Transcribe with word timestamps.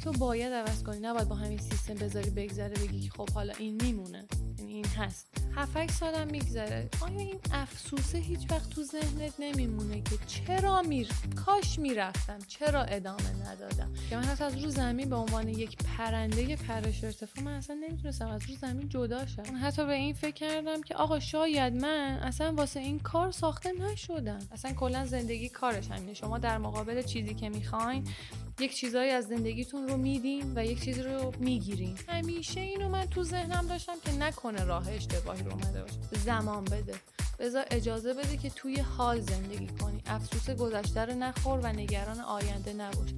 تو 0.00 0.12
باید 0.12 0.52
عوض 0.52 0.82
کنی. 0.82 1.00
نباید 1.00 1.28
با 1.28 1.34
همین 1.34 1.58
سیستم 1.58 1.94
بذاری 1.94 2.30
بگذره 2.30 2.74
بگی 2.74 3.00
که 3.00 3.10
خب 3.10 3.30
حالا 3.30 3.54
این 3.58 3.82
میمونه. 3.82 4.26
یعنی 4.58 4.72
این 4.72 4.86
هست. 4.86 5.26
7 5.56 5.90
سالم 5.90 6.28
میگذره. 6.30 6.88
آیا 7.00 7.18
این 7.18 7.38
افسوسه 7.52 8.18
هیچ 8.18 8.50
وقت 8.50 8.70
تو 8.70 8.82
ذهنت 8.82 9.32
نمیمونه 9.38 10.02
که 10.02 10.18
چرا 10.26 10.82
میر 10.82 11.08
کاش 11.46 11.78
می‌رفتم 11.78 12.38
چرا 12.48 12.82
ادامه 12.82 13.48
ندادم؟ 13.48 13.92
که 14.10 14.16
من 14.16 14.24
حتی 14.24 14.44
از 14.44 14.64
رو 14.64 14.70
زمین 14.70 15.10
به 15.10 15.16
عنوان 15.16 15.48
یک 15.48 15.76
پرنده 15.76 16.56
پرش 16.56 17.04
ارتفاع 17.04 17.44
من 17.44 17.52
اصلا 17.52 17.76
نمی‌تونستم 17.76 18.28
از 18.28 18.42
رو 18.50 18.54
زمین 18.56 18.88
جدا 18.88 19.26
شم. 19.26 19.42
حتی 19.62 19.86
به 19.86 19.92
این 19.92 20.14
فکر 20.14 20.34
کردم 20.34 20.82
که 20.82 20.94
آقا 20.94 21.20
شاید 21.20 21.74
من 21.74 22.18
اصلا 22.22 22.54
واسه 22.54 22.80
این 22.80 22.98
کار 22.98 23.30
ساخته 23.30 23.72
نشدم. 23.72 24.38
اصلا 24.52 24.72
کلا 24.72 25.06
زندگی 25.06 25.48
کارش 25.48 25.90
همینه. 25.90 26.14
شما 26.14 26.38
در 26.38 26.58
مقابل 26.58 27.02
چیزی 27.02 27.34
که 27.34 27.48
می‌خواین 27.48 28.04
یک 28.60 28.74
چیزایی 28.74 29.10
از 29.10 29.28
زندگیتون 29.28 29.88
رو 29.88 29.96
میدین 29.96 30.52
و 30.56 30.64
یک 30.64 30.84
چیزی 30.84 31.02
رو 31.02 31.32
می‌گیرین 31.38 31.98
همیشه 32.08 32.60
اینو 32.60 32.88
من 32.88 33.06
تو 33.06 33.24
ذهنم 33.24 33.66
داشتم 33.66 33.92
که 34.04 34.12
نکنه 34.12 34.64
راه 34.64 34.88
اشتباهی 34.88 35.42
رو 35.42 35.52
اومده 35.52 35.82
باشه. 35.82 35.98
زمان 36.24 36.64
بده. 36.64 36.94
بذار 37.38 37.64
اجازه 37.70 38.14
بده 38.14 38.36
که 38.36 38.50
توی 38.50 38.76
حال 38.80 39.20
زندگی 39.20 39.66
کنی. 39.66 40.02
افسوس 40.06 40.50
گذشته 40.50 41.00
رو 41.00 41.14
نخور 41.14 41.58
و 41.58 41.66
نگران 41.66 42.20
آینده 42.20 42.72
نباش. 42.72 43.10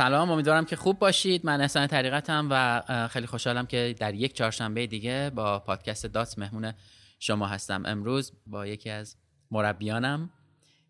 سلام 0.00 0.30
امیدوارم 0.30 0.64
که 0.64 0.76
خوب 0.76 0.98
باشید. 0.98 1.46
من 1.46 1.60
احسان 1.60 1.86
طریقتم 1.86 2.48
و 2.50 3.08
خیلی 3.08 3.26
خوشحالم 3.26 3.66
که 3.66 3.94
در 3.98 4.14
یک 4.14 4.32
چهارشنبه 4.32 4.86
دیگه 4.86 5.32
با 5.34 5.58
پادکست 5.58 6.06
دات 6.06 6.38
مهمون 6.38 6.72
شما 7.18 7.46
هستم. 7.46 7.82
امروز 7.86 8.32
با 8.46 8.66
یکی 8.66 8.90
از 8.90 9.16
مربیانم 9.50 10.30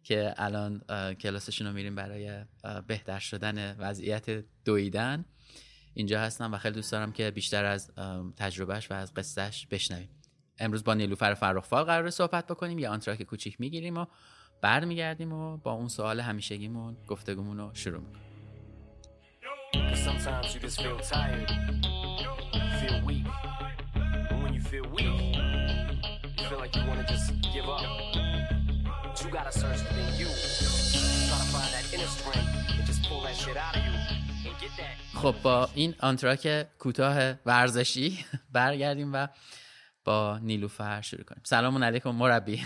که 0.02 0.34
الان 0.36 0.82
کلاسشون 1.14 1.66
رو 1.66 1.72
میریم 1.72 1.94
برای 1.94 2.44
بهتر 2.86 3.18
شدن 3.18 3.76
وضعیت 3.78 4.44
دویدن. 4.64 5.24
اینجا 5.94 6.20
هستم 6.20 6.54
و 6.54 6.58
خیلی 6.58 6.74
دوست 6.74 6.92
دارم 6.92 7.12
که 7.12 7.30
بیشتر 7.30 7.64
از 7.64 7.90
تجربهش 8.36 8.90
و 8.90 8.94
از 8.94 9.14
قصهش 9.14 9.66
بشنویم. 9.66 10.08
امروز 10.58 10.84
با 10.84 10.94
نیلوفر 10.94 11.34
فرخفال 11.34 11.84
قرار 11.84 12.10
صحبت 12.10 12.46
بکنیم. 12.46 12.78
یه 12.78 12.88
آنتراک 12.88 13.22
کوچیک 13.22 13.60
می‌گیریم 13.60 13.96
و 13.96 14.06
برمیگردیم 14.60 15.32
و 15.32 15.56
با 15.56 15.72
اون 15.72 15.88
سوال 15.88 16.20
همیشگیمون 16.20 16.96
گفتگومون 17.08 17.58
رو 17.58 17.70
شروع 17.74 18.00
می‌کنیم. 18.00 18.29
Cause 19.72 20.02
sometimes 20.02 20.54
you 20.54 20.60
just 20.60 20.80
feel 20.82 20.98
tired, 20.98 21.50
feel 22.80 23.00
weak. 23.04 23.26
And 24.30 24.42
when 24.42 24.52
you 24.54 24.60
feel 24.60 24.86
weak, 24.96 25.06
you 26.38 26.44
feel 26.48 26.58
like 26.58 26.74
you 26.76 26.82
wanna 26.88 27.06
just 27.08 27.32
give 27.54 27.68
up. 27.68 27.82
But 29.04 29.24
you 29.24 29.30
gotta 29.30 29.52
search 29.52 29.80
within 29.88 30.10
you. 30.20 30.30
Try 31.28 31.38
to 31.42 31.48
find 31.54 31.70
that 31.74 31.84
inner 31.94 32.10
strength 32.18 32.52
and 32.78 32.86
just 32.86 33.02
pull 33.08 33.20
that 33.22 33.36
shit 33.36 33.56
out 33.56 33.76
of 33.76 33.82
you. 33.84 33.90
خب 35.14 35.34
با 35.42 35.68
این 35.74 35.94
آنتراک 36.00 36.66
کوتاه 36.78 37.34
ورزشی 37.46 38.24
برگردیم 38.52 39.10
و 39.14 39.28
با 40.04 40.38
نیلوفر 40.38 41.00
شروع 41.00 41.24
کنیم 41.24 41.42
سلام 41.44 41.84
علیکم 41.84 42.10
مربی 42.10 42.64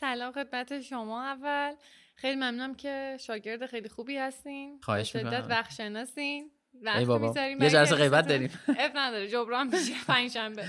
سلام 0.00 0.32
خدمت 0.32 0.80
شما 0.80 1.24
اول 1.24 1.74
خیلی 2.16 2.36
ممنونم 2.36 2.74
که 2.74 3.16
شاگرد 3.20 3.66
خیلی 3.66 3.88
خوبی 3.88 4.16
هستین. 4.16 4.80
خواهش 4.82 5.16
می‌کنم. 5.16 5.30
شدت 5.30 5.50
وقت 5.50 5.72
شناسین 5.72 6.50
ای 6.96 7.04
بابا. 7.04 7.34
یه 7.60 7.70
جلسه 7.70 7.96
غیبت 7.96 8.28
داریم. 8.28 8.50
اف 8.78 8.92
نداره. 8.94 9.28
جبران 9.28 9.66
میشه. 9.66 10.04
پنجشنبه. 10.06 10.64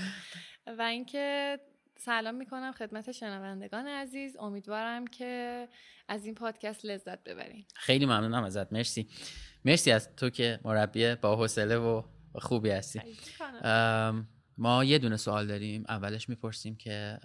و 0.78 0.82
اینکه 0.82 1.58
سلام 1.98 2.34
می‌کنم 2.34 2.72
خدمت 2.72 3.12
شنوندگان 3.12 3.86
عزیز. 3.86 4.36
امیدوارم 4.36 5.06
که 5.06 5.68
از 6.08 6.24
این 6.24 6.34
پادکست 6.34 6.84
لذت 6.84 7.24
ببرین. 7.24 7.64
خیلی 7.74 8.06
ممنونم 8.06 8.44
ازت. 8.44 8.72
مرسی. 8.72 9.08
مرسی 9.64 9.92
از 9.92 10.16
تو 10.16 10.30
که 10.30 10.60
مربی 10.64 11.14
با 11.14 11.36
حوصله 11.36 11.76
و 11.76 12.02
خوبی 12.34 12.70
هستی. 12.70 13.00
ما 14.58 14.84
یه 14.84 14.98
دونه 14.98 15.16
سوال 15.16 15.46
داریم. 15.46 15.84
اولش 15.88 16.28
می‌پرسیم 16.28 16.76
که 16.76 17.18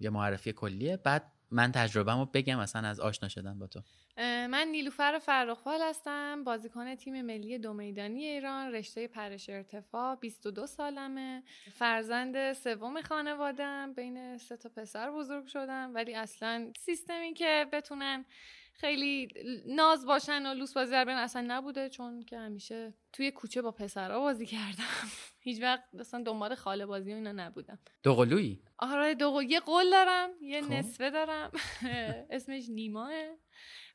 یه 0.00 0.10
معرفی 0.10 0.52
کلیه. 0.52 0.96
بعد 0.96 1.32
من 1.52 1.72
تجربهمو 1.72 2.24
بگم 2.24 2.58
اصلا 2.58 2.88
از 2.88 3.00
آشنا 3.00 3.28
شدن 3.28 3.58
با 3.58 3.66
تو. 3.66 3.80
من 4.18 4.68
نیلوفر 4.70 5.18
فرخوال 5.18 5.80
هستم 5.82 6.44
بازیکن 6.44 6.94
تیم 6.94 7.22
ملی 7.22 7.58
دو 7.58 7.72
میدانی 7.72 8.24
ایران 8.24 8.72
رشته 8.72 9.06
پرش 9.06 9.48
ارتفاع 9.48 10.16
22 10.16 10.66
سالمه. 10.66 11.42
فرزند 11.72 12.52
سوم 12.52 13.02
خانوادم 13.02 13.92
بین 13.92 14.38
سه 14.38 14.56
تا 14.56 14.68
پسر 14.68 15.10
بزرگ 15.10 15.46
شدم 15.46 15.90
ولی 15.94 16.14
اصلا 16.14 16.72
سیستمی 16.78 17.34
که 17.34 17.66
بتونن 17.72 18.24
خیلی 18.72 19.28
ناز 19.66 20.06
باشن 20.06 20.46
و 20.46 20.54
لوس 20.54 20.74
بازی 20.74 20.90
در 20.90 21.10
اصلا 21.10 21.44
نبوده 21.48 21.88
چون 21.88 22.22
که 22.22 22.38
همیشه 22.38 22.94
توی 23.12 23.30
کوچه 23.30 23.62
با 23.62 23.70
پسرها 23.70 24.20
بازی 24.20 24.46
کردم. 24.46 25.08
هیچ 25.44 25.62
وقت 25.62 25.82
اصلا 26.00 26.22
دنبال 26.22 26.54
خاله 26.54 26.86
بازی 26.86 27.12
و 27.12 27.14
اینا 27.14 27.32
نبودم. 27.32 27.78
دوقلویی؟ 28.02 28.62
آره 28.78 29.14
دو 29.14 29.42
یه 29.48 29.60
قول 29.60 29.90
دارم 29.90 30.30
یه 30.40 30.62
خب. 30.62 30.72
نصفه 30.72 31.10
دارم. 31.10 31.50
اسمش 32.30 32.64
نیماه 32.68 33.12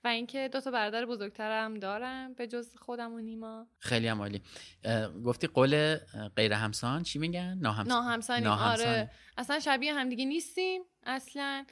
و 0.04 0.08
اینکه 0.08 0.50
دو 0.54 0.62
تا 0.62 0.72
برادر 0.72 1.06
بزرگترم 1.06 1.74
دارم 1.74 2.34
به 2.34 2.48
جز 2.48 2.76
خودم 2.76 3.14
و 3.14 3.20
نیما. 3.20 3.68
خیلی 3.80 4.08
هم 4.08 4.22
عالی. 4.22 4.42
گفتی 5.26 5.48
قول 5.48 5.96
غیر 6.36 6.54
همسان 6.54 7.04
چی 7.04 7.20
میگن؟ 7.20 7.58
ناهمسانی. 7.62 8.48
آره. 8.48 9.12
اصلا 9.38 9.60
شبیه 9.60 9.94
همدیگه 9.94 10.26
نیستیم 10.26 10.82
اصلا 11.04 11.66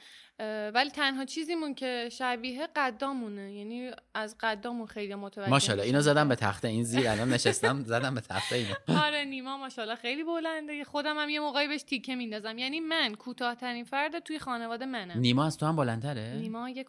ولی 0.74 0.90
تنها 0.90 1.24
چیزیمون 1.24 1.74
که 1.74 2.08
شبیه 2.12 2.68
قدامونه 2.76 3.54
یعنی 3.54 3.90
از 4.14 4.36
قدامون 4.40 4.86
خیلی 4.86 5.14
متوجه 5.14 5.50
ماشاءالله 5.50 5.86
اینو 5.86 6.00
زدم 6.00 6.28
به 6.28 6.34
تخته 6.34 6.68
این 6.68 6.84
زیر 6.84 7.08
الان 7.08 7.28
نشستم 7.28 7.84
زدم 7.84 8.14
به 8.14 8.20
تخته 8.20 8.56
اینو. 8.56 8.74
آره 9.06 9.24
نیما 9.24 9.56
ماشاءالله 9.56 9.96
خیلی 9.96 10.24
بلنده. 10.24 10.84
خودم 10.84 11.18
هم 11.18 11.28
یه 11.28 11.40
موقعی 11.40 11.68
بهش 11.68 11.82
تیکه 11.82 12.14
میندازم. 12.14 12.58
یعنی 12.58 12.80
من 12.80 13.14
کوتاهترین 13.14 13.84
فرد 13.84 14.18
توی 14.18 14.38
خانواده 14.38 14.86
منم. 14.86 15.18
نیما 15.20 15.46
از 15.46 15.56
تو 15.56 15.66
هم 15.66 15.76
بلندتره؟ 15.76 16.36
نیما 16.40 16.70
1.96 16.74 16.82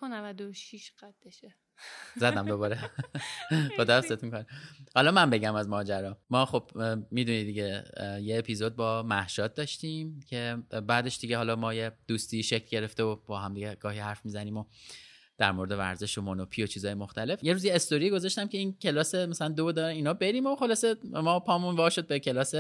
قدشه. 1.02 1.56
زدم 2.16 2.46
دوباره. 2.46 2.80
با 3.78 3.84
دستت 3.84 4.24
می‌کنم. 4.24 4.46
حالا 4.96 5.12
من 5.12 5.30
بگم 5.30 5.56
از 5.56 5.70
ماجرا. 5.70 6.18
ما 6.30 6.46
خب 6.46 6.72
می‌دونی 7.12 7.44
دیگه 7.44 7.84
یه 8.22 8.38
اپیزود 8.38 8.76
با 8.76 9.04
محشاد 9.04 9.54
داشتیم 9.54 10.20
که 10.28 10.58
بعدش 10.88 11.18
دیگه 11.18 11.38
حالا 11.38 11.56
ما 11.56 11.74
یه 11.74 11.92
دوستی 12.08 12.44
شکل 12.44 12.68
گرفته 12.70 13.04
و 13.04 13.16
با 13.16 13.40
هم 13.40 13.54
دیگه 13.54 13.76
گاهی 13.76 14.00
حرف 14.00 14.26
می‌زنیم 14.26 14.58
و 14.58 14.66
در 15.38 15.52
مورد 15.52 15.72
ورزش 15.72 16.18
و 16.18 16.22
مونوپی 16.22 16.64
و 16.64 16.68
چیزهای 16.68 16.94
مختلف. 16.94 17.44
یه 17.44 17.54
روزی 17.54 17.70
استوری 17.70 18.10
گذاشتم 18.10 18.48
که 18.48 18.58
این 18.58 18.74
کلاس 18.74 19.16
مثلا 19.16 19.50
دو 19.50 19.72
دارن 19.72 19.96
اینا 19.96 20.14
بریم 20.14 20.46
و 20.46 20.56
خلاصه 20.56 20.96
ما 21.04 21.40
پامون 21.40 21.76
وا 21.76 21.90
شد 21.90 22.08
به 22.08 22.20
کلاس 22.20 22.54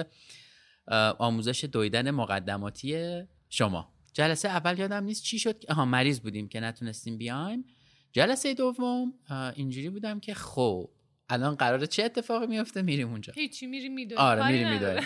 آموزش 1.17 1.63
دویدن 1.63 2.11
مقدماتی 2.11 3.21
شما. 3.49 3.93
جلسه 4.13 4.49
اول 4.49 4.79
یادم 4.79 5.03
نیست 5.03 5.23
چی 5.23 5.39
شد؟ 5.39 5.63
آها 5.69 5.85
مریض 5.85 6.19
بودیم 6.19 6.49
که 6.49 6.59
نتونستیم 6.59 7.17
بیایم. 7.17 7.65
جلسه 8.11 8.53
دوم 8.53 9.13
اینجوری 9.55 9.89
بودم 9.89 10.19
که 10.19 10.33
خب 10.33 10.89
الان 11.29 11.55
قراره 11.55 11.87
چه 11.87 12.03
اتفاقی 12.03 12.47
میفته؟ 12.47 12.81
میریم 12.81 13.09
اونجا. 13.09 13.33
هیچی 13.35 13.67
میریم 13.67 13.93
می‌دونیم. 13.93 14.23
آره 14.23 14.47
میریم 14.47 14.69
می‌دونیم. 14.69 15.03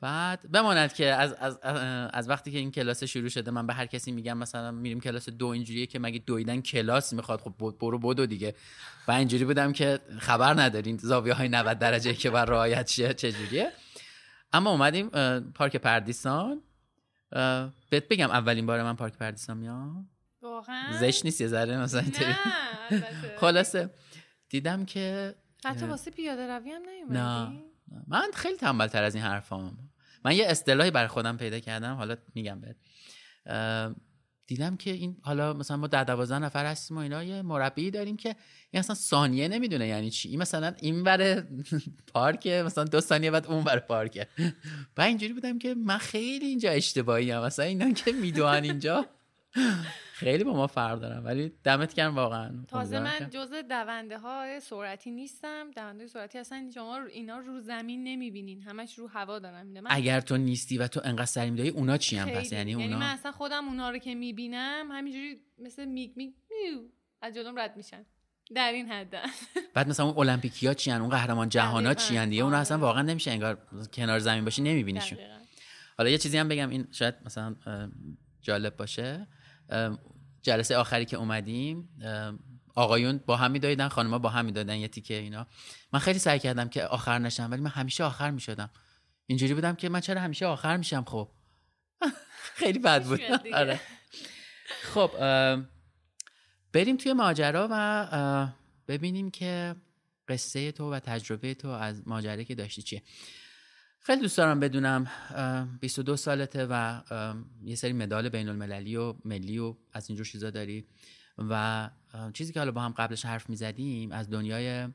بعد 0.00 0.50
بماند 0.50 0.92
که 0.92 1.06
از, 1.06 1.32
از, 1.32 1.58
از 2.12 2.28
وقتی 2.28 2.52
که 2.52 2.58
این 2.58 2.70
کلاس 2.70 3.04
شروع 3.04 3.28
شده 3.28 3.50
من 3.50 3.66
به 3.66 3.74
هر 3.74 3.86
کسی 3.86 4.12
میگم 4.12 4.38
مثلا 4.38 4.70
میریم 4.70 5.00
کلاس 5.00 5.28
دو 5.28 5.46
اینجوریه 5.46 5.86
که 5.86 5.98
مگه 5.98 6.18
دویدن 6.18 6.60
کلاس 6.60 7.12
می‌خواد؟ 7.12 7.40
خب 7.40 7.74
برو 7.80 7.98
بدو 7.98 8.26
دیگه. 8.26 8.54
و 9.08 9.12
اینجوری 9.12 9.44
بودم 9.44 9.72
که 9.72 10.00
خبر 10.18 10.60
ندارین 10.60 10.96
زاویه 10.96 11.34
های 11.34 11.48
90 11.48 11.78
درجه 11.78 12.14
که 12.14 12.30
بر 12.30 12.44
رعایت 12.44 12.88
شه 12.88 13.14
چجوریه 13.14 13.72
اما 14.52 14.70
اومدیم 14.70 15.08
پارک 15.40 15.76
پردیسان. 15.76 16.62
بهت 17.90 18.08
بگم 18.10 18.30
اولین 18.30 18.66
بار 18.66 18.82
من 18.82 18.96
پارک 18.96 19.18
پردیسان 19.18 19.56
میام. 19.56 20.08
واقعا؟ 20.42 21.00
زشت 21.00 21.24
نیست 21.24 21.40
یه 21.40 21.46
ذره 21.46 21.78
مثلا 21.78 22.04
خلاصه. 23.40 23.90
دیدم 24.48 24.84
که 24.84 25.34
حتی 25.64 25.86
واسه 25.86 26.10
پیاده 26.10 26.46
روی 26.46 26.70
هم 26.70 26.82
نه 27.10 27.62
من 28.06 28.30
خیلی 28.34 28.56
تنبل 28.56 28.86
تر 28.86 29.02
از 29.04 29.14
این 29.14 29.24
حرفام. 29.24 29.78
من 30.24 30.36
یه 30.36 30.46
اصطلاحی 30.46 30.90
برای 30.90 31.08
خودم 31.08 31.36
پیدا 31.36 31.60
کردم 31.60 31.94
حالا 31.94 32.16
میگم 32.34 32.60
بهت. 32.60 32.76
دیدم 34.46 34.76
که 34.76 34.90
این 34.90 35.16
حالا 35.22 35.52
مثلا 35.52 35.76
ما 35.76 35.86
در 35.86 36.04
دوازده 36.04 36.38
نفر 36.38 36.66
هستیم 36.66 36.96
و 36.96 37.00
اینا 37.00 37.22
یه 37.22 37.42
مربی 37.42 37.90
داریم 37.90 38.16
که 38.16 38.36
این 38.70 38.80
اصلا 38.80 38.94
ثانیه 38.94 39.48
نمی‌دونه 39.48 39.86
یعنی 39.86 40.10
چی. 40.10 40.28
این 40.28 40.42
مثلا 40.42 40.74
این 40.80 41.04
بره 41.04 41.48
پارک 42.14 42.46
مثلا 42.46 42.84
دو 42.84 43.00
ثانیه 43.00 43.30
بعد 43.30 43.46
اون 43.46 43.64
بره 43.64 43.80
پارکه. 43.80 44.26
و 44.96 45.00
اینجوری 45.00 45.32
بودم 45.32 45.58
که 45.58 45.74
من 45.74 45.98
خیلی 45.98 46.46
اینجا 46.46 46.70
اشتباهی 46.70 47.30
هم 47.30 47.42
مثلا 47.42 47.64
اینا 47.64 47.92
که 47.92 48.12
می‌دونن 48.12 48.62
اینجا. 48.62 49.06
خیلی 50.12 50.44
با 50.44 50.52
ما 50.52 50.66
فرق 50.66 51.00
دارم 51.00 51.24
ولی 51.24 51.52
دمت 51.64 51.94
گرم 51.94 52.16
واقعا. 52.16 52.64
تازه 52.68 53.00
من 53.00 53.30
جزء 53.30 53.62
دونده 53.62 54.18
های 54.18 54.60
سرعتی 54.60 55.10
نیستم. 55.10 55.70
دونده 55.70 56.06
سرعتی 56.06 56.38
اصلا 56.38 56.70
شما 56.74 57.00
اینا 57.12 57.38
رو 57.38 57.60
زمین 57.60 58.04
نمی‌بینین. 58.04 58.62
همش 58.62 58.98
رو 58.98 59.08
هوا 59.08 59.38
دارم 59.38 59.66
من 59.66 59.86
اگر 59.86 60.20
تو 60.20 60.36
نیستی 60.36 60.78
و 60.78 60.86
تو 60.88 61.00
انقدر 61.04 61.24
سری 61.24 61.50
میدایی 61.50 61.70
اونا 61.70 61.96
چی 61.96 62.16
هم 62.16 62.30
پس 62.30 62.52
یعنی, 62.52 62.70
یعنی 62.70 62.84
اونا 62.84 62.98
من 62.98 63.12
اصلا 63.12 63.32
خودم 63.32 63.68
اونا 63.68 63.90
رو 63.90 63.98
که 63.98 64.14
می‌بینم 64.14 64.88
همینجوری 64.92 65.40
مثل 65.58 65.84
میگ 65.84 66.10
میگ 66.16 66.32
از 67.22 67.34
جلوم 67.34 67.58
رد 67.58 67.76
میشن. 67.76 68.04
در 68.54 68.72
این 68.72 68.86
حد. 68.86 69.14
بعد 69.74 69.88
مثلا 69.88 70.06
اون 70.06 70.28
المپیکیا 70.28 70.74
چی 70.74 70.92
اون 70.92 71.08
قهرمان 71.08 71.48
جهانا 71.48 71.94
چی 71.94 72.18
ان 72.18 72.28
دیگه؟ 72.28 72.42
اون 72.42 72.54
اصلا 72.54 72.76
آره. 72.76 72.86
واقعا 72.86 73.02
نمیشه 73.02 73.30
انگار 73.30 73.58
کنار 73.92 74.18
زمین 74.18 74.44
باشی 74.44 74.62
نمیبینیشون. 74.62 75.18
حالا 75.98 76.10
یه 76.10 76.18
چیزی 76.18 76.38
هم 76.38 76.48
بگم 76.48 76.70
این 76.70 76.88
شاید 76.92 77.14
مثلا 77.24 77.56
جالب 78.42 78.76
باشه. 78.76 79.26
جلسه 80.42 80.76
آخری 80.76 81.04
که 81.04 81.16
اومدیم 81.16 81.88
آقایون 82.74 83.20
با 83.26 83.36
هم 83.36 83.50
می‌دادن 83.50 83.88
خانم‌ها 83.88 84.18
با 84.18 84.28
هم 84.28 84.44
می‌دادن 84.44 84.76
یه 84.76 84.88
تیکه 84.88 85.14
اینا. 85.14 85.46
من 85.92 85.98
خیلی 85.98 86.18
سعی 86.18 86.38
کردم 86.38 86.68
که 86.68 86.84
آخر 86.84 87.18
نشم 87.18 87.48
ولی 87.50 87.60
من 87.60 87.70
همیشه 87.70 88.04
آخر 88.04 88.30
می‌شدم. 88.30 88.70
اینجوری 89.26 89.54
بودم 89.54 89.74
که 89.74 89.88
من 89.88 90.00
چرا 90.00 90.20
همیشه 90.20 90.46
آخر 90.46 90.76
میشم 90.76 91.04
خب؟ 91.04 91.28
خیلی 92.60 92.78
بد 92.78 93.04
بود. 93.04 93.20
آره. 93.54 93.80
خب 94.82 95.10
بریم 96.72 96.96
توی 96.96 97.12
ماجرا 97.12 97.68
و 97.70 98.48
ببینیم 98.88 99.30
که 99.30 99.76
قصه 100.28 100.72
تو 100.72 100.92
و 100.92 100.98
تجربه 100.98 101.54
تو 101.54 101.68
از 101.68 102.08
ماجرایی 102.08 102.44
که 102.44 102.54
داشتی 102.54 102.82
چیه. 102.82 103.02
خیلی 104.04 104.22
دوست 104.22 104.36
دارم 104.36 104.60
بدونم 104.60 105.06
22 105.80 106.16
سالته 106.16 106.66
و 106.70 107.00
یه 107.64 107.74
سری 107.74 107.92
مدال 107.92 108.28
بین 108.28 108.48
المللی 108.48 108.96
و 108.96 109.14
ملی 109.24 109.58
و 109.58 109.74
از 109.92 110.08
اینجور 110.10 110.26
چیزا 110.26 110.50
داری 110.50 110.86
و 111.38 111.90
چیزی 112.32 112.52
که 112.52 112.60
حالا 112.60 112.72
با 112.72 112.80
هم 112.80 112.92
قبلش 112.92 113.24
حرف 113.24 113.50
می‌زدیم 113.50 114.12
از 114.12 114.30
دنیای 114.30 114.88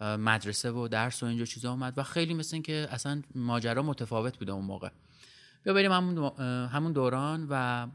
مدرسه 0.00 0.70
و 0.70 0.88
درس 0.88 1.22
و 1.22 1.26
اینجور 1.26 1.46
چیزا 1.46 1.70
اومد 1.70 1.98
و 1.98 2.02
خیلی 2.02 2.34
مثل 2.34 2.56
این 2.56 2.62
که 2.62 2.88
اصلا 2.90 3.22
ماجرا 3.34 3.82
متفاوت 3.82 4.38
بوده 4.38 4.52
اون 4.52 4.64
موقع. 4.64 4.88
بیا 5.64 5.74
بریم 5.74 5.92
همون 6.72 6.92
دوران 6.92 7.46
و 7.50 7.86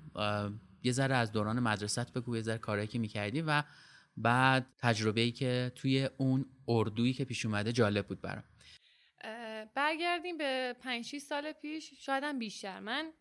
یه 0.84 0.92
ذره 0.92 1.16
از 1.16 1.32
دوران 1.32 1.60
مدرسه 1.60 2.06
بگو 2.16 2.36
یه 2.36 2.42
ذره 2.42 2.58
کارهایی 2.58 2.88
که 2.88 3.00
می‌کردی 3.00 3.42
و 3.42 3.64
بعد 4.18 4.66
تجربه 4.78 5.22
ای 5.22 5.32
که 5.32 5.72
توی 5.76 6.10
اون 6.18 6.46
اردویی 6.68 7.14
که 7.14 7.26
پیش 7.26 7.46
اومده 7.46 7.72
جالب 7.72 8.08
بود 8.08 8.22
برام. 8.22 8.44
برگردیم 9.76 10.38
به 10.38 10.76
5 10.80 11.18
سال 11.18 11.52
پیش 11.52 11.94
شاید 11.94 12.24
هم 12.24 12.40
بیشتر. 12.40 12.80
من 12.80 13.14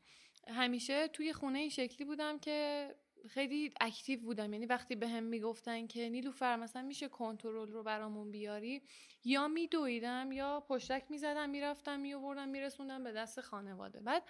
همیشه 0.48 1.08
توی 1.08 1.32
خونه 1.32 1.58
این 1.58 1.68
شکلی 1.70 2.04
بودم 2.04 2.38
که 2.38 2.88
خیلی 3.28 3.72
اکتیو 3.80 4.20
بودم. 4.20 4.52
یعنی 4.52 4.66
وقتی 4.66 4.94
به 4.94 5.08
هم 5.08 5.22
می‌گفتن 5.22 5.86
که 5.86 6.08
نیلوفر 6.08 6.56
مثلا 6.56 6.82
میشه 6.82 7.08
کنترل 7.08 7.68
رو 7.68 7.82
برامون 7.82 8.30
بیاری 8.30 8.82
یا 9.24 9.48
میدویدم 9.48 10.32
یا 10.32 10.64
پشتک 10.68 11.04
می‌زدم 11.10 11.50
می‌رفتم 11.50 12.00
میوردم 12.00 12.48
میرسوندم 12.48 13.04
به 13.04 13.12
دست 13.12 13.40
خانواده. 13.40 14.00
بعد 14.00 14.22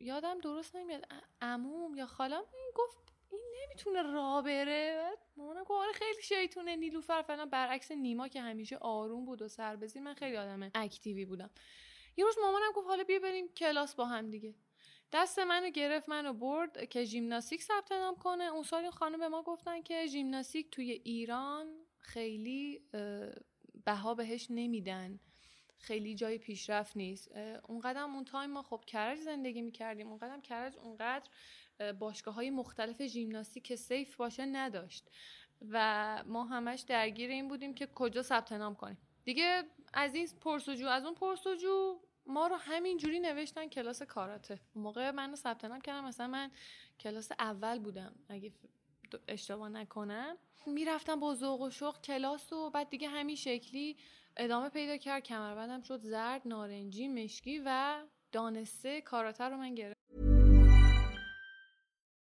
یادم 0.00 0.38
درست 0.38 0.76
نمیاد 0.76 1.06
عموم 1.40 1.96
یا 1.96 2.06
خالم 2.06 2.42
این 2.52 2.70
گفت 2.74 2.96
این 3.30 3.40
نمی‌تونه 3.62 4.02
را 4.02 4.42
بره. 4.42 4.87
شیطونه 6.22 6.76
نیلوفر 6.76 7.22
فعلا 7.22 7.46
برعکس 7.46 7.92
نیما 7.92 8.28
که 8.28 8.40
همیشه 8.40 8.76
آروم 8.76 9.24
بود 9.24 9.42
و 9.42 9.48
سربزیر 9.48 10.02
من 10.02 10.14
خیلی 10.14 10.36
آدم 10.36 10.70
اکتیوی 10.74 11.24
بودم. 11.24 11.50
یه 12.16 12.24
روز 12.24 12.38
مامانم 12.42 12.72
گفت 12.74 12.86
حالا 12.88 13.04
بیا 13.04 13.18
بریم 13.18 13.48
کلاس 13.48 13.94
با 13.94 14.04
هم 14.04 14.30
دیگه. 14.30 14.54
دست 15.12 15.38
منو 15.38 15.70
گرفت 15.70 16.08
منو 16.08 16.32
برد 16.32 16.88
که 16.88 17.04
ژیمناستیک 17.04 17.62
ثبت 17.62 17.92
نام 17.92 18.16
کنه. 18.16 18.44
اون 18.44 18.62
سال 18.62 18.90
خانم 18.90 19.18
به 19.18 19.28
ما 19.28 19.42
گفتن 19.42 19.82
که 19.82 20.06
ژیمناستیک 20.06 20.70
توی 20.70 20.90
ایران 20.90 21.66
خیلی 21.98 22.82
بها 23.84 24.14
بهش 24.14 24.46
نمیدن. 24.50 25.20
خیلی 25.78 26.14
جای 26.14 26.38
پیشرفت 26.38 26.96
نیست. 26.96 27.36
اونقدر 27.68 28.02
اون 28.02 28.24
time 28.24 28.50
ما 28.50 28.62
خب 28.62 28.84
کرج 28.86 29.18
زندگی 29.18 29.62
می‌کردیم. 29.62 30.08
اونقدر 30.08 30.40
کرج 30.40 30.76
اونقدر 30.76 31.30
باشگاه 31.98 32.34
های 32.34 32.50
مختلف 32.50 33.02
ژیمناستیک 33.02 33.74
safe 33.74 34.16
باشه 34.16 34.46
نداشت. 34.46 35.10
و 35.70 36.24
ما 36.26 36.44
همش 36.44 36.80
درگیر 36.80 37.30
این 37.30 37.48
بودیم 37.48 37.74
که 37.74 37.86
کجا 37.86 38.22
ثبت 38.22 38.52
نام 38.52 38.74
کنیم. 38.74 38.98
دیگه 39.24 39.62
از 39.92 40.14
این 40.14 40.28
پرس‌وجو 40.40 40.86
از 40.86 41.04
اون 41.04 41.14
پرس‌وجو 41.14 42.00
ما 42.26 42.46
رو 42.46 42.56
همین 42.56 42.96
جوری 42.96 43.20
نوشتن 43.20 43.66
کلاس 43.66 44.02
کاراته. 44.02 44.60
موقع 44.74 45.10
منو 45.10 45.36
ثبت 45.36 45.64
نام 45.64 45.80
کردم 45.80 46.04
مثلا 46.04 46.26
من 46.26 46.50
کلاس 47.00 47.32
اول 47.38 47.78
بودم. 47.78 48.14
اگه 48.28 48.52
اشتباه 49.28 49.68
نکنم. 49.68 50.36
می‌رفتم 50.66 51.20
با 51.20 51.34
ذوق 51.34 51.60
و 51.60 51.70
شوق 51.70 52.00
کلاس 52.00 52.52
و 52.52 52.70
بعد 52.70 52.88
دیگه 52.88 53.08
همین 53.08 53.36
شکلی 53.36 53.96
ادامه 54.36 54.68
پیدا 54.68 54.96
کرد. 54.96 55.22
کمربندم 55.22 55.82
شد 55.82 56.00
زرد 56.00 56.42
نارنجی 56.44 57.08
مشکی 57.08 57.62
و 57.64 58.02
دانسته 58.32 59.00
کاراته 59.00 59.44
رو 59.44 59.56
من 59.56 59.74
گرفتم. 59.74 59.97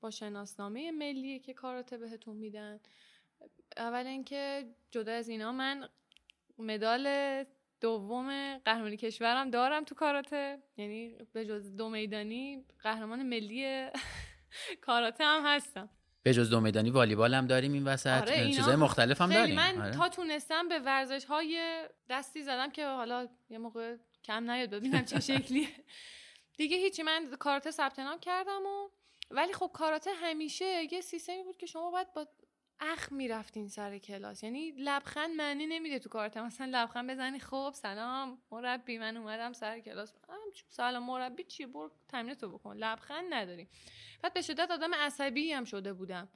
با 0.00 0.10
شناسنامه 0.10 0.90
ملی 0.90 1.38
که 1.38 1.54
کاراته 1.54 1.98
بهتون 1.98 2.36
میدن. 2.36 2.80
اول 3.76 4.06
اینکه 4.06 4.66
جدا 4.90 5.12
از 5.12 5.28
اینا 5.28 5.52
من 5.52 5.88
مدال 6.58 7.06
دوم 7.80 8.58
قهرمانی 8.58 8.96
کشورم 8.96 9.50
دارم 9.50 9.84
تو 9.84 9.94
کاراته. 9.94 10.58
یعنی 10.76 11.16
به 11.32 11.46
جز 11.46 11.76
دو 11.76 11.88
میدانی 11.88 12.64
قهرمان 12.82 13.22
ملی 13.22 13.86
کاراته 14.86 15.24
هم 15.24 15.42
هستم. 15.46 15.90
به 16.22 16.34
جز 16.34 16.50
دو 16.50 16.60
میدانی 16.60 16.90
والیبال 16.90 17.34
هم 17.34 17.46
داریم 17.46 17.72
این 17.72 17.84
وسط. 17.84 18.20
آره 18.22 18.52
چیزای 18.52 18.76
مختلف 18.76 19.20
هم 19.20 19.32
داریم. 19.32 19.56
من 19.56 19.80
آره. 19.80 19.90
تا 19.90 20.08
تونستم 20.08 20.68
به 20.68 20.78
ورزش 20.78 21.24
های 21.24 21.84
دستی 22.10 22.42
زدم 22.42 22.70
که 22.70 22.86
حالا 22.86 23.28
یه 23.50 23.58
موقع 23.58 23.96
کم 24.24 24.50
نیاد 24.50 24.70
ببینم 24.70 25.04
چه 25.04 25.20
شکلیه. 25.30 25.68
دیگه 26.56 26.76
هیچی 26.76 27.02
من 27.02 27.30
کاراته 27.38 27.70
ثبت 27.70 27.98
نام 27.98 28.18
کردم 28.20 28.62
و 28.66 28.88
ولی 29.30 29.52
خب 29.52 29.70
کاراته 29.74 30.10
همیشه 30.14 30.92
یه 30.92 31.00
سیستمی 31.00 31.42
بود 31.42 31.56
که 31.56 31.66
شما 31.66 31.90
باید 31.90 32.12
با 32.12 32.28
اخ 32.80 33.12
می‌رفتین 33.12 33.68
سر 33.68 33.98
کلاس. 33.98 34.42
یعنی 34.42 34.70
لبخند 34.70 35.30
معنی 35.36 35.66
نمیده 35.66 35.98
تو 35.98 36.08
کارت 36.08 36.36
مثلا 36.36 36.66
لبخند 36.72 37.10
بزنی 37.10 37.40
خب 37.40 37.72
سلام 37.74 38.42
مربی 38.50 38.98
من 38.98 39.16
اومدم 39.16 39.52
سر 39.52 39.80
کلاس. 39.80 40.12
سلام 40.68 41.06
مربی 41.06 41.44
چی؟ 41.44 41.66
برو 41.66 41.90
تمرین 42.08 42.34
تو 42.34 42.48
بکن. 42.58 42.76
لبخند 42.76 43.34
نداریم 43.34 43.68
بعد 44.22 44.32
به 44.32 44.42
شدت 44.42 44.70
آدم 44.70 44.94
عصبی 44.94 45.52
هم 45.52 45.64
شده 45.64 45.92
بودم. 45.92 46.28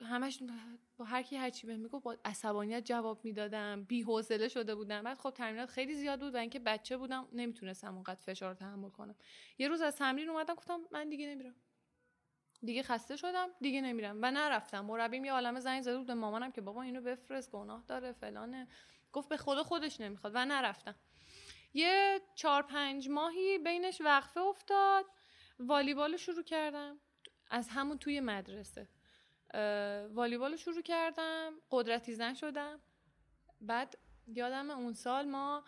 همش 0.00 0.42
با 1.00 1.06
هر 1.06 1.22
کی 1.22 1.36
هر 1.36 1.50
چی 1.50 1.66
بهم 1.66 1.80
می‌گفت 1.80 2.04
با 2.04 2.16
عصبانیت 2.24 2.84
جواب 2.84 3.24
می‌دادم 3.24 3.84
بی 3.84 4.02
حوصله 4.02 4.48
شده 4.48 4.74
بودم. 4.74 5.02
بعد 5.02 5.18
خب 5.18 5.30
تمرینات 5.30 5.70
خیلی 5.70 5.94
زیاد 5.94 6.20
بود 6.20 6.34
و 6.34 6.38
اینکه 6.38 6.58
بچه 6.58 6.96
بودم 6.96 7.28
نمی‌تونستم 7.32 7.94
اونقدر 7.94 8.20
فشار 8.20 8.54
تحمل 8.54 8.90
کنم. 8.90 9.14
یه 9.58 9.68
روز 9.68 9.80
از 9.80 9.96
تمرین 9.96 10.28
اومدم 10.28 10.54
گفتم 10.54 10.80
من 10.90 11.08
دیگه 11.08 11.26
نمیرم. 11.26 11.54
دیگه 12.64 12.82
خسته 12.82 13.16
شدم 13.16 13.48
دیگه 13.60 13.80
نمیرم. 13.80 14.18
و 14.22 14.30
نرفتم. 14.30 14.80
مربیم 14.80 15.24
یه 15.24 15.32
عالمه 15.32 15.60
زنگ 15.60 15.96
بود 15.96 16.06
به 16.06 16.14
مامانم 16.14 16.52
که 16.52 16.60
بابا 16.60 16.82
اینو 16.82 17.00
بفرست 17.00 17.50
گناه 17.50 17.84
داره 17.86 18.12
فلانه. 18.12 18.68
گفت 19.12 19.28
به 19.28 19.36
خدا 19.36 19.62
خودش 19.62 20.00
نمی‌خواد. 20.00 20.32
و 20.34 20.44
نرفتم. 20.44 20.94
یه 21.74 22.20
چهار 22.34 22.62
پنج 22.62 23.08
ماهی 23.08 23.58
بینش 23.58 24.00
وقفه 24.00 24.40
افتاد. 24.40 25.04
والیبال 25.58 26.16
شروع 26.16 26.42
کردم. 26.42 27.00
از 27.50 27.68
همون 27.68 27.98
توی 27.98 28.20
مدرسه. 28.20 28.88
والیبال 30.14 30.56
شروع 30.56 30.82
کردم 30.82 31.52
قدرتی 31.70 32.14
زن 32.14 32.34
شدم. 32.34 32.80
بعد 33.60 33.98
یادم 34.26 34.70
اون 34.70 34.92
سال 34.92 35.28
ما 35.28 35.64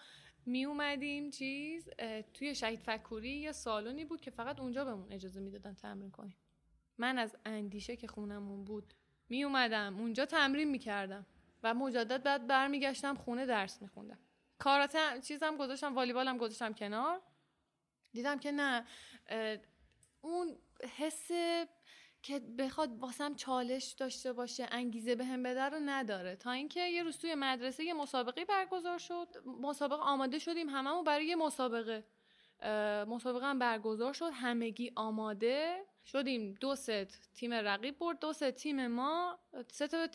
می 0.47 0.65
اومدیم 0.65 1.31
چیز 1.31 1.89
توی 2.35 2.55
شهید 2.55 2.81
فکوری 2.81 3.31
یه 3.31 3.53
سالونی 3.53 4.05
بود 4.05 4.21
که 4.21 4.31
فقط 4.31 4.61
اونجا 4.61 4.85
بهمون 4.85 5.13
اجازه 5.13 5.41
می‌دادن 5.41 5.75
تمرین 5.75 6.11
کنیم. 6.11 6.37
من 6.99 7.19
از 7.19 7.37
اندیشه 7.45 7.97
که 7.97 8.07
خونمون 8.07 8.65
بود 8.65 8.95
می 9.29 9.45
اومدم 9.45 9.97
اونجا 9.99 10.27
تمرین 10.27 10.71
می‌کردم 10.71 11.27
و 11.63 11.75
مجدد 11.75 12.23
بعد 12.23 12.47
برمیگشتم 12.47 13.15
خونه 13.15 13.47
درس 13.47 13.83
میخوندم. 13.83 14.19
کاراته 14.59 15.21
چیزم 15.21 15.57
گذاشتم 15.57 15.95
والیبالم 15.95 16.39
گذاشتم 16.39 16.73
کنار. 16.73 17.21
دیدم 18.13 18.39
که 18.39 18.53
نه 18.53 18.87
اون 20.21 20.57
حس 20.97 21.31
که 22.23 22.41
بخواد 22.41 22.99
واسم 22.99 23.35
چالش 23.35 23.93
داشته 23.93 24.33
باشه 24.33 24.67
انگیزه 24.71 25.15
به 25.15 25.25
هم 25.25 25.43
بده 25.43 25.63
رو 25.63 25.79
نداره. 25.79 26.37
تا 26.37 26.51
اینکه 26.51 26.81
یه 26.81 27.03
روز 27.03 27.19
توی 27.19 27.35
مدرسه 27.35 27.85
یه 27.85 27.95
مسابقه 27.95 28.45
برگزار 28.45 28.99
شد 28.99 29.29
مسابقه 29.61 30.03
آماده 30.03 30.39
شدیم 30.39 30.69
هممون 30.69 31.05
برای 31.05 31.27
یه 31.27 31.37
مسابقه 31.37 32.05
مسابقه 33.09 33.47
هم 33.47 33.59
برگزار 33.59 34.13
شد 34.13 34.31
همگی 34.33 34.93
آماده 34.97 35.85
شدیم. 36.05 36.55
دو 36.61 36.75
ست 36.75 37.33
تیم 37.35 37.53
رقیب 37.53 37.99
برد 37.99 38.19
دو 38.19 38.33
ست 38.33 38.51
تیم 38.51 38.87
ما 38.87 39.39
سه 39.71 40.11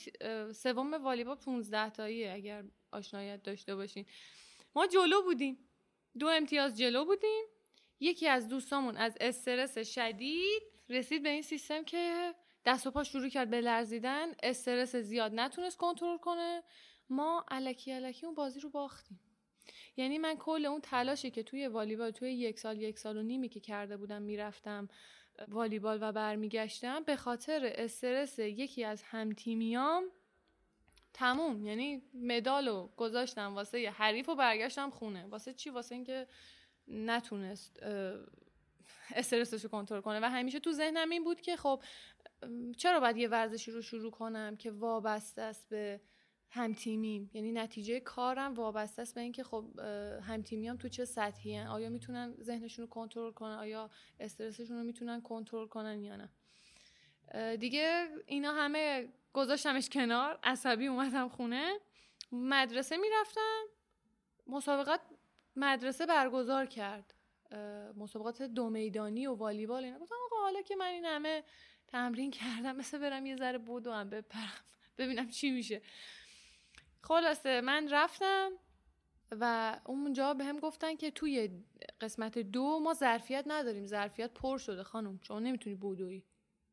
سوم 0.53 0.93
والیبال 0.93 1.35
15 1.35 1.89
تایی 1.89 2.27
اگر 2.27 2.63
آشنایت 2.91 3.43
داشته 3.43 3.75
باشین. 3.75 4.05
ما 4.75 4.87
جلو 4.87 5.21
بودیم. 5.21 5.69
دو 6.19 6.27
امتیاز 6.27 6.77
جلو 6.77 7.05
بودیم. 7.05 7.45
یکی 7.99 8.27
از 8.27 8.47
دوستامون 8.47 8.97
از 8.97 9.17
استرس 9.21 9.77
شدید 9.77 10.63
رسید 10.89 11.23
به 11.23 11.29
این 11.29 11.41
سیستم 11.41 11.83
که 11.83 12.33
دست 12.65 12.87
و 12.87 12.91
پا 12.91 13.03
شروع 13.03 13.29
کرد 13.29 13.49
به 13.49 13.61
لرزیدن 13.61 14.27
استرس 14.43 14.95
زیاد 14.95 15.31
نتونست 15.33 15.77
کنترل 15.77 16.17
کنه. 16.17 16.63
ما 17.09 17.45
علکی 17.51 17.91
علکی 17.91 18.25
اون 18.25 18.35
بازی 18.35 18.59
رو 18.59 18.69
باختیم. 18.69 19.19
یعنی 19.97 20.17
من 20.17 20.35
کل 20.35 20.65
اون 20.65 20.81
تلاشی 20.81 21.31
که 21.31 21.43
توی 21.43 21.67
والیبال 21.67 22.11
توی 22.11 22.33
یک 22.33 22.59
سال 22.59 22.81
یک 22.81 22.99
سال 22.99 23.17
و 23.17 23.23
نیمی 23.23 23.49
که 23.49 23.59
کرده 23.59 23.97
بودم 23.97 24.21
می‌رفتم 24.21 24.89
والیبال 25.47 25.97
و 26.01 26.11
برمیگشتم 26.11 27.03
به 27.03 27.15
خاطر 27.15 27.73
استرس 27.75 28.39
یکی 28.39 28.83
از 28.83 29.03
همتیمیام 29.03 30.03
تموم. 31.13 31.65
یعنی 31.65 32.01
مدالو 32.13 32.87
گذاشتم 32.87 33.55
واسه 33.55 33.89
حریف 33.89 34.29
و 34.29 34.35
برگشتم 34.35 34.89
خونه. 34.89 35.25
واسه 35.25 35.53
چی؟ 35.53 35.69
واسه 35.69 35.95
اینکه 35.95 36.27
نتونست 36.87 37.79
استرسش 39.15 39.63
رو 39.63 39.69
کنترل 39.69 40.01
کنه. 40.01 40.19
و 40.19 40.29
همیشه 40.29 40.59
تو 40.59 40.71
ذهنم 40.71 41.09
این 41.09 41.23
بود 41.23 41.41
که 41.41 41.55
خب 41.55 41.83
چرا 42.77 42.99
باید 42.99 43.17
یه 43.17 43.27
ورزشی 43.27 43.71
رو 43.71 43.81
شروع 43.81 44.11
کنم 44.11 44.55
که 44.55 44.71
وابسته 44.71 45.41
است 45.41 45.69
به 45.69 46.01
همتیمیم؟ 46.49 47.31
یعنی 47.33 47.51
نتیجه 47.51 47.99
کارم 47.99 48.53
وابسته 48.53 49.01
است 49.01 49.15
به 49.15 49.21
اینکه 49.21 49.43
خب 49.43 49.79
همتیمیام 50.23 50.77
تو 50.77 50.87
چه 50.89 51.05
سطحی 51.05 51.55
هن. 51.55 51.67
آیا 51.67 51.89
می‌تونن 51.89 52.35
ذهنشون 52.41 52.85
رو 52.85 52.89
کنترل 52.89 53.31
کنن؟ 53.31 53.55
آیا 53.55 53.89
استرسشون 54.19 54.77
رو 54.77 54.83
می‌تونن 54.83 55.21
کنترل 55.21 55.67
کنن 55.67 56.03
یا 56.03 56.15
نه؟ 56.15 56.29
دیگه 57.57 58.07
اینا 58.25 58.53
همه 58.53 59.13
گذاشتمش 59.33 59.89
کنار. 59.89 60.39
عصبی 60.43 60.87
اومدم 60.87 61.29
خونه. 61.29 61.79
مدرسه 62.31 62.97
می‌رفتم. 62.97 63.63
مسابقات 64.47 65.01
مدرسه 65.55 66.05
برگزار 66.05 66.65
کرد. 66.65 67.13
مسابقات 67.97 68.41
دو 68.41 68.69
میدانی 68.69 69.27
و 69.27 69.33
والیبال 69.35 69.83
اینا. 69.83 69.99
گفتم 69.99 70.15
آقا 70.25 70.41
حالا 70.41 70.61
که 70.61 70.75
من 70.75 70.85
این 70.85 71.05
همه 71.05 71.43
تمرین 71.87 72.31
کردم 72.31 72.75
مثل 72.75 72.97
برم 72.97 73.25
یه 73.25 73.35
ذره 73.35 73.57
بودو 73.57 73.91
هم 73.91 74.09
بپرم. 74.09 74.51
ببینم 74.97 75.29
چی 75.29 75.51
میشه. 75.51 75.81
خلاصه 77.01 77.61
من 77.61 77.89
رفتم 77.89 78.51
و 79.31 79.75
اونجا 79.85 80.33
به 80.33 80.43
هم 80.43 80.59
گفتن 80.59 80.95
که 80.95 81.11
توی 81.11 81.49
قسمت 82.01 82.37
دو 82.39 82.79
ما 82.79 82.93
ظرفیت 82.93 83.43
نداریم. 83.47 83.87
ظرفیت 83.87 84.33
پر 84.33 84.57
شده 84.57 84.83
خانم. 84.83 85.19
شما 85.23 85.39
نمی‌تونی 85.39 85.75
بدویی. 85.75 86.23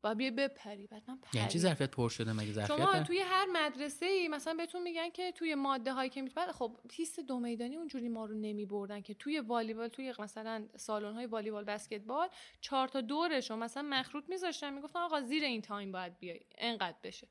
و 0.05 0.15
بیا 0.15 0.31
بپری 0.31 0.87
بعد 0.87 1.03
من 1.09 1.19
یعنی 1.35 1.49
چی 1.49 1.59
ظرفیت 1.59 1.91
پر 1.91 2.09
شده؟ 2.09 2.33
مگه 2.33 2.53
ظرفیت 2.53 2.77
شما 2.77 3.03
توی 3.03 3.19
هر 3.19 3.47
مدرسه 3.47 4.07
ای 4.07 4.29
مثلا 4.29 4.55
بهتون 4.55 4.83
میگن 4.83 5.11
که 5.11 5.33
توی 5.33 5.55
ماده 5.55 5.93
هایی 5.93 6.11
که 6.11 6.23
می‌تونن 6.23 6.53
خب 6.53 6.77
تست 6.89 7.21
دو 7.21 7.41
میدانی 7.41 7.77
اونجوری 7.77 8.09
ما 8.09 8.25
رو 8.25 8.35
نمی 8.35 8.67
بردن 8.67 9.01
که 9.01 9.15
توی 9.15 9.41
والیبال 9.41 9.89
توی 9.89 10.15
مثلا 10.19 10.69
سالن 10.77 11.15
های 11.15 11.27
والیبال 11.27 11.65
بسکتبال 11.65 12.29
چهار 12.61 12.89
تا 12.89 13.01
دورش 13.01 13.51
مثلا 13.51 13.83
مخروط 13.83 14.25
میذاشتن 14.29 14.75
می‌گفتن 14.75 14.99
آقا 14.99 15.21
زیر 15.21 15.45
این 15.45 15.63
time 15.63 15.93
باید 15.93 16.19
بیای 16.19 16.41
انقدر 16.59 16.99
بشه. 17.03 17.29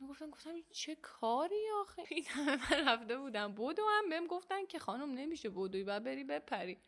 من 0.00 0.08
گفتم 0.08 0.30
گفتم 0.30 0.50
چه 0.72 0.94
کاری 0.94 1.64
آخه؟ 1.80 2.02
این 2.08 2.24
همه 2.28 2.56
من 2.56 2.88
رفته 2.88 3.16
بودم 3.16 3.52
بدو 3.52 3.82
هم 3.88 4.08
بهم 4.08 4.26
گفتن 4.26 4.66
که 4.66 4.78
خانم 4.78 5.12
نمیشه 5.12 5.48
بدوی 5.48 5.84
باید 5.84 6.04
بری 6.04 6.24
بپری. 6.24 6.78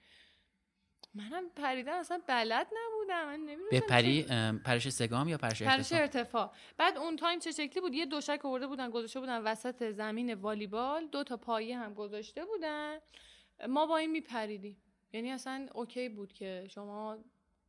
منم 1.15 1.51
پریدن 1.57 1.93
اصلا 1.93 2.21
بلد 2.27 2.67
نبودم. 2.67 3.27
من 3.27 3.41
نمی‌دونم 3.41 3.69
بپری 3.73 4.27
پرش 4.65 4.89
سه‌گام 4.89 5.29
یا 5.29 5.39
پرش 5.39 5.63
ارتفاع؟ 5.63 5.77
پرش 5.77 5.93
ارتفاع. 5.93 6.53
بعد 6.77 6.99
اون 6.99 7.17
time 7.17 7.39
چه 7.39 7.51
شکلی 7.51 7.81
بود؟ 7.81 7.95
یه 7.95 8.07
تشک 8.07 8.41
آورده 8.45 8.67
بودن 8.67 8.91
گذاشته 8.91 9.21
بودن 9.21 9.43
وسط 9.43 9.91
زمین 9.91 10.35
والیبال. 10.35 11.07
دو 11.07 11.25
تا 11.25 11.37
پایه 11.37 11.79
هم 11.79 11.95
گذاشته 11.95 12.45
بودن. 12.45 12.99
ما 13.69 13.87
با 13.87 13.97
این 13.97 14.11
میپریدیم. 14.11 14.77
یعنی 15.13 15.33
اصلا 15.33 15.69
okay 15.75 16.09
بود 16.09 16.33
که 16.33 16.67
شما 16.71 17.19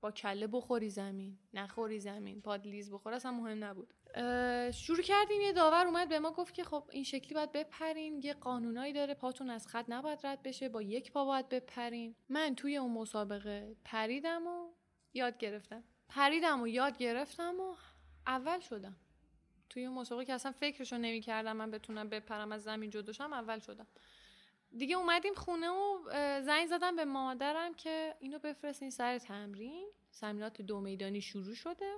با 0.05 0.11
کله 0.11 0.47
بخوری 0.47 0.89
زمین 0.89 1.37
نخوری 1.53 1.99
زمین 1.99 2.41
پات 2.41 2.67
لیز 2.67 2.91
بخور 2.91 3.13
اصلا 3.13 3.31
مهم 3.31 3.63
نبود. 3.63 3.93
شروع 4.73 5.01
کردیم 5.01 5.41
یه 5.41 5.53
داور 5.53 5.85
اومد 5.85 6.09
به 6.09 6.19
ما 6.19 6.31
گفت 6.31 6.53
که 6.53 6.63
خب 6.63 6.89
این 6.91 7.03
شکلی 7.03 7.33
باید 7.33 7.51
بپرین 7.51 8.21
یه 8.23 8.33
قانونایی 8.33 8.93
داره 8.93 9.13
پاتون 9.13 9.49
از 9.49 9.67
خط 9.67 9.85
نباید 9.87 10.19
رد 10.27 10.43
بشه 10.43 10.69
با 10.69 10.81
یک 10.81 11.11
پا 11.11 11.25
باید 11.25 11.49
بپرین. 11.49 12.15
من 12.29 12.55
توی 12.55 12.77
اون 12.77 12.91
مسابقه 12.91 13.75
پریدم 13.85 14.47
و 14.47 14.69
یاد 15.13 15.37
گرفتم. 15.37 15.83
پریدم 16.09 16.61
و 16.61 16.67
یاد 16.67 16.97
گرفتم 16.97 17.59
و 17.59 17.75
اول 18.27 18.59
شدم. 18.59 18.95
توی 19.69 19.85
اون 19.85 19.97
مسابقه 19.97 20.25
که 20.25 20.33
اصلا 20.33 20.51
فکرشو 20.51 20.97
نمی 20.97 21.21
کردم 21.21 21.57
من 21.57 21.71
بتونم 21.71 22.09
بپرم 22.09 22.51
از 22.51 22.63
زمین 22.63 22.89
جداشم 22.89 23.33
اول 23.33 23.59
شدم. 23.59 23.87
دیگه 24.77 24.95
اومدیم 24.95 25.33
خونه 25.33 25.69
و 25.69 25.99
زنگ 26.41 26.67
زدم 26.67 26.95
به 26.95 27.05
مادرم 27.05 27.73
که 27.73 28.15
اینو 28.19 28.39
بفرستین 28.39 28.89
سر 28.89 29.17
تمرین. 29.17 29.87
تمرینات 30.19 30.61
دو 30.61 30.81
میدانی 30.81 31.21
شروع 31.21 31.55
شده. 31.55 31.93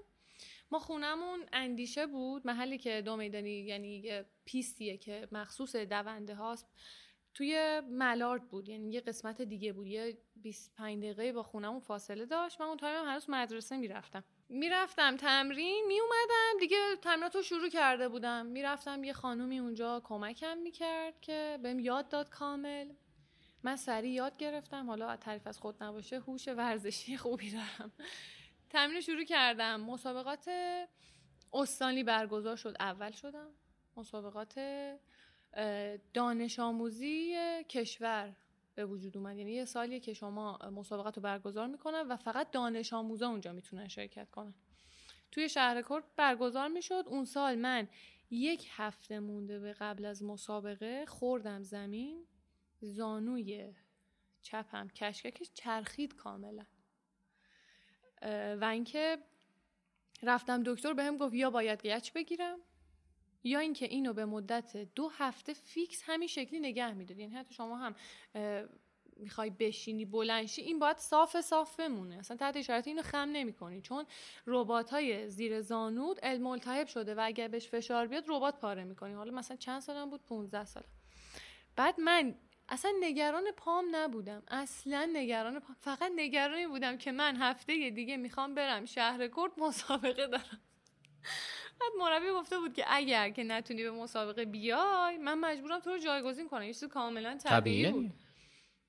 ما 0.71 0.79
خونمون 0.79 1.45
اندیشه 1.53 2.07
بود 2.07 2.47
محلی 2.47 2.77
که 2.77 3.01
دو 3.01 3.17
میدانی 3.17 3.49
یعنی 3.49 3.97
یه 3.97 4.25
پیستیه 4.45 4.97
که 4.97 5.27
مخصوص 5.31 5.75
دونده 5.75 6.35
هاست 6.35 6.67
توی 7.33 7.81
ملارد 7.89 8.47
بود. 8.47 8.69
یعنی 8.69 8.91
یه 8.91 9.01
قسمت 9.01 9.41
دیگه 9.41 9.73
بود. 9.73 9.87
یه 9.87 10.17
25 10.35 11.03
دقیقه 11.03 11.31
با 11.33 11.43
خونمون 11.43 11.79
فاصله 11.79 12.25
داشت. 12.25 12.61
من 12.61 12.67
اون 12.67 12.77
تایم 12.77 13.05
هنوز 13.05 13.29
مدرسه 13.29 13.77
می‌رفتم. 13.77 14.23
می‌رفتم 14.49 15.17
تمرین 15.17 15.85
میومدم 15.87 16.59
دیگه 16.59 16.77
تمرینات 17.01 17.35
رو 17.35 17.41
شروع 17.41 17.69
کرده 17.69 18.09
بودم. 18.09 18.45
می‌رفتم 18.45 19.03
یه 19.03 19.13
خانومی 19.13 19.59
اونجا 19.59 20.01
کمکم 20.03 20.57
می‌کرد 20.57 21.21
که 21.21 21.59
بهم 21.63 21.79
یاد 21.79 22.09
داد 22.09 22.29
کامل. 22.29 22.93
من 23.63 23.75
سریع 23.75 24.11
یاد 24.11 24.37
گرفتم. 24.37 24.87
حالا 24.87 25.15
تعریف 25.15 25.47
از 25.47 25.59
خود 25.59 25.83
نباشه 25.83 26.19
هوش 26.19 26.47
ورزشی 26.47 27.17
خوبی 27.17 27.51
دارم. 27.51 27.91
تمرین 28.69 29.01
شروع 29.01 29.23
کردم. 29.23 29.81
مسابقات 29.81 30.49
استانی 31.53 32.03
برگزار 32.03 32.55
شد. 32.55 32.75
اول 32.79 33.11
شدم. 33.11 33.49
مسابقات 33.97 34.59
دانش 36.13 36.59
آموزی 36.59 37.35
کشور. 37.69 38.33
به 38.77 38.85
وجود 38.85 39.17
اومد. 39.17 39.37
یعنی 39.37 39.51
یه 39.51 39.65
سالیه 39.65 39.99
که 39.99 40.13
شما 40.13 40.57
مسابقات 40.57 41.15
رو 41.17 41.23
برگزار 41.23 41.67
می‌کنن 41.67 42.01
و 42.01 42.15
فقط 42.15 42.51
دانش 42.51 42.93
آموزا 42.93 43.29
اونجا 43.29 43.53
می‌تونن 43.53 43.87
شرکت 43.87 44.29
کنن. 44.29 44.53
توی 45.31 45.49
شهر 45.49 45.81
کرد 45.81 46.03
برگزار 46.15 46.67
می‌شد. 46.67 47.03
اون 47.07 47.25
سال 47.25 47.55
من 47.55 47.87
یک 48.29 48.67
هفته 48.71 49.19
مونده 49.19 49.59
به 49.59 49.73
قبل 49.73 50.05
از 50.05 50.23
مسابقه 50.23 51.05
خوردم 51.05 51.63
زمین. 51.63 52.27
زانوی 52.81 53.73
چپم 54.41 54.87
کشککش 54.87 55.51
چرخید 55.53 56.15
کاملا. 56.15 56.65
و 58.61 58.69
اینکه 58.71 59.17
رفتم 60.23 60.63
دکتر 60.65 60.93
بهم 60.93 61.17
گفت 61.17 61.33
یا 61.33 61.49
باید 61.49 61.81
گچ 61.81 62.11
بگیرم 62.11 62.59
یا 63.43 63.59
اینکه 63.59 63.85
اینو 63.85 64.13
به 64.13 64.25
مدت 64.25 64.77
دو 64.77 65.09
هفته 65.09 65.53
فیکس 65.53 66.03
همین 66.05 66.27
شکلی 66.27 66.59
نگه 66.59 66.93
میداری. 66.93 67.21
یعنی 67.21 67.35
حتی 67.35 67.53
شما 67.53 67.77
هم 67.77 67.95
می‌خوای 69.19 69.49
بشینی 69.49 70.05
بلنشی 70.05 70.61
این 70.61 70.79
باید 70.79 70.97
صاف 70.97 71.41
صاف 71.41 71.79
بمونه. 71.79 72.17
اصلا 72.17 72.37
تحت 72.37 72.61
شرایط 72.61 72.87
اینو 72.87 73.01
خم 73.01 73.29
نمی‌کنی. 73.33 73.81
چون 73.81 74.05
ربات 74.47 74.89
های 74.89 75.29
زیر 75.29 75.61
زانود 75.61 76.19
الملتهب 76.23 76.87
شده 76.87 77.15
و 77.15 77.21
اگر 77.23 77.47
بهش 77.47 77.67
فشار 77.67 78.07
بیاد 78.07 78.23
ربات 78.27 78.59
پاره 78.59 78.83
می‌کنی. 78.83 79.13
حالا 79.13 79.31
مثلا 79.31 79.57
چند 79.57 79.81
سالم 79.81 80.09
بود؟ 80.09 80.23
15 80.23 80.65
سال 80.65 80.83
بعد 81.75 81.99
من 81.99 82.35
اصلا 82.69 82.91
نگران 82.99 83.43
پام 83.57 83.85
نبودم. 83.91 84.43
اصلا 84.47 85.09
نگران 85.13 85.59
پام 85.59 85.75
فقط 85.79 86.11
نگرانی 86.15 86.67
بودم 86.67 86.97
که 86.97 87.11
من 87.11 87.35
هفته 87.35 87.89
دیگه 87.89 88.17
می‌خوام 88.17 88.55
برم 88.55 88.85
شهر 88.85 89.27
کرد 89.27 89.51
مسابقه 89.57 90.27
دارم. 90.27 90.61
بعد 91.79 91.91
مربی 91.99 92.29
گفته 92.29 92.59
بود 92.59 92.73
که 92.73 92.85
اگر 92.87 93.29
که 93.29 93.43
نتونی 93.43 93.83
به 93.83 93.91
مسابقه 93.91 94.45
بیای 94.45 95.17
من 95.17 95.39
مجبورم 95.39 95.79
تو 95.79 95.89
رو 95.89 95.97
جایگزین 95.97 96.49
کنم. 96.49 96.63
یه 96.63 96.73
چیز 96.73 96.83
کاملا 96.83 97.37
طبیعی 97.37 97.91
بود. 97.91 98.11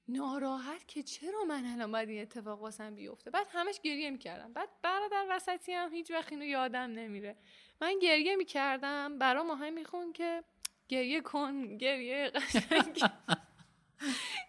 ناراحت 0.08 0.88
که 0.88 1.02
چرا 1.02 1.44
من 1.44 1.64
الان 1.66 1.92
باید 1.92 2.08
این 2.08 2.22
اتفاق 2.22 2.60
واسم 2.60 2.94
بیفته؟ 2.94 3.30
بعد 3.30 3.46
همش 3.50 3.80
گریه 3.80 4.10
می‌کردم. 4.10 4.52
بعد 4.52 4.68
برادر 4.82 5.26
وسطی 5.30 5.72
هم 5.72 5.94
هیچ 5.94 6.10
وقت 6.10 6.32
اینو 6.32 6.44
یادم 6.44 6.78
نمیره. 6.78 7.36
من 7.80 7.98
گریه 7.98 8.36
می‌کردم. 8.36 9.18
برا 9.18 9.42
ماهم 9.42 9.72
میخون 9.72 10.12
که 10.12 10.44
گریه 10.88 11.20
کن 11.20 11.76
گریه 11.76 12.30
قشنگ. 12.30 13.02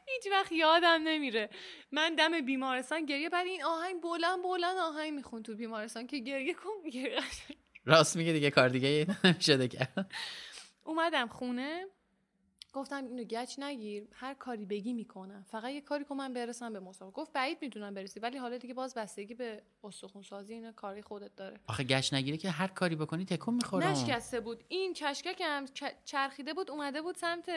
هیچ 0.07 0.31
وقت 0.31 0.51
یادم 0.51 1.01
نمیره. 1.03 1.49
من 1.91 2.15
دم 2.15 2.41
بیمارستان 2.41 3.05
گریه 3.05 3.29
بعد 3.29 3.47
این 3.47 3.63
آهنگ 3.63 4.01
بلند 4.01 4.43
بلند 4.43 4.77
آهنگ 4.77 5.13
میخون 5.13 5.43
تو 5.43 5.55
بیمارستان 5.55 6.07
که 6.07 6.17
گریه 6.17 6.53
کن 6.53 6.89
گریه 6.89 7.19
راست 7.85 8.15
میگه 8.15 8.33
دیگه 8.33 8.49
کار 8.51 8.69
دیگه 8.69 9.07
نمیشه 9.23 9.67
کرد 9.67 10.11
اومدم 10.83 11.27
خونه. 11.27 11.85
گفتم 12.73 13.05
اینو 13.05 13.23
گچ 13.23 13.59
نگیر 13.59 14.07
هر 14.11 14.33
کاری 14.33 14.65
بگی 14.65 14.93
می‌کنم. 14.93 15.45
فقط 15.47 15.71
یه 15.71 15.81
کاری 15.81 16.05
که 16.05 16.13
من 16.13 16.33
برسم 16.33 16.73
به 16.73 16.79
مسابقه 16.79 17.13
گفت 17.13 17.33
بعید 17.33 17.57
می‌دونم 17.61 17.93
برسی 17.93 18.19
ولی 18.19 18.37
حالا 18.37 18.57
دیگه 18.57 18.73
باز 18.73 18.93
بستگی 18.93 19.33
به 19.33 19.61
استخون 19.83 20.21
سازی 20.21 20.53
اینا 20.53 20.71
کاری 20.71 21.01
خودت 21.01 21.35
داره. 21.35 21.59
آخه 21.67 21.83
گچ 21.83 22.13
نگیره 22.13 22.37
که 22.37 22.49
هر 22.49 22.67
کاری 22.67 22.95
بکنی 22.95 23.25
تکون 23.25 23.53
می‌خوره. 23.53 23.91
نشکسته 23.91 24.39
بود. 24.39 24.63
این 24.67 24.93
کشکک 24.93 25.41
هم 25.45 25.65
چرخیده 26.05 26.53
بود 26.53 26.71
اومده 26.71 27.01
بود 27.01 27.15
سمت 27.15 27.49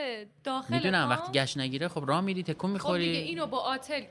داخل 0.45 0.75
می‌دونم 0.75 1.09
وقتی 1.09 1.40
گچ 1.40 1.57
نگیره 1.57 1.88
خب 1.88 2.04
راه 2.07 2.21
میری 2.21 2.42
تکون 2.42 2.71
می‌خوری. 2.71 3.04
خب 3.04 3.12
دیگه 3.12 3.25
اینو 3.25 3.47
با 3.47 3.59
آتل 3.59 4.04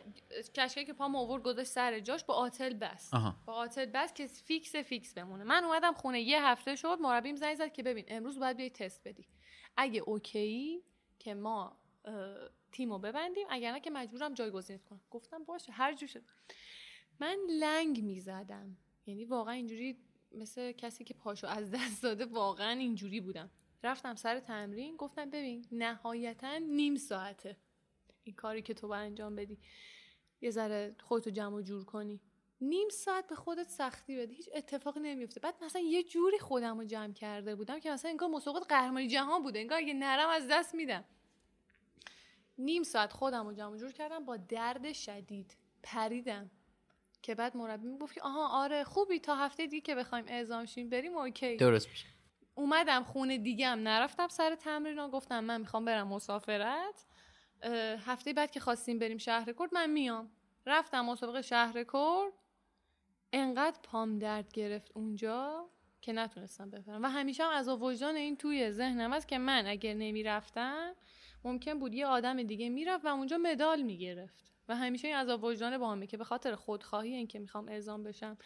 کشکک 0.55 0.91
پام 0.91 1.15
آورد 1.15 1.43
گذاشت 1.43 1.69
سر 1.69 1.99
جاش 1.99 2.23
با 2.23 2.33
آتل 2.33 2.73
بست 2.73 3.13
آها. 3.13 3.35
با 3.45 3.53
آتل 3.53 3.85
بست 3.85 4.13
که 4.13 4.27
فیکس 4.27 4.75
فیکس 4.75 5.13
بمونه. 5.13 5.43
من 5.43 5.63
اومدم 5.63 5.93
خونه 5.93 6.21
یه 6.21 6.45
هفته 6.45 6.75
شد 6.75 6.97
مربیم 7.01 7.35
زنگ 7.35 7.55
زد 7.55 7.73
که 7.73 7.83
ببین 7.83 8.05
امروز 8.07 8.39
باید 8.39 8.57
بیای 8.57 8.69
تست 8.69 9.01
بدی. 9.05 9.27
اگه 9.77 9.99
okay 9.99 10.83
که 11.21 11.33
ما 11.33 11.77
تیمو 12.71 12.99
ببندیم. 12.99 13.47
اگر 13.49 13.71
نه 13.71 13.79
که 13.79 13.89
مجبورم 13.89 14.33
جایگزینت 14.33 14.83
کنم. 14.83 15.01
گفتم 15.11 15.43
باشه 15.43 15.71
هر 15.71 15.93
جور 15.93 16.09
شد. 16.09 16.21
من 17.19 17.37
لنگ 17.49 18.03
می‌زدم. 18.03 18.77
یعنی 19.05 19.25
واقعا 19.25 19.53
اینجوری 19.53 19.97
مثل 20.31 20.71
کسی 20.71 21.03
که 21.03 21.13
پاشو 21.13 21.47
از 21.47 21.71
دست 21.71 22.03
داده 22.03 22.25
واقعا 22.25 22.71
اینجوری 22.71 23.21
بودم. 23.21 23.49
رفتم 23.83 24.15
سر 24.15 24.39
تمرین 24.39 24.95
گفتم 24.95 25.29
ببین 25.29 25.65
نهایتا 25.71 26.57
نیم 26.57 26.95
ساعته. 26.95 27.57
این 28.23 28.35
کاری 28.35 28.61
که 28.61 28.73
تو 28.73 28.87
با 28.87 28.95
انجام 28.95 29.35
بدی. 29.35 29.57
یه 30.41 30.51
ذره 30.51 30.95
خودتو 31.03 31.29
جمع 31.29 31.55
و 31.55 31.61
جور 31.61 31.85
کنی. 31.85 32.21
نیم 32.61 32.89
ساعت 32.89 33.27
به 33.27 33.35
خودت 33.35 33.69
سختی 33.69 34.17
بدی. 34.17 34.35
هیچ 34.35 34.49
اتفاقی 34.53 34.99
نمیفته 34.99 35.39
بعد 35.39 35.63
مثلا 35.63 35.81
یه 35.81 36.03
جوری 36.03 36.39
خودم 36.39 36.77
رو 36.77 36.83
جمع 36.83 37.13
کرده 37.13 37.55
بودم 37.55 37.79
که 37.79 37.91
مثلا 37.91 38.11
انگار 38.11 38.29
مسابقات 38.29 38.67
قهرمانی 38.69 39.07
جهان 39.07 39.43
بوده. 39.43 39.59
انگار 39.59 39.77
اگه 39.77 39.93
نرم 39.93 40.29
از 40.29 40.47
دست 40.47 40.75
میدم. 40.75 41.05
نیم 42.57 42.83
ساعت 42.83 43.13
خودم 43.13 43.47
رو 43.47 43.53
جمع 43.53 43.77
جور 43.77 43.91
کردم 43.91 44.25
با 44.25 44.37
درد 44.37 44.93
شدید 44.93 45.57
پریدم. 45.83 46.51
که 47.21 47.35
بعد 47.35 47.57
مربی 47.57 47.87
می‌گفت 47.87 48.13
که 48.13 48.21
آها 48.21 48.47
آره 48.63 48.83
خوبی 48.83 49.19
تا 49.19 49.35
هفته 49.35 49.67
دیگه 49.67 49.81
که 49.81 49.95
بخوایم 49.95 50.25
اعزام 50.27 50.65
شیم 50.65 50.89
بریم 50.89 51.17
اوکی. 51.17 51.55
درست 51.57 51.89
میشه. 51.89 52.07
اومدم 52.55 53.03
خونه 53.03 53.37
دیگه 53.37 53.67
هم 53.67 53.79
نرفتم 53.79 54.27
سر 54.27 54.55
تمرین 54.55 55.07
گفتم 55.07 55.43
من 55.43 55.61
می‌خوام 55.61 55.85
برم 55.85 56.07
مسافرت. 56.07 57.05
هفته 58.05 58.33
بعد 58.33 58.51
که 58.51 58.59
خواستیم 58.59 58.99
بریم 58.99 59.17
شهر 59.17 59.53
کرد 59.53 59.73
من 59.73 59.89
میام. 59.89 60.31
رفتم 60.65 61.05
مسابقه 61.05 61.41
شهر 61.41 61.83
کرد 61.83 62.33
انقدر 63.33 63.77
پام 63.83 64.19
درد 64.19 64.53
گرفت 64.53 64.91
اونجا 64.93 65.69
که 66.01 66.13
نتونستم 66.13 66.69
بفرم 66.69 67.03
و 67.03 67.07
همیشه 67.07 67.43
هم 67.43 67.49
از 67.49 67.67
وجدان 67.67 68.15
این 68.15 68.37
توی 68.37 68.71
ذهنم 68.71 69.13
است 69.13 69.27
که 69.27 69.37
من 69.37 69.65
اگر 69.67 69.93
نمی‌رفتم 69.93 70.95
ممکن 71.43 71.79
بود 71.79 71.93
یه 71.93 72.05
آدم 72.05 72.43
دیگه 72.43 72.69
می‌رفت 72.69 73.05
و 73.05 73.07
اونجا 73.07 73.37
مدال 73.37 73.81
می‌گرفت. 73.81 74.51
و 74.67 74.75
همیشه 74.75 75.07
این 75.07 75.17
از 75.17 75.29
وجدان 75.29 75.77
با 75.77 75.91
همه 75.91 76.07
که 76.07 76.17
به 76.17 76.23
خاطر 76.23 76.55
خودخواهی 76.55 77.13
این 77.13 77.27
که 77.27 77.39
می‌خوام 77.39 77.67
اعزام 77.67 78.03
بشم 78.03 78.37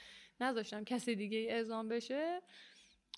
نذاشتم 0.41 0.83
کسی 0.83 1.15
دیگه 1.15 1.47
اعزام 1.49 1.87
بشه 1.87 2.41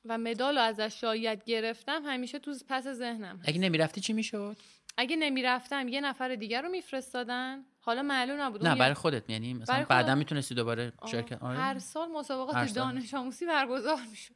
و 0.05 0.17
مدال 0.17 0.55
رو 0.55 0.61
ازش 0.61 1.01
شاید 1.01 1.43
گرفتم 1.43 2.03
همیشه 2.05 2.39
تو 2.39 2.55
پس 2.67 2.87
ذهنم 2.87 3.39
اگه 3.45 3.59
نمی‌رفتی 3.59 4.01
چی 4.01 4.13
می‌شد؟ 4.13 4.57
اگه 4.97 5.15
نمی‌رفتم 5.15 5.87
یه 5.87 6.01
نفر 6.01 6.35
دیگر 6.35 6.61
رو 6.61 6.69
میفرستادن. 6.69 7.65
حالا 7.87 8.01
معلوم 8.01 8.41
نبود 8.41 8.67
نه 8.67 8.75
برای 8.75 8.93
خودت 8.93 9.29
یعنی 9.29 9.53
مثلا 9.53 9.85
بعدا 9.89 10.15
می‌تونستی 10.15 10.55
دوباره 10.55 10.93
شرکت 11.11 11.43
آره. 11.43 11.57
هر 11.57 11.79
سال 11.79 12.09
مسابقات 12.11 12.73
دانش 12.73 13.13
آموزی 13.13 13.45
برگزار 13.45 13.99
می‌شد. 14.09 14.35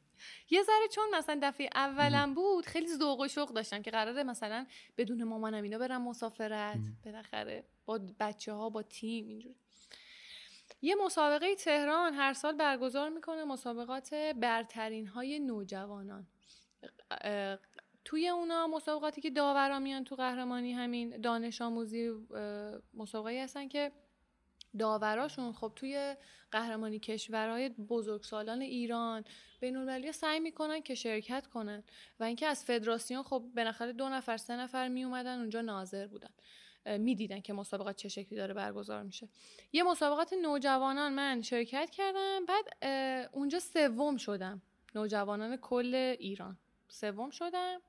یه 0.49 0.63
ذره 0.63 0.87
چون 0.91 1.03
مثلا 1.15 1.39
دفعه 1.43 1.69
اولم 1.75 2.33
بود 2.33 2.65
خیلی 2.65 2.87
ذوق 2.87 3.19
و 3.19 3.27
شوق 3.27 3.53
داشتم 3.53 3.81
که 3.81 3.91
قراره 3.91 4.23
مثلا 4.23 4.65
بدون 4.97 5.23
مامانم 5.23 5.63
اینا 5.63 5.77
برم 5.77 6.01
مسافرت. 6.01 6.79
بالاخره 7.05 7.63
با 7.85 7.99
بچه 8.19 8.53
ها 8.53 8.69
با 8.69 8.81
تیم 8.81 9.27
اینجوری. 9.27 9.55
یه 10.81 10.95
مسابقه 10.95 11.55
تهران 11.55 12.13
هر 12.13 12.33
سال 12.33 12.57
برگزار 12.57 13.09
می‌کنه 13.09 13.43
مسابقات 13.43 14.13
برترین 14.13 15.07
های 15.07 15.39
نوجوانان 15.39 16.27
توی 18.05 18.27
اونا 18.27 18.67
مسابقاتی 18.67 19.21
که 19.21 19.29
داورا 19.29 19.79
میان 19.79 20.03
تو 20.03 20.15
قهرمانی 20.15 20.73
همین 20.73 21.21
دانش 21.21 21.61
آموزی 21.61 22.11
مسابقه 22.93 23.43
هستن 23.43 23.67
که 23.67 23.91
داوراشون 24.79 25.53
خب 25.53 25.71
توی 25.75 26.15
قهرمانی 26.51 26.99
کشورهای 26.99 27.69
بزرگسالان 27.69 28.61
ایران 28.61 29.23
بین 29.59 30.11
سعی 30.11 30.39
می‌کنن 30.39 30.81
که 30.81 30.95
شرکت 30.95 31.47
کنن 31.47 31.83
و 32.19 32.23
اینکه 32.23 32.47
از 32.47 32.65
فدراسیون 32.65 33.23
خب 33.23 33.43
بالاخره 33.55 33.93
دو 33.93 34.09
نفر 34.09 34.37
سه 34.37 34.55
نفر 34.55 34.87
می 34.87 35.03
اومدن 35.03 35.39
اونجا 35.39 35.61
ناظر 35.61 36.07
بودن. 36.07 36.29
می‌دیدن 36.85 37.39
که 37.39 37.53
مسابقات 37.53 37.95
چه 37.95 38.09
شکلی 38.09 38.37
داره 38.37 38.53
برگزار 38.53 39.03
میشه. 39.03 39.29
یه 39.73 39.83
مسابقات 39.83 40.33
نوجوانان 40.41 41.13
من 41.13 41.41
شرکت 41.41 41.89
کردم 41.89 42.45
بعد 42.45 42.85
اونجا 43.33 43.59
سوم 43.59 44.17
شدم 44.17 44.61
نوجوانان 44.95 45.57
کل 45.57 45.95
ایران. 46.19 46.57
سوم 46.91 47.29
شدم. 47.29 47.81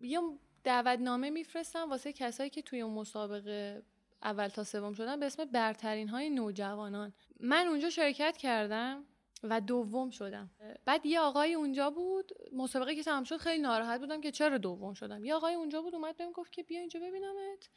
یه 0.00 0.20
دعوتنامه 0.64 1.30
میفرستم 1.30 1.90
واسه 1.90 2.12
کسایی 2.12 2.50
که 2.50 2.62
توی 2.62 2.80
اون 2.80 2.94
مسابقه 2.94 3.82
اول 4.22 4.48
تا 4.48 4.64
سوم 4.64 4.92
شدن 4.92 5.20
به 5.20 5.26
اسم 5.26 5.44
برترین 5.44 6.08
های 6.08 6.30
نوجوانان. 6.30 7.12
من 7.40 7.66
اونجا 7.66 7.90
شرکت 7.90 8.36
کردم 8.36 9.04
و 9.42 9.60
دوم 9.60 10.10
شدم. 10.10 10.50
بعد 10.84 11.06
یه 11.06 11.20
آقای 11.20 11.54
اونجا 11.54 11.90
بود 11.90 12.32
مسابقه 12.52 12.94
که 12.94 13.02
تمام 13.02 13.24
شد 13.24 13.36
خیلی 13.36 13.62
ناراحت 13.62 14.00
بودم 14.00 14.20
که 14.20 14.30
چرا 14.30 14.58
دوم 14.58 14.94
شدم. 14.94 15.24
یه 15.24 15.34
آقای 15.34 15.54
اونجا 15.54 15.82
بود 15.82 15.94
اومد 15.94 16.16
بهم 16.16 16.32
گفت 16.32 16.52
که 16.52 16.62
بیا 16.62 16.80
اینجا 16.80 17.00
ببینمت. 17.00 17.70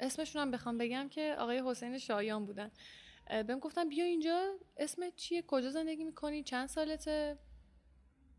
اسمشون 0.00 0.42
هم 0.42 0.50
بخوام 0.50 0.78
بگم 0.78 1.08
که 1.08 1.36
آقای 1.38 1.62
حسین 1.66 1.98
شایان 1.98 2.46
بودن. 2.46 2.70
بهم 3.28 3.58
گفتم 3.58 3.88
بیا 3.88 4.04
اینجا 4.04 4.56
اسمت 4.76 5.16
چیه؟ 5.16 5.42
کجا 5.42 5.70
زندگی 5.70 6.04
می‌کنی؟ 6.04 6.42
چند 6.42 6.68
سالته؟ 6.68 7.38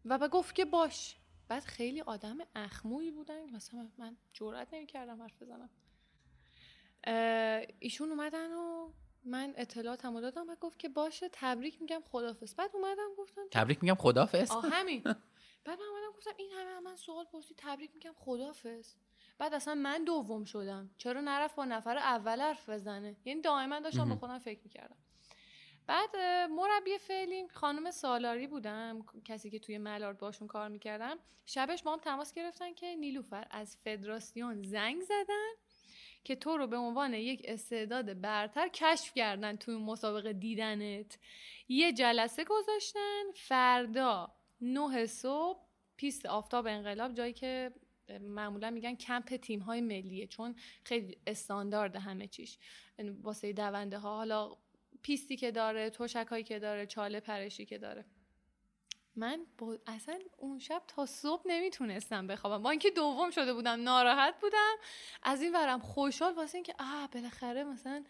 و 0.10 0.18
با 0.18 0.28
گفت 0.28 0.56
که 0.56 0.66
باش. 0.66 1.18
بعد 1.48 1.64
خیلی 1.64 2.02
آدم 2.02 2.38
اخموی 2.56 3.12
بودن. 3.12 3.50
مثلا 3.50 3.90
من 3.98 4.18
جرئت 4.34 4.74
نمی‌کردم 4.74 5.22
حرف 5.22 5.42
بزنم. 5.42 5.70
ایشون 7.80 8.10
اومدن 8.10 8.54
و 8.54 8.92
من 9.24 9.54
اطلاعاتمو 9.58 10.22
دادم 10.22 10.50
و 10.50 10.56
گفت 10.56 10.80
که 10.80 10.90
باشه 10.90 11.30
تبریک 11.34 11.82
میگم 11.82 12.02
خدافظ 12.12 12.56
بعد 12.56 12.72
اومدم 12.74 13.10
گفتم 13.18 13.42
تبریک 13.52 13.84
میگم 13.84 13.96
خدافظ 13.96 14.52
آه 14.52 14.70
همین. 14.70 15.02
بعد 15.66 15.80
من 15.80 15.86
اومدم 15.86 16.18
گفتم 16.18 16.32
این 16.38 16.52
همه 16.52 16.80
من 16.80 16.96
سوال 16.96 17.26
پرسی 17.26 17.54
تبریک 17.58 17.92
میگم 17.94 18.14
خدافظ 18.16 18.96
بعد 19.38 19.54
اصلا 19.54 19.76
من 19.76 20.04
دوم 20.04 20.44
شدم. 20.44 20.90
چرا 20.98 21.22
نرفت 21.22 21.56
با 21.56 21.66
نفر 21.66 21.98
اول 21.98 22.42
حرف 22.42 22.70
بزنه؟ 22.70 23.16
یعنی 23.26 23.42
دائما 23.42 23.80
داشتم 23.80 24.10
با 24.10 24.16
خودم 24.16 24.40
فکر 24.40 24.60
می‌کردم. 24.64 24.98
بعد 25.88 26.16
مربی 26.50 26.98
فعلیم 26.98 27.48
خانم 27.48 27.92
سالاری 27.92 28.48
بودم 28.48 29.06
کسی 29.26 29.50
که 29.50 29.60
توی 29.60 29.78
ملارد 29.78 30.18
باشون 30.18 30.48
کار 30.48 30.68
می‌کردم. 30.68 31.20
شبش 31.46 31.84
با 31.84 31.94
هم 31.94 32.00
تماس 32.00 32.34
گرفتن 32.34 32.74
که 32.74 32.96
نیلوفر 32.96 33.48
از 33.52 33.78
فدراسیون 33.84 34.64
زنگ 34.64 35.02
زدن 35.02 35.52
که 36.24 36.36
تو 36.36 36.58
رو 36.58 36.68
به 36.68 36.78
عنوان 36.78 37.14
یک 37.14 37.42
استعداد 37.46 38.22
برتر 38.22 38.68
کشف 38.68 39.14
کردن 39.14 39.56
توی 39.56 39.76
مسابقه 39.78 40.34
دیدنت. 40.34 41.20
یه 41.68 41.94
جلسه 41.94 42.44
گذاشتن 42.44 43.24
فردا 43.36 44.36
نه 44.62 45.06
صبح 45.06 45.60
پیست 45.98 46.26
آفتاب 46.26 46.68
انقلاب 46.68 47.14
جایی 47.14 47.34
که 47.34 47.72
معمولا 48.22 48.70
میگن 48.70 48.96
کمپ 48.96 49.36
تیم 49.36 49.60
های 49.60 49.82
ملیه 49.82 50.28
چون 50.28 50.56
خیلی 50.84 51.18
استاندارد 51.28 51.96
همه 51.96 52.28
چیش. 52.28 52.58
واسه 53.22 53.54
دونده 53.54 53.98
ها 53.98 54.16
حالا 54.16 54.58
پیستی 55.08 55.38
که 55.38 55.52
داره 55.52 55.90
توشک 55.90 56.28
هایی 56.30 56.44
که 56.44 56.60
داره 56.60 56.86
چاله 56.86 57.20
پرشی 57.20 57.66
که 57.66 57.78
داره. 57.78 58.06
من 59.16 59.46
با 59.58 59.78
اصلا 59.88 60.20
اون 60.38 60.60
شب 60.60 60.84
تا 60.88 61.06
صبح 61.06 61.42
نمی‌تونستم 61.46 62.28
بخوابم. 62.28 62.64
با 62.64 62.70
اینکه 62.70 62.90
دوم 62.92 63.30
شده 63.30 63.54
بودم 63.54 63.84
ناراحت 63.84 64.36
بودم. 64.42 64.76
از 65.24 65.42
این 65.42 65.56
ورم 65.56 65.80
خوشحال 65.80 66.34
واسه 66.34 66.56
اینکه 66.56 66.74
آه 66.80 67.10
بالاخره 67.14 67.64
مثلا 67.64 68.04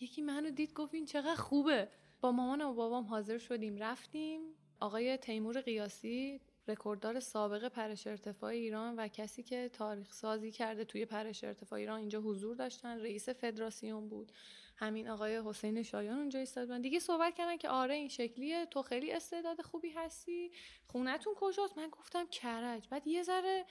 یکی 0.00 0.22
منو 0.22 0.50
دید 0.50 0.72
گفت 0.74 0.94
این 0.94 1.06
چقدر 1.06 1.34
خوبه. 1.34 1.88
با 2.20 2.32
مامانم 2.32 2.68
و 2.68 2.74
بابام 2.74 3.04
حاضر 3.04 3.38
شدیم 3.38 3.76
رفتیم. 3.76 4.40
آقای 4.80 5.16
تیمور 5.16 5.60
قیاسی 5.60 6.40
رکورددار 6.68 7.20
سابق 7.20 7.68
پرش 7.68 8.06
ارتفاع 8.06 8.50
ایران 8.50 8.96
و 8.96 9.08
کسی 9.08 9.42
که 9.42 9.70
تاریخ 9.72 10.12
سازی 10.12 10.50
کرده 10.50 10.84
توی 10.84 11.04
پرش 11.04 11.44
ارتفاع 11.44 11.78
ایران 11.78 12.00
اینجا 12.00 12.20
حضور 12.20 12.56
داشتن. 12.56 13.00
رئیس 13.00 13.28
فدراسیون 13.28 14.08
بود. 14.08 14.32
همین 14.76 15.08
آقای 15.08 15.42
حسین 15.44 15.82
شایان 15.82 16.18
اونجا 16.18 16.38
ایستاد. 16.38 16.82
دیگه 16.82 16.98
صحبت 16.98 17.34
کردن 17.34 17.56
که 17.56 17.68
آره 17.68 17.94
این 17.94 18.08
شکلیه 18.08 18.66
تو 18.66 18.82
خیلی 18.82 19.12
استعداد 19.12 19.62
خوبی 19.62 19.90
هستی. 19.90 20.50
خونتون 20.86 21.34
کجاست؟ 21.36 21.78
من 21.78 21.88
گفتم 21.88 22.26
کرج. 22.26 22.88
بعد 22.88 23.06
یه 23.06 23.22
ذره 23.22 23.64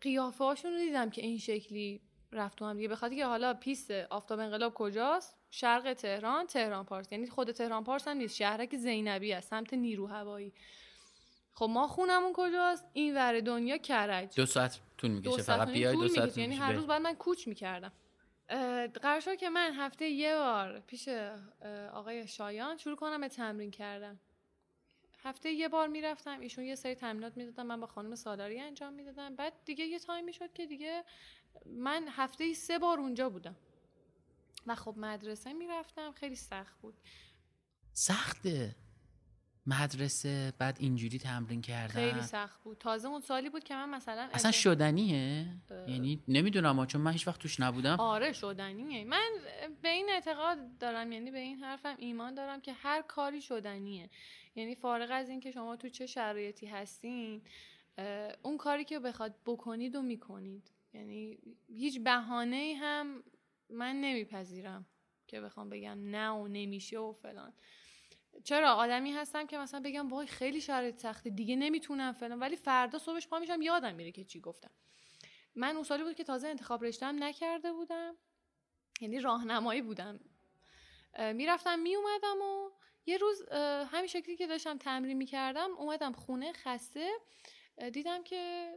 قیافه 0.00 0.44
هاشون 0.44 0.72
رو 0.72 0.78
دیدم 0.78 1.10
که 1.10 1.22
این 1.22 1.38
شکلی 1.38 2.00
رفت 2.32 2.62
هم 2.62 2.76
دیگه. 2.76 2.88
بخاطر 2.88 3.14
که 3.14 3.26
حالا 3.26 3.54
پیست 3.54 3.90
آفتاب 3.90 4.40
انقلاب 4.40 4.74
کجاست؟ 4.74 5.36
شرق 5.50 5.92
تهران 5.92 6.46
تهران 6.46 6.84
پارس. 6.84 7.12
یعنی 7.12 7.26
خود 7.26 7.52
تهران 7.52 7.84
پارس 7.84 8.08
هم 8.08 8.16
نیست 8.16 8.36
شهرک 8.36 8.76
زینبی 8.76 9.32
است 9.32 9.50
سمت 9.50 9.74
نیرو 9.74 10.06
هوایی. 10.06 10.52
خب 11.52 11.66
ما 11.70 11.88
خونمون 11.88 12.32
کجاست؟ 12.34 12.84
این 12.92 13.16
ور 13.16 13.40
دنیا 13.40 13.76
کرج. 13.76 14.36
دو 14.36 14.46
ساعت 14.46 14.80
طول 14.98 15.10
می‌کشه 15.10 15.42
فقط 15.42 15.68
بیای 15.68 15.96
دو 15.96 16.08
ساعت 16.08 16.38
یعنی 16.38 16.54
هر 16.54 16.72
روز 16.72 16.86
بعد 16.86 17.02
من 17.02 17.14
کوچ 17.14 17.48
می‌کردم. 17.48 17.92
قرار 19.02 19.20
شد 19.20 19.36
که 19.36 19.50
من 19.50 19.72
هفته 19.74 20.08
یه 20.08 20.34
بار 20.36 20.80
پیش 20.80 21.08
آقای 21.92 22.28
شایان 22.28 22.76
شروع 22.76 22.96
کنم 22.96 23.20
به 23.20 23.28
تمرین 23.28 23.70
کردم 23.70 24.20
هفته 25.18 25.50
یه 25.50 25.68
بار 25.68 25.88
می‌رفتم 25.88 26.40
ایشون 26.40 26.64
یه 26.64 26.74
سری 26.74 26.94
تمرینات 26.94 27.36
می‌دادم 27.36 27.66
من 27.66 27.80
با 27.80 27.86
خانم 27.86 28.14
سالاری 28.14 28.60
انجام 28.60 28.92
می‌دادم. 28.92 29.36
بعد 29.36 29.52
دیگه 29.64 29.84
یه 29.84 29.98
تایمی 29.98 30.32
شد 30.32 30.52
که 30.52 30.66
دیگه 30.66 31.04
من 31.66 32.08
هفته 32.08 32.54
سه 32.54 32.78
بار 32.78 33.00
اونجا 33.00 33.30
بودم. 33.30 33.56
و 34.66 34.74
خب 34.74 34.94
مدرسه 34.96 35.52
می‌رفتم 35.52 36.12
خیلی 36.12 36.36
سخت 36.36 36.80
بود. 36.80 36.94
سخته. 37.92 38.76
مدرسه 39.66 40.52
بعد 40.58 40.76
اینجوری 40.80 41.18
تمرین 41.18 41.62
کردن. 41.62 41.94
خیلی 41.94 42.22
سخت 42.22 42.62
بود. 42.62 42.78
تازه 42.78 43.08
اون 43.08 43.20
سالی 43.20 43.50
بود 43.50 43.64
که 43.64 43.74
من 43.74 43.90
مثلا 43.90 44.28
اصلا 44.32 44.50
شدنیه؟ 44.50 45.46
یعنی 45.70 46.22
نمی‌دونم 46.28 46.86
چون 46.86 47.00
من 47.00 47.12
هیچ 47.12 47.28
وقت 47.28 47.40
توش 47.40 47.60
نبودم. 47.60 47.96
آره 48.00 48.32
شدنیه. 48.32 49.04
من 49.04 49.30
به 49.82 49.88
این 49.88 50.08
اعتقاد 50.10 50.78
دارم 50.78 51.12
یعنی 51.12 51.30
به 51.30 51.38
این 51.38 51.58
حرفم 51.58 51.94
ایمان 51.98 52.34
دارم 52.34 52.60
که 52.60 52.72
هر 52.72 53.02
کاری 53.02 53.42
شدنیه. 53.42 54.10
یعنی 54.54 54.74
فارغ 54.74 55.08
از 55.12 55.28
اینکه 55.28 55.50
شما 55.50 55.76
تو 55.76 55.88
چه 55.88 56.06
شرایطی 56.06 56.66
هستین 56.66 57.42
اون 58.42 58.56
کاری 58.56 58.84
که 58.84 58.98
بخواد 58.98 59.34
بکنید 59.46 59.96
و 59.96 60.02
می‌کنید. 60.02 60.70
یعنی 60.92 61.38
هیچ 61.68 62.00
بهانه 62.00 62.74
هم 62.80 63.22
من 63.70 63.96
نمیپذیرم 63.96 64.86
که 65.26 65.40
بخوام 65.40 65.70
بگم 65.70 65.98
نه 66.10 66.30
و 66.30 66.48
نمیشه 66.48 66.98
و 66.98 67.12
فلان. 67.12 67.52
چرا 68.44 68.72
آدمی 68.72 69.12
هستم 69.12 69.46
که 69.46 69.58
مثلا 69.58 69.80
بگم 69.84 70.08
وای 70.08 70.26
خیلی 70.26 70.60
شرایط 70.60 70.98
سخته 70.98 71.30
دیگه 71.30 71.56
نمی‌تونم 71.56 72.12
فلان. 72.12 72.38
ولی 72.38 72.56
فردا 72.56 72.98
صبحش 72.98 73.28
پا 73.28 73.38
میشم 73.38 73.62
یادم 73.62 73.94
میره 73.94 74.12
که 74.12 74.24
چی 74.24 74.40
گفتم. 74.40 74.70
من 75.54 75.74
اون 75.74 75.84
سالی 75.84 76.02
بود 76.02 76.14
که 76.14 76.24
تازه 76.24 76.48
انتخاب 76.48 76.84
رشتم 76.84 77.24
نکرده 77.24 77.72
بودم. 77.72 78.14
یعنی 79.00 79.20
راهنمایی 79.20 79.82
بودم. 79.82 80.20
می‌رفتم 81.34 81.78
میومدم 81.78 82.42
و 82.42 82.70
یه 83.06 83.16
روز 83.16 83.48
همین 83.92 84.06
شکلی 84.06 84.36
که 84.36 84.46
داشتم 84.46 84.78
تمرین 84.78 85.16
می‌کردم 85.16 85.70
اومدم 85.76 86.12
خونه 86.12 86.52
خسته. 86.52 87.10
دیدم 87.92 88.24
که 88.24 88.74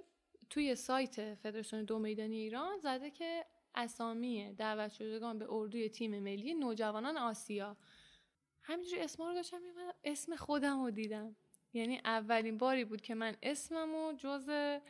توی 0.49 0.75
سایت 0.75 1.35
فدراسیون 1.35 1.85
دو 1.85 1.99
میدانی 1.99 2.35
ایران 2.35 2.77
زده 2.77 3.11
که 3.11 3.45
اسامی 3.75 4.53
دعوت 4.53 4.93
شدگان 4.93 5.39
به 5.39 5.45
اردوی 5.49 5.89
تیم 5.89 6.19
ملی 6.19 6.53
نوجوانان 6.53 7.17
آسیا. 7.17 7.77
همینجوری 8.67 9.01
اسما 9.01 9.27
رو 9.27 9.33
داشتم 9.33 9.61
میمدم 9.61 9.93
اسم 10.03 10.35
خودم 10.35 10.83
رو 10.83 10.91
دیدم. 10.91 11.35
یعنی 11.73 12.01
اولین 12.05 12.57
باری 12.57 12.85
بود 12.85 13.01
که 13.01 13.15
من 13.15 13.35
اسمم 13.43 13.95
رو 13.95 14.13
جز 14.17 14.49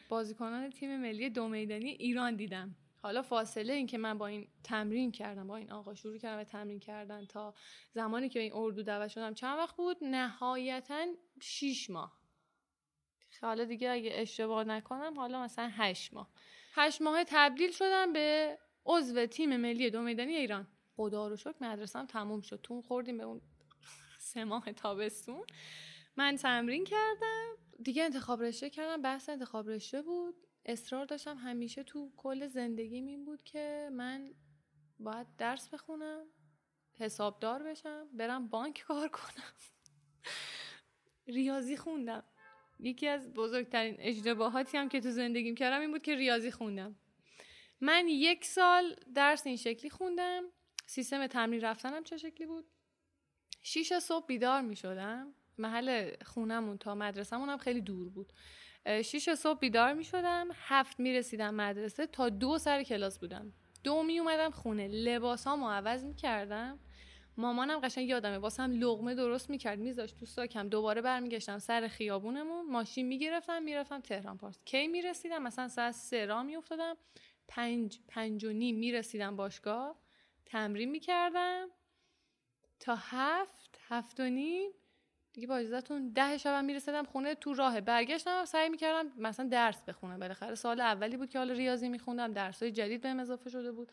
بازیکنان 0.10 0.70
تیم 0.70 0.98
ملی 1.02 1.30
دو 1.30 1.48
میدانی 1.48 1.90
ایران 1.90 2.36
دیدم. 2.36 2.76
حالا 3.02 3.22
فاصله 3.22 3.74
این 3.74 3.88
که 3.88 3.98
من 3.98 4.18
با 4.18 4.28
این 4.28 4.48
تمرین 4.63 5.12
کردم 5.12 5.48
با 5.48 5.56
این 5.58 5.72
آقا 5.72 5.96
شروع 5.96 6.18
کردم 6.18 6.38
به 6.38 6.44
تمرین 6.44 6.80
کردن 6.80 7.26
تا 7.26 7.54
زمانی 7.92 8.30
که 8.30 8.40
این 8.40 8.52
اردو 8.54 8.84
دعوت 8.84 9.08
شدم. 9.08 9.34
چند 9.34 9.58
وقت 9.58 9.76
بود؟ 9.76 9.98
نهایتا 10.02 11.06
6 11.42 11.90
ماه. 11.90 12.18
حالا 13.42 13.63
دیگه 13.63 13.90
اگه 13.90 14.12
اشتباه 14.13 14.63
نکنم 14.63 15.13
حالا 15.18 15.44
مثلا 15.44 15.70
هشت 15.74 16.13
ماه. 16.13 16.30
هشت 16.74 17.02
ماه 17.02 17.24
تبدیل 17.28 17.72
شدم 17.72 18.13
به 18.13 18.58
عضو 18.86 19.26
تیم 19.26 19.58
ملی 19.58 19.90
دو 19.90 20.02
میدانی 20.02 20.36
ایران. 20.36 20.68
خدا 20.96 21.28
رو 21.28 21.36
شکر 21.36 21.56
مدرسم 21.62 22.06
تموم 22.06 22.42
شد. 22.42 22.60
تون 22.63 22.82
خوردیم 22.82 23.18
به 23.18 23.24
اون 23.24 23.42
سه 24.28 24.44
ماه 24.44 24.72
تابستون. 24.72 25.46
من 26.18 26.36
تمرین 26.36 26.84
کردم. 26.84 27.56
دیگه 27.84 28.04
انتخاب 28.04 28.44
رشته 28.44 28.70
کردم 28.70 29.02
بحث 29.02 29.30
انتخاب 29.30 29.70
رشته 29.70 30.02
بود. 30.02 30.36
اصرار 30.66 31.06
داشتم 31.06 31.38
همیشه 31.38 31.84
تو 31.84 32.12
کل 32.18 32.48
زندگی 32.48 32.96
این 32.96 33.26
بود 33.26 33.44
که 33.44 33.90
من 33.92 34.34
باید 35.00 35.28
درس 35.38 35.70
بخونم 35.70 36.26
حسابدار 36.94 37.63
بشم 37.63 38.08
برم 38.13 38.48
بانک 38.48 38.84
کار 38.88 39.08
کنم. 39.08 39.54
ریاضی 41.28 41.78
خوندم. 41.78 42.24
یکی 42.80 43.08
از 43.08 43.34
بزرگترین 43.34 43.96
اشتباهاتی 44.00 44.78
هم 44.78 44.90
که 44.90 45.02
تو 45.02 45.12
زندگیم 45.12 45.56
کردم 45.56 45.82
این 45.82 45.92
بود 45.92 46.02
که 46.02 46.16
ریاضی 46.16 46.52
خوندم. 46.52 46.96
من 47.82 48.08
یک 48.08 48.46
سال 48.46 48.96
درس 49.16 49.48
این 49.48 49.58
شکلی 49.58 49.90
خوندم. 49.90 50.44
سیستم 50.86 51.28
تمرین 51.28 51.62
رفتنم 51.62 52.04
چه 52.04 52.18
شکلی 52.18 52.48
بود؟ 52.48 52.66
شیش 53.67 53.93
صبح 53.93 54.25
بیدار 54.25 54.62
می 54.62 54.75
شدم 54.75 55.34
محل 55.58 56.12
خونمون 56.25 56.77
تا 56.77 56.95
مدرسهمون 56.95 57.49
هم 57.49 57.58
خیلی 57.58 57.82
دور 57.82 58.10
بود. 58.10 58.34
شیش 59.03 59.30
صبح 59.30 59.60
بیدار 59.60 59.93
می 59.93 60.03
شدم 60.03 60.47
هفت 60.53 60.99
می 60.99 61.13
رسیدم 61.13 61.53
مدرسه. 61.53 62.08
تا 62.08 62.30
دو 62.30 62.58
سر 62.58 62.84
کلاس 62.84 63.19
بودم. 63.19 63.53
دو 63.84 64.03
می 64.03 64.19
اومدم 64.19 64.51
خونه. 64.51 64.88
لباس 64.88 65.47
ها 65.47 65.73
عوض 65.73 66.03
می 66.03 66.15
کردم 66.15 66.80
مامانم 67.38 67.80
قشنگ 67.80 68.10
یادمه 68.10 68.38
واسم 68.38 68.71
لغمه 68.71 69.15
درست 69.15 69.49
می‌کرد. 69.49 69.80
میذاشت 69.80 70.19
تو 70.19 70.25
ساکم. 70.25 70.69
دوباره 70.69 71.01
برمیگشتم 71.01 71.60
سر 71.60 71.88
خیابونمون. 71.88 72.65
ماشین 72.65 73.08
می‌گرفتم. 73.08 73.63
می‌رفتم 73.63 74.01
تهران 74.01 74.38
پارس 74.38 74.60
کی 74.65 74.88
می‌رسیدم؟ 74.88 75.43
مثلا 75.43 75.67
ساعت 75.67 75.93
سه 75.93 76.25
را 76.25 76.43
میافتادم. 76.43 76.97
پنج 77.47 77.99
پنج 78.08 78.45
و 78.45 78.53
نیم 78.53 78.75
می‌رسیدم 78.75 79.36
باشگاه. 79.36 79.95
تمرین 80.45 80.91
می‌کردم. 80.91 81.67
تا 82.80 82.96
هفت 82.96 83.80
هفت 83.88 84.20
و 84.20 84.24
نیم. 84.24 84.72
دیگه 85.34 85.48
با 85.48 85.56
اجازتون 85.58 86.10
ده 86.10 86.38
شبم 86.38 86.66
می‌رسیدم 86.66 87.04
خونه 87.04 87.36
تو 87.36 87.54
راه. 87.54 87.82
برگشتم 87.82 88.46
سعی 88.46 88.70
می‌کردم 88.70 89.12
مثلا 89.18 89.48
درس 89.48 89.82
بخونم. 89.82 90.20
بالاخره 90.20 90.56
سال 90.56 90.82
اولی 90.82 91.18
بود 91.18 91.30
که 91.30 91.38
حالا 91.38 91.54
ریاضی 91.54 91.90
میخوندم. 91.90 92.34
درس 92.34 92.63
های 92.63 92.72
جدید 92.72 93.02
بهم 93.02 93.20
اضافه 93.20 93.50
شده 93.50 93.72
بود. 93.72 93.92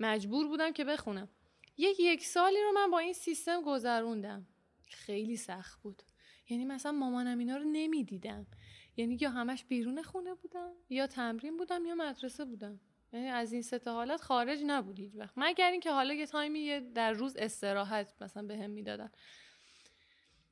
مجبور 0.00 0.48
بودم 0.48 0.72
که 0.72 0.84
بخونم. 0.84 1.28
یک 1.76 2.00
یک 2.00 2.26
سالی 2.26 2.62
رو 2.62 2.72
من 2.72 2.90
با 2.90 2.98
این 2.98 3.12
سیستم 3.12 3.62
گذروندم. 3.62 4.46
خیلی 4.88 5.36
سخت 5.36 5.82
بود. 5.82 6.02
یعنی 6.48 6.64
مثلا 6.64 6.92
مامانم 6.92 7.38
اینا 7.38 7.56
رو 7.56 7.64
نمی‌دیدم. 7.64 8.46
یعنی 8.96 9.18
یا 9.20 9.30
همش 9.30 9.64
بیرون 9.64 10.02
خونه 10.02 10.34
بودم 10.34 10.72
یا 10.90 11.06
تمرین 11.06 11.56
بودم 11.56 11.86
یا 11.86 11.94
مدرسه 11.94 12.44
بودم. 12.44 12.80
یعنی 13.14 13.28
از 13.28 13.52
این 13.52 13.62
سه 13.62 13.80
حالت 13.86 14.20
خارج 14.20 14.62
نبود 14.66 14.98
هیچ 14.98 15.12
وقت. 15.16 15.32
مگر 15.36 15.70
اینکه 15.70 15.90
حالا 15.90 16.14
یه 16.14 16.26
تایمی 16.26 16.80
در 16.80 17.12
روز 17.12 17.36
استراحت 17.36 18.14
مثلا 18.20 18.42
بهم 18.42 18.60
به 18.60 18.66
می‌دادن. 18.66 19.10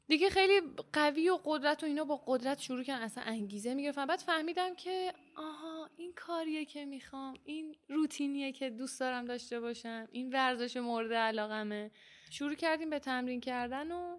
دیگه 0.08 0.30
خیلی 0.30 0.60
قوی 0.92 1.30
و 1.30 1.38
قدرت 1.44 1.82
و 1.82 1.86
اینا 1.86 2.04
با 2.04 2.22
قدرت 2.26 2.60
شروع 2.60 2.82
کردن 2.82 3.02
اصلا 3.02 3.24
انگیزه 3.24 3.74
می‌گرفتن. 3.74 4.06
بعد 4.06 4.18
فهمیدم 4.18 4.74
که 4.74 5.12
آها 5.36 5.90
این 5.96 6.12
کاریه 6.12 6.64
که 6.64 6.84
می‌خوام 6.84 7.38
این 7.44 7.76
روتینیه 7.88 8.52
که 8.52 8.70
دوست 8.70 9.00
دارم 9.00 9.24
داشته 9.24 9.60
باشم 9.60 10.08
این 10.12 10.32
ورزش 10.32 10.76
مورد 10.76 11.12
علاقمه. 11.12 11.90
شروع 12.30 12.54
کردیم 12.54 12.90
به 12.90 12.98
تمرین 12.98 13.40
کردن 13.40 13.92
و 13.92 14.18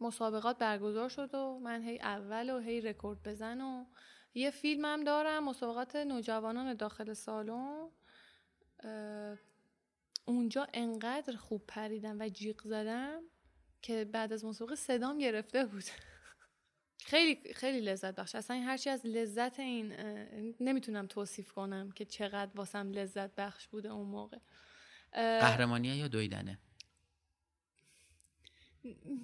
مسابقات 0.00 0.58
برگزار 0.58 1.08
شد 1.08 1.34
و 1.34 1.58
من 1.58 1.82
هی 1.82 1.98
اول 1.98 2.50
و 2.50 2.58
هی 2.58 2.80
رکورد 2.80 3.22
بزن 3.22 3.60
و 3.60 3.84
یه 4.34 4.50
فیلمم 4.50 5.04
دارم 5.04 5.44
مسابقات 5.44 5.96
نوجوانان 5.96 6.74
داخل 6.74 7.12
سالن. 7.12 7.88
اونجا 10.24 10.66
انقدر 10.74 11.36
خوب 11.36 11.64
پریدم 11.68 12.20
و 12.20 12.28
جیغ 12.28 12.62
زدم 12.62 13.22
که 13.82 14.04
بعد 14.04 14.32
از 14.32 14.44
مسابقه 14.44 14.74
صدام 14.74 15.18
گرفته 15.18 15.64
بود. 15.64 15.84
خیلی 17.10 17.54
خیلی 17.54 17.80
لذت 17.80 18.14
بخش. 18.14 18.34
اصلا 18.34 18.56
هرچی 18.56 18.90
از 18.90 19.06
لذت 19.06 19.60
این 19.60 19.92
نمی‌تونم 20.60 21.06
توصیف 21.06 21.52
کنم 21.52 21.90
که 21.90 22.04
چقدر 22.04 22.50
واسم 22.54 22.90
لذت 22.90 23.34
بخش 23.34 23.68
بوده 23.68 23.88
اون 23.88 24.06
موقع. 24.06 24.38
قهرمانیه 25.12 25.96
یا 25.96 26.08
دویدنه؟ 26.08 26.58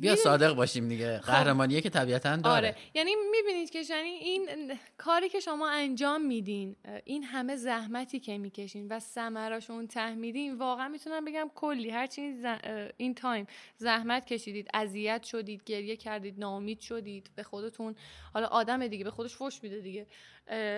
بیا 0.00 0.16
صادق 0.16 0.54
باشیم 0.54 0.88
دیگه. 0.88 1.18
خب. 1.18 1.32
قهرمانیه 1.32 1.80
که 1.80 1.90
طبیعتا 1.90 2.36
داره. 2.36 2.56
آره. 2.56 2.76
یعنی 2.94 3.10
می‌بینید 3.30 3.70
که 3.70 3.82
یعنی 3.90 4.08
این 4.08 4.48
کاری 4.98 5.28
که 5.28 5.40
شما 5.40 5.70
انجام 5.70 6.26
میدین 6.26 6.76
این 7.04 7.24
همه 7.24 7.56
زحمتی 7.56 8.20
که 8.20 8.38
می‌کشین 8.38 8.88
و 8.88 8.98
ثمراشون 8.98 9.76
اون 9.76 9.86
تحمیدین 9.86 10.54
واقعا 10.54 10.88
می‌تونم 10.88 11.24
بگم 11.24 11.50
کلی. 11.54 11.90
هرچی 11.90 12.34
این 12.96 13.14
تایم 13.14 13.46
زحمت 13.76 14.26
کشیدید 14.26 14.68
اذیت 14.74 15.22
شدید 15.22 15.64
گریه 15.64 15.96
کردید 15.96 16.34
ناامید 16.38 16.80
شدید 16.80 17.30
به 17.36 17.42
خودتون 17.42 17.94
حالا 18.34 18.46
آدم 18.46 18.86
دیگه 18.86 19.04
به 19.04 19.10
خودش 19.10 19.36
فش 19.36 19.62
میده 19.62 19.80
دیگه. 19.80 20.06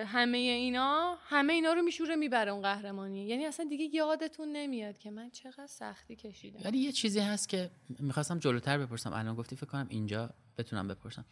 همه 0.07 0.37
اینا 0.37 1.17
همه 1.21 1.53
اینا 1.53 1.73
رو 1.73 1.81
میشوره 1.81 2.15
می‌بره 2.15 2.51
اون 2.51 2.61
قهرمانی. 2.61 3.27
یعنی 3.27 3.45
اصلا 3.45 3.65
دیگه 3.69 3.95
یادتون 3.95 4.51
نمیاد 4.51 4.97
که 4.97 5.11
من 5.11 5.29
چقدر 5.29 5.67
سختی 5.67 6.15
کشیدم. 6.15 6.59
ولی 6.65 6.77
یه 6.77 6.91
چیزی 6.91 7.19
هست 7.19 7.49
که 7.49 7.71
می‌خواستم 7.99 8.39
جلوتر 8.39 8.77
بپرسم. 8.77 9.13
الان 9.13 9.35
گفتی 9.35 9.55
فکر 9.55 9.65
کنم 9.65 9.87
اینجا 9.89 10.29
بتونم 10.57 10.87
بپرسم. 10.87 11.25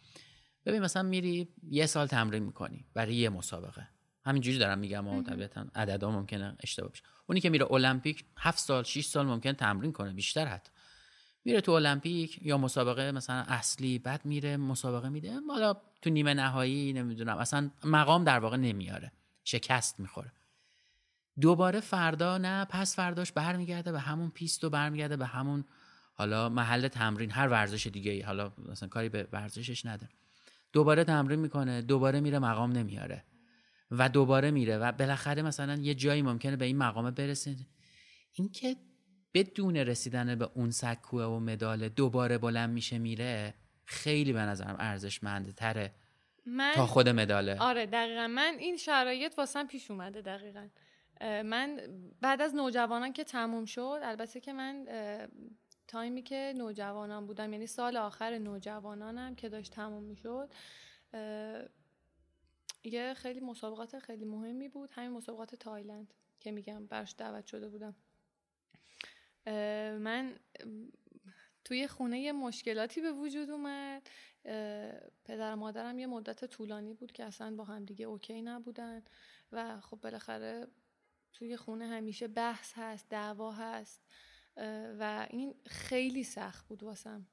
ببین 0.66 0.82
مثلا 0.82 1.02
میری 1.02 1.48
یه 1.70 1.86
سال 1.86 2.06
تمرین 2.06 2.42
می‌کنی 2.42 2.84
برای 2.94 3.14
یه 3.14 3.28
مسابقه. 3.28 3.88
همینجوری 4.24 4.58
دارم 4.58 4.78
میگم 4.78 5.08
و 5.08 5.22
طبیعتا 5.22 5.66
عددا 5.74 6.10
ممکنه 6.10 6.56
اشتباه 6.62 6.90
بشه. 6.90 7.02
اونی 7.26 7.40
که 7.40 7.50
میره 7.50 7.72
المپیک 7.72 8.24
هفت 8.38 8.58
سال 8.58 8.82
6 8.84 9.04
سال 9.04 9.26
ممکن 9.26 9.52
تمرین 9.52 9.92
کنه 9.92 10.12
بیشتر 10.12 10.46
حتی. 10.46 10.70
میره 11.44 11.60
تو 11.60 11.72
المپیک 11.72 12.38
یا 12.42 12.58
مسابقه 12.58 13.12
مثلا 13.12 13.44
اصلی 13.48 13.98
بعد 13.98 14.24
میره 14.24 14.56
مسابقه 14.56 15.08
میده. 15.08 15.40
حالا 15.48 15.76
تو 16.02 16.10
نیمه 16.10 16.34
نهایی 16.34 16.92
نمی‌دونم 16.92 17.36
اصلا 17.36 17.70
مقام 17.84 18.24
در 18.24 18.38
واقع 18.38 18.56
نمیاره. 18.56 19.12
شکست 19.44 20.00
می‌خوره. 20.00 20.32
دوباره 21.40 21.80
فردا 21.80 22.38
نه 22.38 22.64
پس 22.64 22.96
فرداش 22.96 23.32
برمیگرده 23.32 23.92
به 23.92 24.00
همون 24.00 24.30
پیست 24.30 24.64
و 24.64 24.70
برمیگرده 24.70 25.16
به 25.16 25.26
همون 25.26 25.64
حالا 26.14 26.48
محل 26.48 26.88
تمرین 26.88 27.30
هر 27.30 27.48
ورزش 27.48 27.86
دیگه 27.86 28.26
حالا 28.26 28.52
مثلا 28.68 28.88
کاری 28.88 29.08
به 29.08 29.28
ورزشش 29.32 29.86
نده. 29.86 30.08
دوباره 30.72 31.04
تمرین 31.04 31.40
می‌کنه 31.40 31.82
دوباره 31.82 32.20
میره 32.20 32.38
مقام 32.38 32.72
نمیاره. 32.72 33.24
و 33.90 34.08
دوباره 34.08 34.50
میره 34.50 34.78
و 34.78 34.92
بالاخره 34.92 35.42
مثلا 35.42 35.74
یه 35.74 35.94
جایی 35.94 36.22
ممکنه 36.22 36.56
به 36.56 36.64
این 36.64 36.78
مقام 36.78 37.10
برسه. 37.10 37.56
اینکه 38.32 38.76
بدون 39.34 39.76
رسیدن 39.76 40.34
به 40.34 40.50
اون 40.54 40.70
سکوه 40.70 41.24
و 41.24 41.40
مدال 41.40 41.88
دوباره 41.88 42.38
بلند 42.38 42.70
میشه 42.70 42.98
میره 42.98 43.54
خیلی 43.90 44.32
به 44.32 44.40
نظرم 44.40 44.76
ارزشمنده 44.78 45.52
تره 45.52 45.94
من 46.46 46.72
تا 46.74 46.86
خود 46.86 47.08
مداله. 47.08 47.58
آره 47.60 47.86
دقیقا. 47.86 48.26
من 48.26 48.56
این 48.58 48.76
شرایط 48.76 49.38
واسم 49.38 49.66
پیش 49.66 49.90
اومده 49.90 50.20
دقیقا. 50.20 50.68
من 51.20 51.80
بعد 52.20 52.42
از 52.42 52.54
نوجوانان 52.54 53.12
که 53.12 53.24
تموم 53.24 53.64
شد 53.64 54.00
البته 54.02 54.40
که 54.40 54.52
من 54.52 54.86
تایمی 55.88 56.22
که 56.22 56.54
نوجوانان 56.56 57.26
بودم 57.26 57.52
یعنی 57.52 57.66
سال 57.66 57.96
آخر 57.96 58.38
نوجوانانم 58.38 59.34
که 59.34 59.48
داشت 59.48 59.72
تموم 59.72 60.02
می‌شد 60.02 60.52
یه 62.84 63.14
خیلی 63.14 63.40
مسابقات 63.40 63.98
خیلی 63.98 64.24
مهمی 64.24 64.68
بود. 64.68 64.90
همین 64.92 65.10
مسابقات 65.10 65.54
تایلند 65.54 66.14
که 66.40 66.50
میگم 66.50 66.86
برش 66.86 67.14
دعوت 67.18 67.46
شده 67.46 67.68
بودم. 67.68 67.96
من 69.98 70.34
توی 71.64 71.86
خونه 71.86 72.20
یه 72.20 72.32
مشکلاتی 72.32 73.00
به 73.00 73.12
وجود 73.12 73.50
اومد. 73.50 74.10
پدر 75.24 75.54
مادرم 75.54 75.98
یه 75.98 76.06
مدت 76.06 76.44
طولانی 76.44 76.94
بود 76.94 77.12
که 77.12 77.24
اصلا 77.24 77.56
با 77.56 77.64
هم 77.64 77.84
دیگه 77.84 78.06
okay 78.06 78.42
نبودن 78.42 79.02
و 79.52 79.80
خب 79.80 79.96
بالاخره 79.96 80.66
توی 81.32 81.56
خونه 81.56 81.86
همیشه 81.86 82.28
بحث 82.28 82.72
هست 82.76 83.08
دعوا 83.08 83.52
هست. 83.52 84.00
و 84.98 85.26
این 85.30 85.54
خیلی 85.66 86.24
سخت 86.24 86.68
بود 86.68 86.82
واسم 86.82 87.26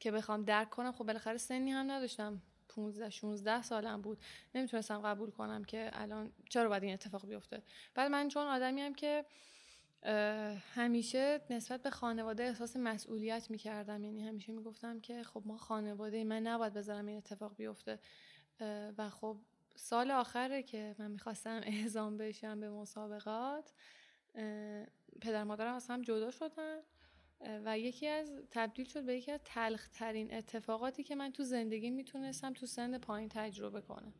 که 0.00 0.10
بخوام 0.10 0.44
درک 0.44 0.70
کنم. 0.70 0.92
خب 0.92 1.06
بالاخره 1.06 1.36
سنی 1.36 1.70
هم 1.70 1.90
نداشتم. 1.90 2.42
15 2.68 3.10
16 3.10 3.62
سالم 3.62 4.02
بود. 4.02 4.18
نمی‌تونستم 4.54 5.00
قبول 5.00 5.30
کنم 5.30 5.64
که 5.64 5.90
الان 5.92 6.32
چرا 6.50 6.68
باید 6.68 6.82
این 6.82 6.92
اتفاق 6.92 7.26
بیفته. 7.26 7.62
بعد 7.94 8.10
من 8.10 8.28
چون 8.28 8.46
آدمی 8.46 8.80
هم 8.80 8.94
که 8.94 9.24
همیشه 10.74 11.40
نسبت 11.50 11.82
به 11.82 11.90
خانواده 11.90 12.42
احساس 12.42 12.76
مسئولیت 12.76 13.50
می‌کردم. 13.50 14.04
یعنی 14.04 14.22
همیشه 14.22 14.52
می‌گفتم 14.52 15.00
که 15.00 15.22
خب 15.22 15.42
ما 15.44 15.56
خانواده 15.56 16.24
من 16.24 16.42
نباید 16.42 16.72
بذارم 16.72 17.06
این 17.06 17.16
اتفاق 17.16 17.56
بیفته. 17.56 17.98
و 18.98 19.10
خب 19.10 19.36
سال 19.76 20.10
آخره 20.10 20.62
که 20.62 20.94
من 20.98 21.10
می‌خواستم 21.10 21.60
اعزام 21.64 22.16
بشم 22.16 22.60
به 22.60 22.70
مسابقات 22.70 23.72
پدر 25.20 25.44
مادرم 25.44 25.74
از 25.74 25.86
هم 25.88 26.02
جدا 26.02 26.30
شدن. 26.30 26.78
و 27.64 27.78
یکی 27.78 28.06
از 28.06 28.32
تبدیل 28.50 28.86
شد 28.86 29.04
به 29.04 29.16
یکی 29.16 29.32
از 29.32 29.40
تلخ 29.44 29.88
ترین 29.88 30.34
اتفاقاتی 30.34 31.02
که 31.02 31.14
من 31.14 31.32
تو 31.32 31.42
زندگی 31.44 31.90
می‌تونستم 31.90 32.52
تو 32.52 32.66
سن 32.66 32.98
پایین 32.98 33.28
تجربه 33.28 33.80
کنم. 33.80 34.12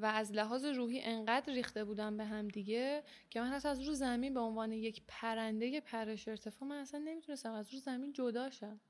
و 0.00 0.04
از 0.04 0.32
لحاظ 0.32 0.64
روحی 0.64 1.00
انقدر 1.00 1.52
ریخته 1.52 1.84
بودم 1.84 2.16
به 2.16 2.24
هم 2.24 2.48
دیگه 2.48 3.02
که 3.30 3.40
من 3.40 3.52
از 3.52 3.80
رو 3.80 3.94
زمین 3.94 4.34
به 4.34 4.40
عنوان 4.40 4.72
یک 4.72 5.02
پرنده 5.08 5.80
پرش 5.80 6.28
ارتفاع 6.28 6.68
من 6.68 6.76
اصلا 6.76 7.00
نمی‌تونستم 7.00 7.52
از 7.52 7.74
رو 7.74 7.78
زمین 7.78 8.12
جدا 8.12 8.50
شم. 8.50 8.80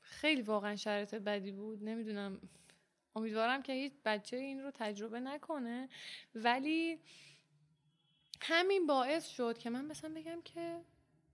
خیلی 0.00 0.42
واقعا 0.42 0.76
شرایط 0.76 1.14
بدی 1.14 1.52
بود. 1.52 1.84
نمی‌دونم. 1.84 2.40
امیدوارم 3.16 3.62
که 3.62 3.72
هیچ 3.72 3.92
بچه 4.04 4.36
این 4.36 4.60
رو 4.60 4.70
تجربه 4.70 5.20
نکنه. 5.20 5.88
ولی 6.34 6.98
همین 8.40 8.86
باعث 8.86 9.26
شد 9.28 9.58
که 9.58 9.70
من 9.70 9.84
مثلا 9.84 10.14
بگم 10.14 10.42
که 10.44 10.80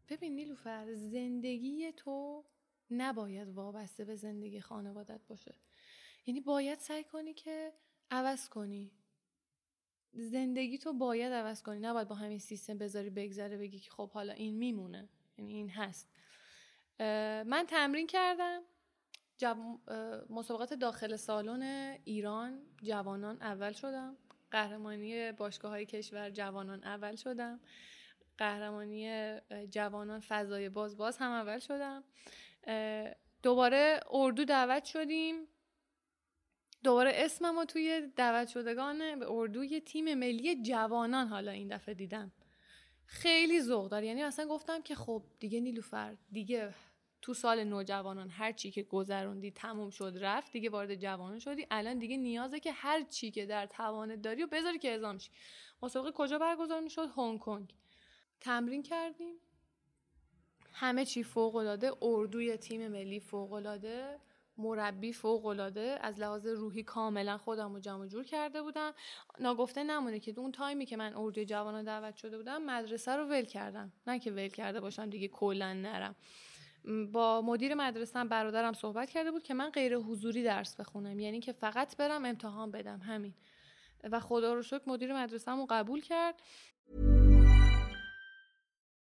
ببین 0.09 0.35
نیلوفر 0.35 0.95
زندگی 0.95 1.93
تو 1.93 2.45
نباید 2.91 3.49
وابسته 3.49 4.05
به 4.05 4.17
زندگی 4.17 4.61
خانوادت 4.61 5.21
باشه. 5.29 5.55
یعنی 6.27 6.41
باید 6.41 6.79
سعی 6.79 7.05
کنی 7.05 7.35
که 7.35 7.73
عوض 8.11 8.49
کنی. 8.49 8.93
زندگی 10.13 10.79
تو 10.79 10.93
باید 10.93 11.33
عوض 11.33 11.63
کنی 11.63 11.79
نباید 11.79 12.09
با 12.09 12.15
همین 12.15 12.39
سیستم 12.39 12.79
بذاری 12.79 13.11
بگذره 13.11 13.57
بگی 13.57 13.79
که 13.79 13.91
خب 13.91 14.11
حالا 14.11 14.33
این 14.33 14.55
میمونه 14.55 15.09
یعنی 15.39 15.55
این 15.55 15.71
هست. 15.71 16.09
من 17.47 17.65
تمرین 17.69 18.07
کردم. 18.07 18.63
مسابقات 20.31 20.75
داخل 20.75 21.17
سالن 21.17 21.63
ایران 22.05 22.63
جوانان 22.83 23.43
اول 23.43 23.73
شدم. 23.73 24.17
قهرمانی 24.51 25.33
باشگاه 25.33 25.71
های 25.71 25.87
کشور 25.87 26.31
جوانان 26.31 26.85
اول 26.85 27.17
شدم. 27.17 27.61
قهرمانی 28.39 29.35
جوانان 29.71 30.21
فضای 30.21 30.69
باز 30.69 30.97
باز 30.97 31.19
هم 31.19 31.31
اول 31.31 31.59
شدم. 31.59 32.05
دوباره 33.43 34.01
اردو 34.11 34.45
دعوت 34.45 34.85
شدیم. 34.85 35.49
دوباره 36.85 37.13
اسمم 37.15 37.59
رو 37.59 37.65
توی 37.65 38.13
دعوت 38.17 38.49
شدگان 38.49 39.19
به 39.19 39.27
اردو 39.31 39.65
یه 39.65 39.81
تیم 39.81 40.15
ملی 40.15 40.63
جوانان 40.63 41.29
حالا 41.29 41.51
این 41.51 41.69
دفعه 41.69 41.95
دیدم. 41.95 42.33
خیلی 43.07 43.61
ذوق 43.61 43.89
داره. 43.89 44.07
یعنی 44.07 44.23
اصلا 44.23 44.47
گفتم 44.47 44.83
که 44.83 44.95
خب 44.95 45.23
دیگه 45.41 45.61
نیلوفر 45.61 46.17
دیگه 46.33 46.75
تو 47.23 47.35
سال 47.35 47.65
نوجوانان 47.65 48.31
هر 48.31 48.53
چی 48.53 48.71
که 48.71 48.83
گذروندی 48.83 49.51
تموم 49.51 49.91
شد 49.91 50.19
رفت 50.21 50.53
دیگه 50.53 50.71
وارد 50.71 50.95
جوانان 50.95 51.39
شدی. 51.39 51.67
الان 51.71 51.99
دیگه 51.99 52.17
نیازه 52.17 52.61
که 52.61 52.73
هر 52.73 53.03
چی 53.03 53.31
که 53.31 53.47
در 53.47 53.67
توانت 53.67 54.23
داری 54.23 54.43
و 54.43 54.47
بذاری 54.47 54.79
که 54.79 54.89
اعزام 54.89 55.19
شی. 55.19 55.31
مسابقه 55.83 56.13
کجا 56.13 56.39
برگزار 56.39 56.89
شد 56.89 57.09
هنگ 57.17 57.41
کنگ. 57.41 57.75
تمرین 58.41 58.83
کردیم. 58.83 59.35
همه 60.73 61.05
چی 61.05 61.23
فوق 61.23 61.57
العاده 61.57 61.93
اردوی 62.03 62.57
تیم 62.57 62.89
ملی 62.89 63.21
فوق 63.21 63.53
العاده 63.53 64.19
مربی 64.59 65.13
فوق 65.13 65.47
العاده 65.47 65.99
از 66.01 66.21
لحاظ 66.21 66.47
روحی 66.47 66.83
کاملا 66.83 67.39
خودم 67.39 67.73
رو 67.73 67.81
جمع 67.81 68.07
جور 68.07 68.25
کرده 68.25 68.63
بودم. 68.63 68.93
ناگفته 69.41 69.85
نمونه 69.85 70.21
که 70.21 70.35
اون 70.37 70.53
تایمی 70.53 70.87
که 70.87 70.97
من 70.97 71.15
اردوی 71.17 71.45
جوانان 71.45 71.85
دعوت 71.85 72.17
شده 72.17 72.37
بودم 72.37 72.63
مدرسه 72.63 73.17
رو 73.17 73.25
ول 73.25 73.45
کردم. 73.45 73.93
نه 74.07 74.19
که 74.19 74.33
ول 74.33 74.49
کرده 74.49 74.81
باشم 74.81 75.11
دیگه 75.11 75.29
کلا 75.29 75.73
نرم. 75.73 76.17
با 77.13 77.43
مدیر 77.43 77.75
مدرسه 77.75 78.25
برادرم 78.25 78.73
صحبت 78.73 79.11
کرده 79.11 79.31
بود 79.31 79.43
که 79.43 79.55
من 79.55 79.71
غیر 79.71 79.97
حضوری 79.97 80.43
درس 80.43 80.77
بخونم. 80.77 81.21
یعنی 81.21 81.41
که 81.41 81.53
فقط 81.53 81.97
برم 81.97 82.25
امتحان 82.25 82.71
بدم. 82.71 82.99
همین. 82.99 83.35
و 84.11 84.21
خدا 84.21 84.55
رو 84.55 84.63
شکر 84.63 84.83
مدیر 84.87 85.15
مدرسه 85.15 85.53
رو 85.53 85.67
قبول 85.71 86.01
کرد. 86.01 86.35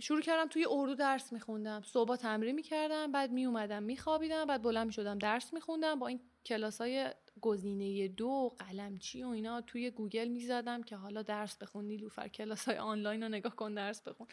شروع 0.00 0.20
کردم 0.20 0.48
توی 0.48 0.66
اردو 0.70 0.94
درس 0.94 1.32
میخوندم. 1.32 1.82
صبح 1.82 2.16
تمرین 2.16 2.54
می‌کردم 2.54 3.12
بعد 3.12 3.30
میومدم 3.30 3.82
میخوابیدم 3.82 4.44
بعد 4.44 4.62
بلند 4.62 4.86
می‌شدم 4.86 5.18
درس 5.18 5.52
میخوندم. 5.52 5.98
با 5.98 6.06
این 6.06 6.20
کلاس 6.46 6.80
های 6.80 7.10
گزینه 7.40 8.08
دو 8.08 8.56
قلمچی 8.58 9.22
و 9.22 9.28
اینا 9.28 9.60
توی 9.60 9.90
گوگل 9.90 10.28
می‌زدم 10.28 10.82
که 10.82 10.96
حالا 10.96 11.22
درس 11.22 11.56
بخون 11.56 11.84
نیلوفر 11.84 12.28
کلاس 12.28 12.64
های 12.64 12.76
آنلاین 12.76 13.22
رو 13.22 13.28
نگاه 13.28 13.56
کن 13.56 13.74
درس 13.74 14.02
بخون. 14.02 14.26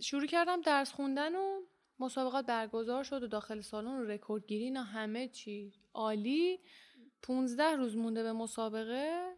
شروع 0.00 0.26
کردم 0.26 0.60
درس 0.60 0.92
خوندن 0.92 1.34
و 1.36 1.62
مسابقات 1.98 2.46
برگزار 2.46 3.04
شد 3.04 3.22
و 3.22 3.26
داخل 3.26 3.60
سالن 3.60 4.06
رکورد 4.06 4.46
گیری 4.46 4.64
اینا 4.64 4.82
همه 4.82 5.28
چی. 5.28 5.72
عالی. 5.94 6.60
15 7.22 7.76
روز 7.76 7.96
مونده 7.96 8.22
به 8.22 8.32
مسابقه. 8.32 9.36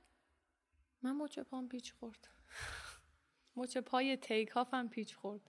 من 1.03 1.17
مچ 1.17 1.39
پام 1.39 1.69
پیچ 1.69 1.93
خورد 1.93 2.29
مچ 3.57 3.79
پای 3.79 4.17
take 4.17 4.49
off 4.49 4.79
م 4.79 4.89
پیچ 4.89 5.15
خورد. 5.15 5.41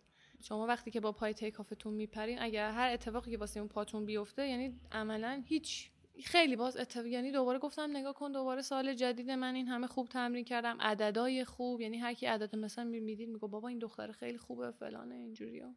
شما 0.42 0.68
وقتی 0.68 0.92
که 0.92 1.00
با 1.00 1.12
پای 1.12 1.34
take 1.34 1.54
off 1.54 1.74
تون 1.74 1.94
میپرین 1.94 2.42
اگر 2.42 2.72
هر 2.72 2.90
اتفاقی 2.90 3.32
که 3.32 3.38
واسه 3.38 3.60
اون 3.60 3.70
پاتون 3.70 4.06
بیفته 4.06 4.48
یعنی 4.48 4.80
عملا 4.92 5.44
هیچ 5.46 5.90
خیلی 6.24 6.56
باز 6.56 6.78
اتفاق 6.78 7.06
یعنی 7.06 7.32
دوباره 7.32 7.60
گفتم 7.60 7.98
نگاه 7.98 8.14
کن 8.14 8.32
دوباره 8.32 8.62
سال 8.62 8.94
جدید 8.94 9.32
من 9.32 9.56
این 9.56 9.68
همه 9.68 9.88
خوب 9.88 10.08
تمرین 10.08 10.46
کردم 10.46 10.78
عددای 10.80 11.46
خوب 11.46 11.82
یعنی 11.82 11.98
هر 11.98 12.14
کی 12.14 12.26
عدد 12.26 12.56
مثلا 12.56 12.84
می‌دید 12.84 13.30
میگه 13.30 13.48
بابا 13.48 13.68
این 13.68 13.80
دختر 13.80 14.12
خیلی 14.12 14.38
خوبه 14.38 14.72
فلانه 14.72 15.16
اینجوریه 15.16 15.76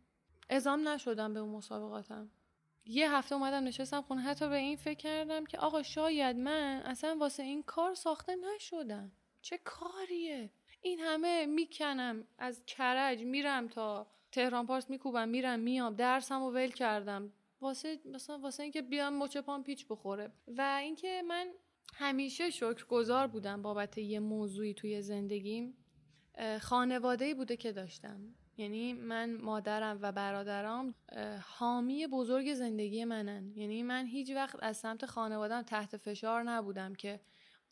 ازام 0.49 0.89
نشدم 0.89 1.35
به 1.35 1.41
اون 1.41 1.51
مسابقاتم. 1.51 2.31
یه 2.87 3.13
هفته 3.13 3.35
اومدم 3.35 3.65
نشستم 3.65 4.03
خونه 4.03 4.21
حتی 4.21 4.49
به 4.49 4.57
این 4.57 4.77
فکر 4.77 4.99
کردم 4.99 5.45
که 5.45 5.59
آقا 5.59 5.83
شاید 5.83 6.37
من 6.37 6.83
اصلا 6.85 7.17
واسه 7.21 7.43
این 7.43 7.63
کار 7.63 7.95
ساخته 7.95 8.37
نشدم. 8.37 9.13
چه 9.43 9.59
کاریه؟ 9.65 10.51
این 10.87 11.01
همه 11.01 11.47
می‌کنم 11.47 12.25
از 12.39 12.63
کرج 12.67 13.23
میرم 13.23 13.69
تا 13.69 14.07
تهران 14.33 14.67
پارس 14.67 14.91
میکوبم 14.91 15.29
میرم 15.29 15.61
میام 15.61 15.95
درسم 15.95 16.43
و 16.43 16.51
ول 16.51 16.69
کردم. 16.69 17.33
واسه 17.61 17.99
مثلا 18.05 18.39
واسه 18.39 18.63
اینکه 18.63 18.83
بیام 18.83 19.19
مچ 19.19 19.37
پام 19.37 19.63
پیچ 19.63 19.87
بخوره. 19.91 20.33
و 20.47 20.79
اینکه 20.83 21.23
من 21.29 21.47
همیشه 21.95 22.51
شکرگزار 22.51 23.27
بودم 23.27 23.63
بابت 23.63 23.99
یه 23.99 24.21
موضوعی 24.21 24.75
توی 24.75 25.03
زندگیم. 25.03 25.77
خانواده 26.61 27.35
بوده 27.35 27.57
که 27.57 27.73
داشتم. 27.73 28.21
یعنی 28.57 28.93
من 28.93 29.37
مادرم 29.37 29.99
و 30.03 30.13
برادرام 30.13 30.95
حامی 31.43 32.07
بزرگ 32.07 32.55
زندگی 32.55 33.05
منن. 33.05 33.53
یعنی 33.57 33.83
من 33.83 34.07
هیچ 34.07 34.31
وقت 34.31 34.63
از 34.63 34.77
سمت 34.77 35.07
خانوادم 35.07 35.63
تحت 35.63 35.97
فشار 35.97 36.43
نبودم 36.43 36.95
که 36.95 37.21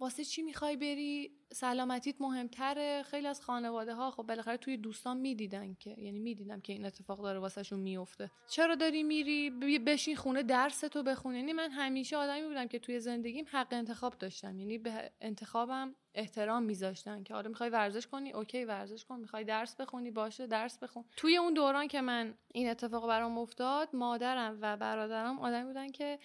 واسه 0.04 0.24
چی 0.24 0.42
می‌خوای 0.42 0.76
بری؟ 0.76 1.30
سلامتیت 1.52 2.20
مهمتره. 2.20 3.02
خیلی 3.02 3.26
از 3.26 3.40
خانواده 3.40 3.94
ها 3.94 4.10
خب 4.10 4.22
بالاخره 4.22 4.56
توی 4.56 4.76
دوستان 4.76 5.16
می‌دیدن 5.16 5.74
که 5.74 5.90
یعنی 5.98 6.18
می‌دیدم 6.18 6.60
که 6.60 6.72
این 6.72 6.84
اتفاق 6.84 7.22
داره 7.22 7.38
واسهشون 7.38 7.80
میفته 7.80 8.30
چرا 8.48 8.74
داری 8.74 9.02
میری؟ 9.02 9.50
بشین 9.86 10.16
خونه 10.16 10.42
درس 10.42 10.80
تو 10.80 11.02
بخون 11.02 11.34
یعنی 11.34 11.52
من 11.52 11.70
همیشه 11.70 12.16
آدمی 12.16 12.46
بودم 12.46 12.66
که 12.66 12.78
توی 12.78 13.00
زندگیم 13.00 13.44
حق 13.48 13.66
انتخاب 13.70 14.18
داشتم. 14.18 14.58
یعنی 14.58 14.78
به 14.78 15.12
انتخابم 15.20 15.94
احترام 16.14 16.62
میذاشتن 16.62 17.22
که 17.22 17.34
آره 17.34 17.48
می‌خوای 17.48 17.70
ورزش 17.70 18.06
کنی؟ 18.06 18.32
اوکی 18.32 18.64
ورزش 18.64 19.04
کن. 19.04 19.20
می‌خوای 19.20 19.44
درس 19.44 19.76
بخونی؟ 19.76 20.10
باشه 20.10 20.46
درس 20.46 20.78
بخون. 20.78 21.04
توی 21.16 21.36
اون 21.36 21.54
دوران 21.54 21.88
که 21.88 22.00
من 22.00 22.34
این 22.52 22.68
اتفاق 22.68 23.08
برام 23.08 23.38
افتاد 23.38 23.96
مادرم 23.96 24.58
و 24.60 24.76
برادرم 24.76 25.38
آدمی 25.38 25.64
بودن 25.64 25.90
که 25.90 26.18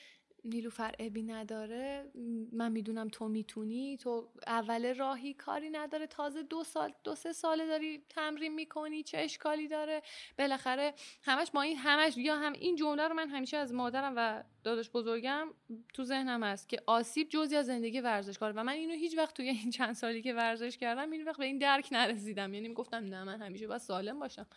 نیلوفر 0.46 0.96
ابی 1.00 1.24
نداره 1.24 2.12
من 2.52 2.72
می‌دونم 2.72 3.08
تو 3.08 3.28
می‌تونی. 3.28 3.98
تو 3.98 4.28
اول 4.48 4.96
راهی 4.96 5.34
کاری 5.34 5.70
نداره 5.70 6.08
تازه 6.08 6.44
دو 6.44 6.64
سال 6.64 6.94
دو 7.04 7.16
سه 7.16 7.34
ساله 7.34 7.68
داری 7.68 8.04
تمرین 8.10 8.54
می‌کنی 8.54 9.04
چه 9.04 9.18
اشکالی 9.18 9.68
داره؟ 9.68 10.02
بالاخره 10.38 10.94
همش 11.24 11.52
با 11.52 11.62
این 11.62 11.78
همش 11.78 12.18
یا 12.18 12.36
هم 12.36 12.54
این 12.54 12.76
جمله 12.76 13.08
رو 13.08 13.14
من 13.14 13.30
همیشه 13.30 13.58
از 13.58 13.74
مادرم 13.74 14.14
و 14.16 14.44
داداش 14.64 14.90
بزرگم 14.90 15.48
تو 15.94 16.04
ذهنم 16.04 16.44
هست 16.44 16.70
که 16.70 16.84
آسیب 16.88 17.30
جزی 17.30 17.56
از 17.56 17.66
زندگی 17.66 18.02
ورزشکار 18.02 18.54
و 18.56 18.64
من 18.64 18.74
اینو 18.74 18.94
هیچ 18.94 19.18
وقت 19.18 19.34
توی 19.34 19.50
این 19.50 19.70
چند 19.70 19.94
سالی 19.94 20.22
که 20.22 20.34
ورزش 20.34 20.78
کردم 20.78 21.12
این 21.12 21.24
وقت 21.24 21.38
به 21.38 21.46
این 21.46 21.58
درک 21.58 21.88
نرسیدم. 21.92 22.54
یعنی 22.54 22.68
می‌گفتم 22.68 22.98
نه 22.98 23.24
من 23.24 23.42
همیشه 23.42 23.68
باید 23.68 23.82
سالم 23.82 24.20
باشم. 24.20 24.48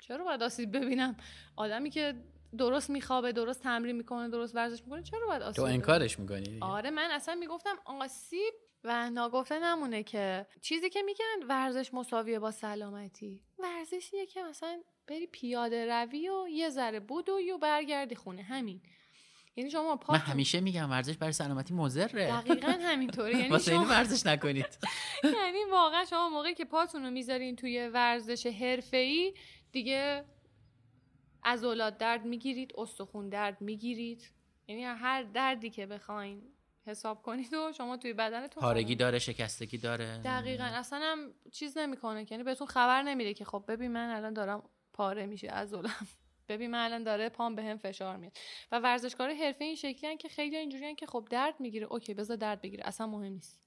چرا 0.00 0.24
باید 0.24 0.42
آسیب 0.42 0.76
ببینم؟ 0.76 1.16
آدمی 1.56 1.90
که 1.90 2.14
درست 2.58 2.90
میخوابه 2.90 3.32
درست 3.32 3.62
تمرین 3.62 3.96
می‌کنه 3.96 4.28
درست 4.28 4.54
ورزش 4.56 4.82
می‌کنه 4.82 5.02
چرا 5.02 5.26
باید 5.26 5.42
آسیب 5.42 5.56
تو 5.56 5.62
انکارش 5.62 6.18
می‌کنی؟ 6.18 6.58
آره 6.60 6.90
من 6.90 7.10
اصلا 7.10 7.34
می‌گفتم 7.34 7.76
آسیب 7.84 8.54
و 8.84 9.10
ناگفته 9.10 9.58
نمونه 9.58 10.02
که 10.02 10.46
چیزی 10.60 10.90
که 10.90 11.02
میگن 11.02 11.46
ورزش 11.48 11.94
مساویه 11.94 12.38
با 12.38 12.50
سلامتی. 12.50 13.42
ورزشیه 13.58 14.26
که 14.26 14.42
مثلا 14.42 14.82
بری 15.08 15.26
پیاده 15.26 15.86
روی 15.86 16.28
و 16.28 16.48
یه 16.48 16.70
ذره 16.70 17.00
بدوی 17.00 17.50
و 17.50 17.58
برگردی 17.58 18.14
خونه. 18.14 18.42
همین. 18.42 18.80
یعنی 19.56 19.70
شما 19.70 20.00
من 20.08 20.18
همیشه 20.18 20.60
میگم 20.60 20.90
ورزش 20.90 21.16
برای 21.16 21.32
سلامتی 21.32 21.74
مضره. 21.74 22.26
دقیقا 22.26 22.74
همینطوره. 22.80 23.38
یعنی 23.38 23.60
شما 23.60 23.84
ورزش 23.84 24.26
نکنید. 24.26 24.78
یعنی 25.42 25.64
واقعا 25.70 26.04
شما 26.04 26.28
موقعی 26.28 26.54
که 26.54 26.64
پاتون 26.64 27.04
رو 27.04 27.10
می‌ذارین 27.10 27.56
توی 27.56 27.88
ورزش 27.88 28.46
حرفه‌ای 28.46 29.34
دیگه 29.72 30.24
عضلات 31.44 31.98
درد 31.98 32.24
می‌گیرید 32.24 32.72
استخون 32.78 33.28
درد 33.28 33.60
می‌گیرید. 33.60 34.30
یعنی 34.68 34.84
هر 34.84 35.22
دردی 35.22 35.70
که 35.70 35.86
بخواین 35.86 36.42
حساب 36.86 37.22
کنید 37.22 37.54
و 37.54 37.72
شما 37.72 37.96
توی 37.96 38.12
بدنتون 38.12 38.62
پارگی 38.62 38.94
داره 38.94 39.18
شکستگی 39.18 39.78
داره. 39.78 40.20
دقیقا. 40.24 40.64
اصلا 40.64 41.00
هم 41.02 41.34
چیز 41.52 41.78
نمی‌کنه. 41.78 42.26
یعنی 42.30 42.42
بهتون 42.42 42.66
خبر 42.66 43.02
نمیده 43.02 43.34
که 43.34 43.44
خب 43.44 43.64
ببین 43.68 43.92
من 43.92 44.16
الان 44.16 44.32
دارم 44.32 44.62
پاره 44.92 45.26
میشه 45.26 45.48
عضلم 45.48 46.08
ببین 46.48 46.70
من 46.70 46.84
الان 46.84 47.02
داره 47.02 47.28
پام 47.28 47.54
بهم 47.54 47.76
فشار 47.76 48.16
میاد. 48.16 48.32
و 48.72 48.78
ورزشکار 48.78 49.34
حرفه 49.34 49.64
این 49.64 49.74
شکلی 49.74 50.16
که 50.16 50.28
خیلی 50.28 50.56
اینجوریان 50.56 50.94
که 50.94 51.06
خب 51.06 51.28
درد 51.30 51.60
می‌گیره. 51.60 51.86
اوکی 51.86 52.14
بذار 52.14 52.36
درد 52.36 52.60
بگیره. 52.60 52.86
اصلا 52.86 53.06
مهم 53.06 53.32
نیست. 53.32 53.63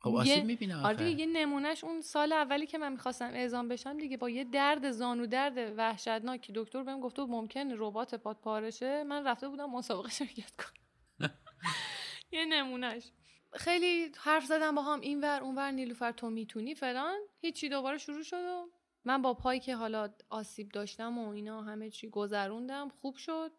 خب 0.00 0.14
آسیب 0.14 0.44
می‌بینه 0.44 0.86
آره 0.86 1.10
یه 1.10 1.26
نمونهش 1.26 1.84
اون 1.84 2.00
سال 2.00 2.32
اولی 2.32 2.66
که 2.66 2.78
من 2.78 2.92
می‌خواستم 2.92 3.30
اعزام 3.34 3.68
بشم 3.68 3.98
دیگه 3.98 4.16
با 4.16 4.30
یه 4.30 4.44
درد 4.44 4.90
زانو 4.90 5.26
درد 5.26 5.74
وحشتناک 5.76 6.40
که 6.40 6.52
دکتر 6.56 6.82
بهم 6.82 7.00
گفته 7.00 7.22
ممکن 7.22 7.70
ربات 7.78 8.14
پات 8.14 8.40
پارشه؟ 8.40 9.04
من 9.04 9.26
رفته 9.26 9.48
بودم 9.48 9.70
مسابقه 9.70 10.10
شرکت 10.10 10.52
کنم. 10.56 11.30
یه 12.32 12.44
نمونهش. 12.44 13.10
خیلی 13.52 14.12
حرف 14.18 14.44
زدم 14.44 14.74
با 14.74 14.82
هم 14.82 15.00
اینور 15.00 15.40
اونور 15.40 15.70
نیلوفر 15.70 16.12
تو 16.12 16.30
می‌تونی 16.30 16.74
فلان. 16.74 17.18
هیچی 17.40 17.68
دوباره 17.68 17.98
شروع 17.98 18.22
شد 18.22 18.36
و 18.44 18.70
من 19.04 19.22
با 19.22 19.34
پایی 19.34 19.60
که 19.60 19.76
حالا 19.76 20.08
آسیب 20.30 20.68
داشتم 20.68 21.18
و 21.18 21.28
اینا 21.28 21.62
همه 21.62 21.90
چی 21.90 22.08
گذروندم 22.08 22.88
خوب 22.88 23.16
شد. 23.16 23.52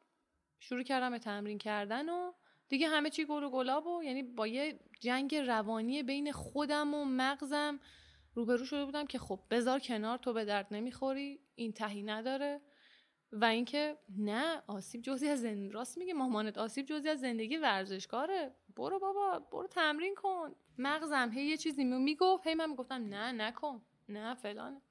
شروع 0.60 0.84
کردم 0.84 1.12
به 1.12 1.20
تمرین 1.20 1.58
کردن 1.58 2.10
و 2.10 2.34
دیگه 2.70 2.88
همه 2.88 3.10
چی 3.10 3.26
گل 3.26 3.44
و 3.44 3.50
گلاب 3.50 3.88
و 3.88 4.04
یعنی 4.04 4.24
با 4.24 4.48
یه 4.48 4.80
جنگ 5.00 5.36
روانی 5.36 6.04
بین 6.04 6.32
خودم 6.32 6.94
و 6.94 7.06
مغزم 7.06 7.80
روبرو 8.34 8.66
شده 8.66 8.86
بودم 8.86 9.06
که 9.06 9.20
خب 9.20 9.40
بذار 9.52 9.80
کنار 9.80 10.18
تو 10.18 10.34
به 10.34 10.46
درد 10.46 10.68
نمی‌خوری 10.72 11.40
این 11.56 11.74
تهی 11.74 12.04
نداره. 12.04 12.62
و 13.32 13.46
اینکه 13.46 13.98
نه 14.18 14.64
آسیب 14.68 15.02
جزی 15.02 15.28
از 15.28 15.42
زندگی 15.42 15.70
راست 15.70 15.98
میگه 15.98 16.14
مامانت 16.14 16.58
آسیب 16.58 16.86
جزی 16.86 17.10
از 17.10 17.20
زندگی 17.20 17.58
ورزشکاره. 17.58 18.56
برو 18.76 19.00
بابا 19.00 19.40
برو 19.52 19.68
تمرین 19.68 20.16
کن. 20.16 20.56
مغزم 20.78 21.32
هی 21.34 21.46
یه 21.46 21.58
چیزی 21.58 21.84
می‌گفت 21.84 22.48
هی 22.48 22.54
من 22.54 22.70
می‌گفتم 22.70 22.96
نه 22.96 23.32
نکن. 23.32 23.82
نه 24.10 24.36
فلان 24.36 24.82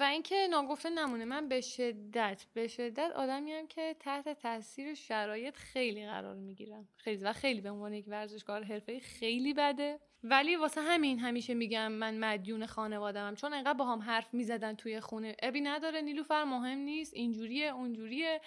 و 0.00 0.02
اینکه 0.02 0.48
ناگفته 0.50 0.90
نمونه. 0.90 1.24
من 1.24 1.48
به 1.48 1.60
شدت 1.60 2.44
به 2.54 2.68
شدت 2.68 3.10
آدمی 3.10 3.52
هم 3.52 3.66
که 3.66 3.96
تحت 4.00 4.28
تاثیر 4.28 4.94
شرایط 4.94 5.56
خیلی 5.56 6.06
قرار 6.06 6.34
می‌گیرم. 6.34 6.88
خیلی 6.96 7.24
و 7.24 7.32
خیلی 7.32 7.60
به 7.60 7.70
عنوان 7.70 7.92
یک 7.92 8.04
ورزشکار 8.08 8.64
حرفه 8.64 9.00
خیلی 9.00 9.54
بده. 9.54 10.00
ولی 10.22 10.56
واسه 10.56 10.80
همین 10.80 11.18
همیشه 11.18 11.54
میگم 11.54 11.92
من 11.92 12.18
مدیون 12.18 12.66
خانوادم 12.66 13.34
چون 13.34 13.54
انقدر 13.54 13.72
با 13.72 13.84
هم 13.84 13.98
حرف 13.98 14.34
می‌زدن 14.34 14.74
توی 14.74 15.00
خونه. 15.00 15.36
ابی 15.42 15.60
نداره 15.60 16.00
نیلوفر 16.00 16.44
مهم 16.44 16.78
نیست. 16.78 17.14
اینجوریه 17.14 17.66
اونجوریه. 17.66 18.40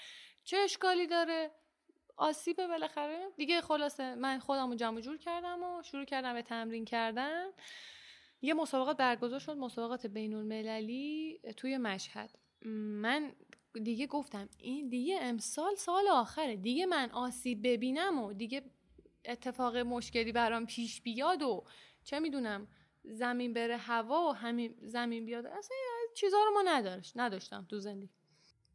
چه 0.43 0.57
اشکالی 0.57 1.07
داره؟ 1.07 1.51
آسیبه 2.17 2.67
بالاخره. 2.67 3.27
دیگه 3.37 3.61
خلاصه 3.61 4.15
من 4.15 4.39
خودم 4.39 4.69
رو 4.69 4.75
جمع 4.75 5.01
جور 5.01 5.17
کردم 5.17 5.63
و 5.63 5.83
شروع 5.83 6.05
کردم 6.05 6.33
به 6.33 6.41
تمرین 6.41 6.85
کردن. 6.85 7.45
یه 8.41 8.53
مسابقات 8.53 8.97
برگزار 8.97 9.39
شد 9.39 9.57
مسابقات 9.57 10.05
بین 10.05 10.33
المللی 10.33 11.39
توی 11.57 11.77
مشهد. 11.77 12.37
من 13.01 13.31
دیگه 13.83 14.07
گفتم 14.07 14.49
این 14.57 14.89
دیگه 14.89 15.19
امسال 15.21 15.75
سال 15.75 16.07
آخره 16.07 16.55
دیگه 16.55 16.85
من 16.85 17.11
آسیب 17.11 17.67
ببینم 17.67 18.19
و 18.19 18.33
دیگه 18.33 18.63
اتفاق 19.25 19.77
مشکلی 19.77 20.31
برام 20.31 20.65
پیش 20.65 21.01
بیاد 21.01 21.41
و 21.41 21.63
چه 22.03 22.19
می‌دونم 22.19 22.67
زمین 23.03 23.53
بره 23.53 23.77
هوا 23.77 24.29
و 24.29 24.31
همین 24.31 24.75
زمین 24.81 25.25
بیاد. 25.25 25.45
اصلا 25.45 25.77
چیزها 26.15 26.43
رو 26.43 26.51
ما 26.53 26.61
نداشت 26.65 27.13
نداشتم 27.15 27.65
تو 27.69 27.79
زندگی. 27.79 28.09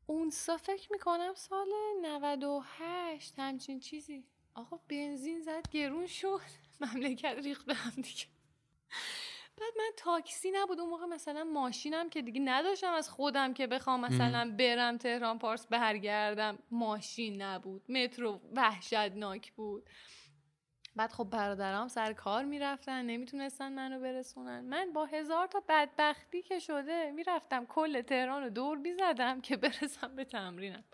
اون 0.07 0.31
سا 0.31 0.57
فکر 0.57 0.93
می‌کنم 0.93 1.33
سال 1.35 1.69
98 2.03 3.35
همچین 3.39 3.81
چیزی. 3.81 4.25
آقا 4.55 4.81
بنزین 4.89 5.41
زد 5.41 5.69
گرون 5.71 6.07
شد. 6.07 6.41
مملکت 6.81 7.37
ریخت 7.43 7.67
به 7.67 7.75
هم 7.75 8.03
دیگه. 8.03 8.27
بعد 9.61 9.73
من 9.79 9.91
تاکسی 9.97 10.51
نبود. 10.55 10.81
اون 10.81 10.91
موقع 10.91 11.07
مثلا 11.07 11.45
ماشینم 11.45 12.11
که 12.11 12.23
دیگه 12.23 12.41
نداشتم 12.41 12.93
از 12.93 13.11
خودم 13.11 13.55
که 13.55 13.67
بخوام 13.67 14.01
مثلا 14.01 14.55
برم 14.59 14.99
تهران 14.99 15.39
پارس 15.39 15.67
برگردم. 15.67 16.59
ماشین 16.71 17.43
نبود. 17.43 17.91
مترو 17.91 18.41
وحشتناک 18.53 19.53
بود. 19.53 19.91
بعد 20.97 21.13
خب 21.13 21.25
برادرام 21.25 21.89
سر 21.89 22.13
کار 22.13 22.45
می‌رفتن. 22.45 23.03
نمی‌تونستن 23.03 23.73
منو 23.73 24.01
برسونن. 24.01 24.61
من 24.61 24.93
با 24.93 25.07
هزار 25.07 25.47
تا 25.47 25.63
بدبختی 25.69 26.43
که 26.43 26.59
شده 26.59 27.13
می‌رفتم 27.13 27.67
کل 27.67 28.03
تهران 28.03 28.43
رو 28.43 28.51
دور 28.51 28.79
بیزدم 28.79 29.41
که 29.41 29.57
برسم 29.57 30.17
به 30.17 30.25
تمرینم. 30.25 30.85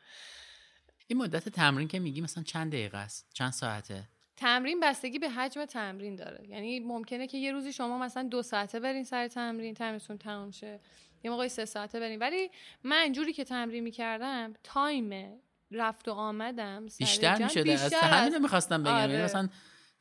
این 1.06 1.18
مدت 1.18 1.48
تمرین 1.48 1.88
که 1.88 1.98
میگی 1.98 2.20
مثلا 2.20 2.42
چند 2.44 2.72
دقیقه 2.72 2.98
است؟ 2.98 3.30
چند 3.32 3.52
ساعته؟ 3.52 4.08
تمرین 4.36 4.80
بستگی 4.80 5.18
به 5.18 5.30
حجم 5.30 5.64
تمرین 5.64 6.16
داره. 6.16 6.48
یعنی 6.48 6.80
ممکنه 6.80 7.26
که 7.26 7.38
یه 7.38 7.52
روزی 7.52 7.72
شما 7.72 7.98
مثلا 7.98 8.22
دو 8.22 8.42
ساعته 8.42 8.80
برین 8.80 9.04
سر 9.04 9.28
تمرین 9.28 9.74
تمرینتون 9.74 10.18
تمام 10.18 10.50
شه. 10.50 10.80
یه 11.24 11.30
موقعی 11.30 11.48
سه 11.48 11.64
ساعته 11.64 12.00
برین. 12.00 12.18
ولی 12.18 12.50
من 12.84 13.12
جوری 13.12 13.32
که 13.32 13.44
تمرین 13.44 13.84
می‌کردم 13.84 14.54
تایم 14.64 15.40
رفت 15.70 16.08
و 16.08 16.12
آمدم 16.12 16.86
بیشتر 16.98 17.42
می‌شده؟ 17.42 17.72
از 17.72 17.94
همین 17.94 18.38
می‌خواستم 18.38 18.82
بگم. 18.82 18.98
یعنی 18.98 19.12
آره. 19.12 19.24
مثلا 19.24 19.48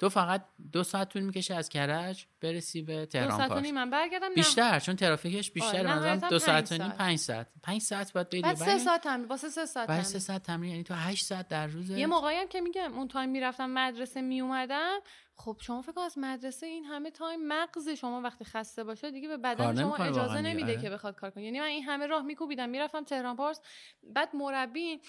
تو 0.02 0.10
فقط 0.10 0.46
دو 0.72 0.84
ساعت 0.84 1.10
طول 1.10 1.22
می‌کشه 1.22 1.56
از 1.56 1.70
کرج 1.70 2.26
برسی 2.42 2.82
به 2.82 3.06
تهران 3.06 3.30
دو 3.30 3.48
ساعت 3.48 3.66
من 3.66 3.90
برگردم 3.90 4.34
بیشتر 4.36 4.80
چون 4.80 4.96
ترافیکش 4.96 5.52
بیشتر 5.52 5.88
مثلا 5.88 6.30
دو 6.30 6.40
ساعت 6.40 6.72
و 6.72 6.78
نیم 6.78 6.90
پنج 6.90 7.20
ساعت. 7.20 7.48
پنج 7.64 7.82
ساعت 7.82 8.14
باید 8.14 8.28
بدی 8.28 8.42
بعد 8.42 8.56
سه 8.56 8.78
ساعت 8.78 9.04
تمرین 9.04 9.26
واسه 9.26 9.50
سه 9.50 9.66
ساعت 9.66 9.88
بعد 9.88 10.04
سه 10.04 10.20
ساعت 10.20 10.44
تمرین 10.44 10.72
یعنی 10.72 10.84
تو 10.84 10.94
هشت 10.94 11.26
ساعت 11.26 11.48
در 11.48 11.68
روز 11.68 11.90
یه 11.90 12.08
موقعی 12.08 12.36
هم 12.36 12.48
که 12.48 12.62
میگم 12.62 12.94
اون 12.94 13.08
تایم 13.08 13.30
می‌رفتم 13.30 13.70
مدرسه 13.70 14.22
میومدم 14.22 15.00
خب 15.36 15.58
شما 15.62 15.82
فکر 15.82 16.00
از 16.00 16.18
مدرسه 16.18 16.66
این 16.66 16.86
همه 16.86 17.12
تایم 17.12 17.48
مغز 17.48 17.90
شما 17.90 18.22
وقتی 18.22 18.46
خسته 18.46 18.84
باشه 18.84 19.12
دیگه 19.12 19.28
به 19.28 19.38
بدن 19.38 19.82
شما 19.82 19.96
اجازه 19.96 20.42
نمیده 20.42 20.72
آره. 20.72 20.82
که 20.82 20.90
بخواد 20.90 21.16
کار 21.16 21.30
کنه 21.30 21.44
یعنی 21.44 21.60
من 21.60 21.66
این 21.66 21.84
همه 21.84 22.06
راه 22.06 22.22
میکوبیدم 22.22 22.70
می‌رفتم 22.70 23.04
تهران 23.04 23.36
پارس. 23.36 23.62
بعد 24.04 24.30
مربی 24.36 25.02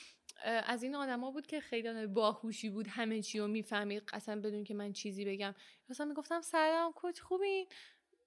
از 0.45 0.83
این 0.83 0.95
آدما 0.95 1.31
بود 1.31 1.47
که 1.47 1.61
خیلی 1.61 2.07
باهوشی 2.07 2.71
بود 2.71 2.87
همه 2.87 3.23
چی 3.23 3.39
رو 3.39 3.49
می‌فهمید. 3.49 4.03
اصلا 4.13 4.41
بدون 4.41 4.65
که 4.65 4.75
من 4.75 4.93
چیزی 4.93 5.25
بگم. 5.25 5.55
مثلا 5.89 6.07
می‌گفتم 6.07 6.41
سلام 6.41 6.93
coach 6.93 7.21
خوبین 7.21 7.67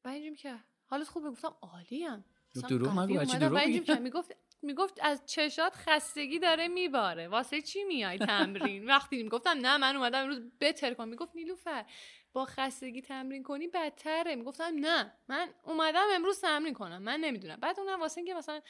بعد 0.04 0.36
که 0.36 0.56
حالت 0.86 1.08
خوبه؟ 1.08 1.30
گفتم 1.30 1.56
عالیم 1.62 2.26
دروغ 2.70 3.00
نگو 3.00 3.26
چی 3.26 3.38
دروغ 3.38 4.00
می‌گفت 4.00 4.36
می‌گفت 4.62 5.00
از 5.02 5.26
چشات 5.26 5.74
خستگی 5.76 6.40
داره 6.40 6.68
میباره. 6.68 7.28
واسه 7.28 7.62
چی 7.62 7.84
میای 7.84 8.18
تمرین؟ 8.18 8.86
وقتی 8.92 9.24
می‌گفتم 9.24 9.58
نه 9.62 9.78
من 9.78 9.96
اومدم 9.96 10.22
امروز 10.22 10.42
بتر 10.60 10.94
کنم. 10.94 11.08
می‌گفت 11.08 11.36
نیلوفر 11.36 11.86
با 12.34 12.46
خستگی 12.46 13.02
تمرین 13.02 13.44
کنی 13.44 13.68
بدتره. 13.68 14.36
می‌گفتم 14.36 14.74
نه 14.76 15.14
من 15.28 15.50
اومدم 15.64 16.06
امروز 16.14 16.42
تمرین 16.42 16.74
کنم. 16.74 17.02
من 17.02 17.20
نمی‌دونم. 17.20 17.56
بعد 17.56 17.80
اونم 17.80 18.00
واسه 18.02 18.18
اینکه 18.18 18.34
مثلا 18.34 18.62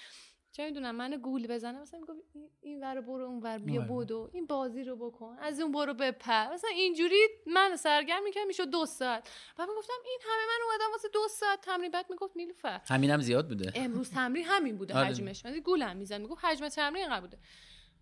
چه 0.55 0.65
می‌دونم 0.65 0.95
منو 0.95 1.17
گول 1.17 1.47
بزنه 1.47 1.79
مثلا 1.79 1.99
میگم 1.99 2.15
این 2.61 2.83
ور 2.83 3.01
برو 3.01 3.25
اون 3.25 3.39
ور 3.39 3.57
بیا 3.57 3.81
بودو 3.81 4.29
این 4.33 4.45
بازی 4.45 4.83
رو 4.83 4.95
بکن. 4.95 5.37
از 5.39 5.59
اون 5.59 5.71
برو 5.71 5.93
بپر. 5.93 6.53
مثلا 6.53 6.69
اینجوری 6.69 7.27
من 7.47 7.75
سرگرم 7.75 8.23
می‌کنم 8.23 8.47
می‌شد 8.47 8.69
دو 8.69 8.85
ساعت. 8.85 9.29
بعد 9.57 9.69
می‌گفتم 9.69 9.93
این 10.05 10.19
همه 10.23 10.43
من 10.47 10.65
اومدم 10.65 10.91
واسه 10.91 11.07
دو 11.13 11.19
ساعت 11.29 11.61
تمرین. 11.61 11.91
بعد 11.91 12.05
می‌گفت 12.09 12.37
نیلوفر. 12.37 12.81
همینم 12.87 13.21
زیاد 13.21 13.47
بوده. 13.47 13.71
امروز 13.75 14.11
تمرین 14.11 14.45
همین 14.45 14.77
بوده 14.77 14.93
آره. 14.97 15.07
حجمش. 15.07 15.45
من 15.45 15.59
گولم 15.59 15.97
میزن 15.97 16.21
می‌گفت 16.21 16.45
حجم 16.45 16.69
تمرین 16.69 17.03
اینقدر 17.03 17.21
بوده. 17.21 17.37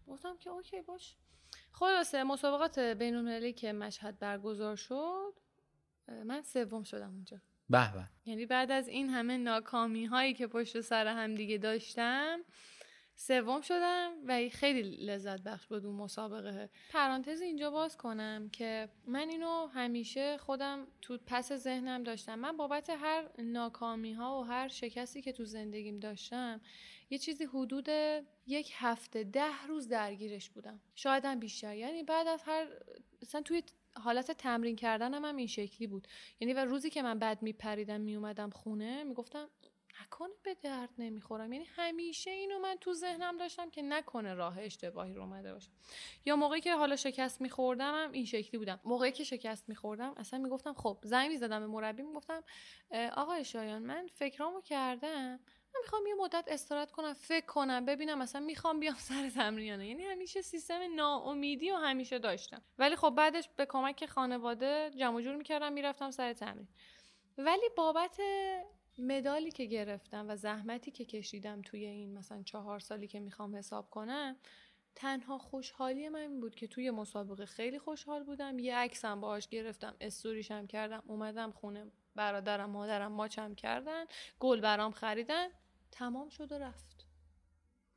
گفتم 0.08 0.38
که 0.38 0.50
اوکی 0.50 0.82
باش. 0.82 1.18
خلاصه 1.72 2.24
مسابقات 2.24 2.80
بین 2.80 3.52
که 3.52 3.74
مشهد 3.74 4.20
برگزار 4.20 4.76
شد 4.76 5.34
من 6.26 6.42
سوم 6.42 6.84
شدم 6.84 7.10
اونجا. 7.10 7.38
به 7.74 8.10
یعنی 8.26 8.46
بعد 8.46 8.72
از 8.72 8.88
این 8.88 9.10
همه 9.10 9.38
ناکامی 9.38 10.06
هایی 10.06 10.34
که 10.34 10.48
پشت 10.48 10.82
سر 10.82 11.08
هم 11.08 11.36
دیگه 11.36 11.58
داشتم 11.58 12.40
سوم 13.16 13.62
شدم 13.62 14.12
و 14.28 14.50
خیلی 14.52 14.82
لذت 14.82 15.42
بخش 15.42 15.68
بود 15.68 15.86
اون 15.86 15.96
مسابقه. 15.96 16.70
پرانتز 16.92 17.42
اینجا 17.42 17.72
باز 17.72 17.98
کنم 17.98 18.50
که 18.50 18.90
من 19.08 19.30
اینو 19.30 19.68
همیشه 19.68 20.38
خودم 20.38 20.88
تو 21.02 21.18
پس 21.26 21.54
ذهنم 21.54 22.04
داشتم. 22.04 22.36
من 22.36 22.58
بابت 22.58 22.90
هر 22.90 23.30
ناکامی 23.40 24.14
ها 24.14 24.40
و 24.40 24.44
هر 24.44 24.68
شکستی 24.68 25.22
که 25.22 25.32
تو 25.32 25.46
زندگیم 25.46 26.00
داشتم 26.00 26.62
یه 27.10 27.18
چیزی 27.18 27.46
حدود 27.46 27.88
یک 28.48 28.72
هفته 28.76 29.24
ده 29.24 29.66
روز 29.68 29.88
درگیرش 29.88 30.50
بودم. 30.50 30.80
شاید 30.96 31.26
هم 31.26 31.40
بیشتر. 31.40 31.76
یعنی 31.76 32.04
بعد 32.04 32.28
از 32.28 32.44
هر 32.46 32.68
مثلا 33.22 33.42
توی 33.42 33.64
حالت 34.00 34.32
تمرین 34.32 34.76
کردنم 34.76 35.26
هم 35.26 35.36
این 35.36 35.48
شکلی 35.48 35.88
بود. 35.88 36.08
یعنی 36.40 36.54
و 36.54 36.66
روزی 36.66 36.90
که 36.90 37.02
من 37.02 37.20
بعد 37.20 37.42
میپریدم 37.42 38.02
میومدم 38.02 38.50
خونه 38.50 39.04
می‌گفتم 39.04 39.50
نکنه 40.02 40.30
به 40.44 40.54
درد 40.62 40.90
نمی‌خورم. 40.98 41.54
یعنی 41.54 41.66
همیشه 41.66 42.32
اینو 42.32 42.60
من 42.60 42.78
تو 42.82 42.94
ذهنم 42.94 43.38
داشتم 43.38 43.70
که 43.70 43.82
نکنه 43.82 44.34
راه 44.34 44.60
اشتباهی 44.60 45.14
رو 45.14 45.22
اومده 45.22 45.54
باشم 45.54 45.72
یا 46.26 46.36
موقعی 46.36 46.62
که 46.62 46.76
حالا 46.76 46.96
شکست 46.96 47.42
میخوردم 47.42 47.94
هم 47.94 48.12
این 48.12 48.26
شکلی 48.26 48.58
بودم. 48.58 48.80
موقعی 48.86 49.12
که 49.12 49.24
شکست 49.24 49.70
میخوردم 49.70 50.14
اصلا 50.18 50.40
می‌گفتم 50.40 50.74
خب 50.74 51.00
زنگ 51.04 51.30
می‌زدم 51.30 51.60
به 51.60 51.68
مربی 51.68 52.04
می‌گفتم 52.04 52.44
آقای 53.16 53.46
شایان 53.46 53.82
من 53.82 54.08
فکرامو 54.08 54.62
کردم 54.62 55.40
من 55.76 55.82
می‌خوام 55.84 56.08
یه 56.08 56.14
مدت 56.14 56.46
استراحت 56.48 56.92
کنم 56.92 57.14
فکر 57.14 57.46
کنم 57.46 57.86
ببینم 57.86 58.20
مثلا 58.20 58.42
می‌خوام 58.42 58.80
بیام 58.80 58.96
سر 59.10 59.30
تمرین 59.30 59.82
یعنی 59.82 60.04
همیشه 60.04 60.42
سیستم 60.42 60.96
ناامیدی 60.96 61.72
و 61.72 61.76
همیشه 61.76 62.20
داشتم. 62.20 62.62
ولی 62.78 62.96
خب 62.96 63.10
بعدش 63.10 63.50
به 63.56 63.66
کمک 63.66 64.06
خانواده 64.06 64.92
جمع 64.98 65.22
جور 65.22 65.36
می‌کردم 65.36 65.74
می‌رفتم 65.74 66.12
سر 66.12 66.34
تمرین. 66.34 66.68
ولی 67.38 67.70
بابت 67.78 68.20
مدالی 68.98 69.52
که 69.52 69.66
گرفتم 69.66 70.26
و 70.30 70.36
زحمتی 70.36 70.92
که 70.92 71.06
کشیدم 71.06 71.62
توی 71.62 71.86
این 71.86 72.18
مثلا 72.18 72.44
چهار 72.44 72.80
سالی 72.80 73.08
که 73.08 73.20
می‌خوام 73.20 73.56
حساب 73.56 73.90
کنم 73.90 74.38
تنها 74.96 75.38
خوشحالی 75.38 76.10
من 76.10 76.20
این 76.20 76.40
بود 76.40 76.56
که 76.56 76.68
توی 76.68 76.92
مسابقه 76.92 77.46
خیلی 77.46 77.80
خوشحال 77.80 78.24
بودم. 78.24 78.60
یه 78.60 78.76
عکسم 78.76 79.22
باهاش 79.22 79.48
گرفتم 79.48 79.96
استوریشم 80.02 80.68
کردم 80.68 81.04
اومدم 81.08 81.52
خونه 81.52 81.92
برادرم 82.16 82.70
مادرم 82.70 83.12
ماچم 83.12 83.56
کردن 83.56 84.06
گل 84.40 84.62
برام 84.62 84.92
خریدن. 84.92 85.48
تمام 85.94 86.30
شد 86.30 86.52
و 86.52 86.58
رفت. 86.58 87.06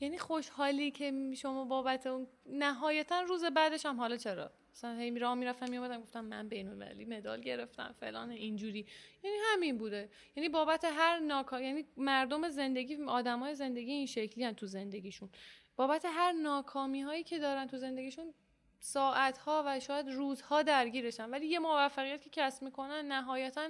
یعنی 0.00 0.18
خوشحالی 0.18 0.90
که 0.90 1.34
شما 1.36 1.64
بابت 1.64 2.06
اون 2.06 2.26
نهایتا 2.46 3.20
روز 3.20 3.44
بعدش 3.44 3.86
هم 3.86 3.96
حالا 4.00 4.16
چرا؟ 4.16 4.50
مثلا 4.72 4.98
هی 4.98 5.18
راه 5.18 5.34
می‌رفتم 5.34 5.70
میومدم 5.70 6.00
گفتم 6.00 6.24
من 6.24 6.48
بین 6.48 6.68
المللی 6.68 7.04
مدال 7.04 7.40
گرفتم 7.40 7.94
فلان 8.00 8.30
اینجوری. 8.30 8.86
یعنی 9.24 9.36
همین 9.52 9.78
بوده. 9.78 10.10
یعنی 10.36 10.48
بابت 10.48 10.84
هر 10.84 11.18
ناکا 11.18 11.60
یعنی 11.60 11.84
مردم 11.96 12.48
زندگی 12.48 13.02
آدمای 13.02 13.54
زندگی 13.54 13.92
این 13.92 14.06
شکلی 14.06 14.44
هن 14.44 14.52
تو 14.52 14.66
زندگیشون. 14.66 15.30
بابت 15.76 16.04
هر 16.08 16.32
ناکامی 16.32 17.02
هایی 17.02 17.24
که 17.24 17.38
دارن 17.38 17.66
تو 17.66 17.78
زندگیشون 17.78 18.34
ساعت 18.80 19.38
ها 19.38 19.62
و 19.66 19.80
شاید 19.80 20.08
روزها 20.08 20.62
درگیرشن. 20.62 21.30
ولی 21.30 21.46
یه 21.46 21.58
موفقیت 21.58 22.22
که 22.22 22.30
کسب 22.30 22.62
می‌کنن 22.62 23.12
نهایتا 23.12 23.68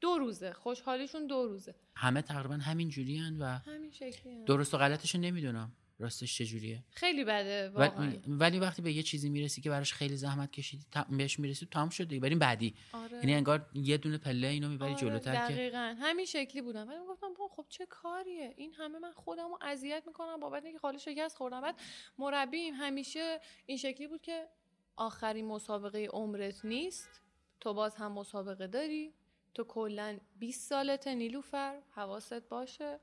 دو 0.00 0.18
روزه. 0.18 0.52
خوشحالیشون 0.52 1.26
دو 1.26 1.46
روزه. 1.46 1.74
همه 1.94 2.22
تقریبا 2.22 2.54
همین 2.54 2.88
جوری 2.88 3.20
و 3.40 3.44
همین 3.44 3.90
شکلی 3.90 4.44
درست 4.44 4.74
و 4.74 4.78
غلطش 4.78 5.14
نمی‌دونم. 5.14 5.72
راستش 6.00 6.38
چجوریه 6.38 6.84
خیلی 6.90 7.24
بده 7.24 7.70
ولی, 7.70 7.88
واقعا. 7.88 8.12
ولی 8.26 8.58
وقتی 8.58 8.82
به 8.82 8.92
یه 8.92 9.02
چیزی 9.02 9.30
می‌رسی 9.30 9.60
که 9.60 9.70
براش 9.70 9.92
خیلی 9.92 10.16
زحمت 10.16 10.52
کشیدی 10.52 10.84
بهش 11.10 11.38
می‌رسی 11.38 11.66
تمام 11.66 11.88
شد 11.88 12.08
دیگه 12.08 12.20
بریم 12.20 12.38
بعدی. 12.38 12.74
آره. 12.92 13.16
یعنی 13.16 13.34
انگار 13.34 13.70
یه 13.74 13.96
دونه 13.96 14.18
پله 14.18 14.46
اینو 14.46 14.68
می‌بری 14.68 14.90
آره، 14.90 15.00
جلوتر 15.00 15.48
که 15.48 15.54
دقیقا. 15.54 15.96
همین 16.00 16.24
شکلی 16.24 16.62
بودم. 16.62 16.88
ولی 16.88 16.98
گفتم 17.08 17.26
خب 17.50 17.66
چه 17.68 17.86
کاریه؟ 17.86 18.54
این 18.56 18.72
همه 18.72 18.98
من 18.98 19.12
خودم 19.12 19.48
رو 19.48 19.58
اذیت 19.62 20.02
می‌کنم 20.06 20.40
بابت 20.40 20.64
اینکه 20.64 20.78
خاله 20.78 20.98
شکست 20.98 21.36
خوردم. 21.36 21.60
بعد 21.60 21.80
مربیم 22.18 22.74
همیشه 22.74 23.40
این 23.66 23.78
شکلی 23.78 24.06
بود 24.06 24.22
که 24.22 24.48
آخرین 24.96 25.46
مسابقه 25.46 26.06
عمرت 26.06 26.64
نیست. 26.64 27.22
تو 27.60 27.74
باز 27.74 27.96
هم 27.96 28.12
مسابقه 28.12 28.66
داری. 28.66 29.14
تو 29.58 29.64
کلا 29.64 30.18
20 30.38 30.68
سالته 30.68 31.14
نیلوفر 31.14 31.82
حواست 31.90 32.48
باشه. 32.48 33.00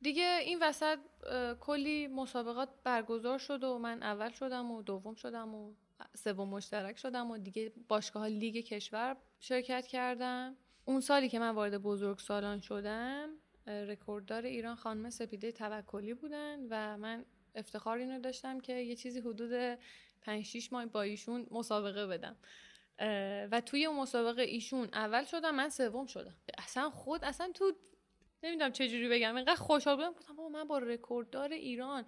دیگه 0.00 0.38
این 0.42 0.58
وسط 0.62 0.98
کلی 1.60 2.06
مسابقات 2.06 2.68
برگزار 2.84 3.38
شد 3.38 3.64
و 3.64 3.78
من 3.78 4.02
اول 4.02 4.30
شدم 4.30 4.70
و 4.70 4.82
دوم 4.82 5.14
شدم 5.14 5.54
و 5.54 5.74
سوم 6.14 6.48
مشترک 6.48 6.98
شدم 6.98 7.30
و 7.30 7.38
دیگه 7.38 7.72
باشگاه 7.88 8.28
لیگ 8.28 8.56
کشور 8.56 9.16
شرکت 9.40 9.86
کردم. 9.86 10.56
اون 10.84 11.00
سالی 11.00 11.28
که 11.28 11.38
من 11.38 11.50
وارد 11.50 11.78
بزرگ 11.78 12.18
سالان 12.18 12.60
شدم 12.60 13.30
رکورددار 13.66 14.46
ایران 14.46 14.76
خانم 14.76 15.10
سپیده 15.10 15.52
توکلی 15.52 16.14
بودن 16.14 16.66
و 16.70 16.96
من 16.96 17.24
افتخار 17.54 17.98
اینو 17.98 18.20
داشتم 18.20 18.60
که 18.60 18.72
یه 18.72 18.96
چیزی 18.96 19.20
حدود 19.20 19.78
5 20.20 20.44
6 20.44 20.72
ماه 20.72 20.86
با 20.86 21.02
ایشون 21.02 21.46
مسابقه 21.50 22.06
بدم. 22.06 22.36
و 23.50 23.60
توی 23.66 23.84
اون 23.84 23.96
مسابقه 23.96 24.42
ایشون 24.42 24.88
اول 24.92 25.24
شدم 25.24 25.54
من 25.54 25.68
سوم 25.68 26.06
شدم. 26.06 26.34
اصلا 26.58 26.90
خود 26.90 27.24
اصلا 27.24 27.52
تو 27.54 27.72
نمی‌دونم 28.42 28.72
چجوری 28.72 29.08
بگم 29.08 29.36
اینقدر 29.36 29.54
خوشحال 29.54 29.96
بودم. 29.96 30.12
گفتم 30.12 30.36
بابا 30.36 30.48
من 30.48 30.64
با 30.64 30.78
رکورددار 30.78 31.52
ایران 31.52 32.04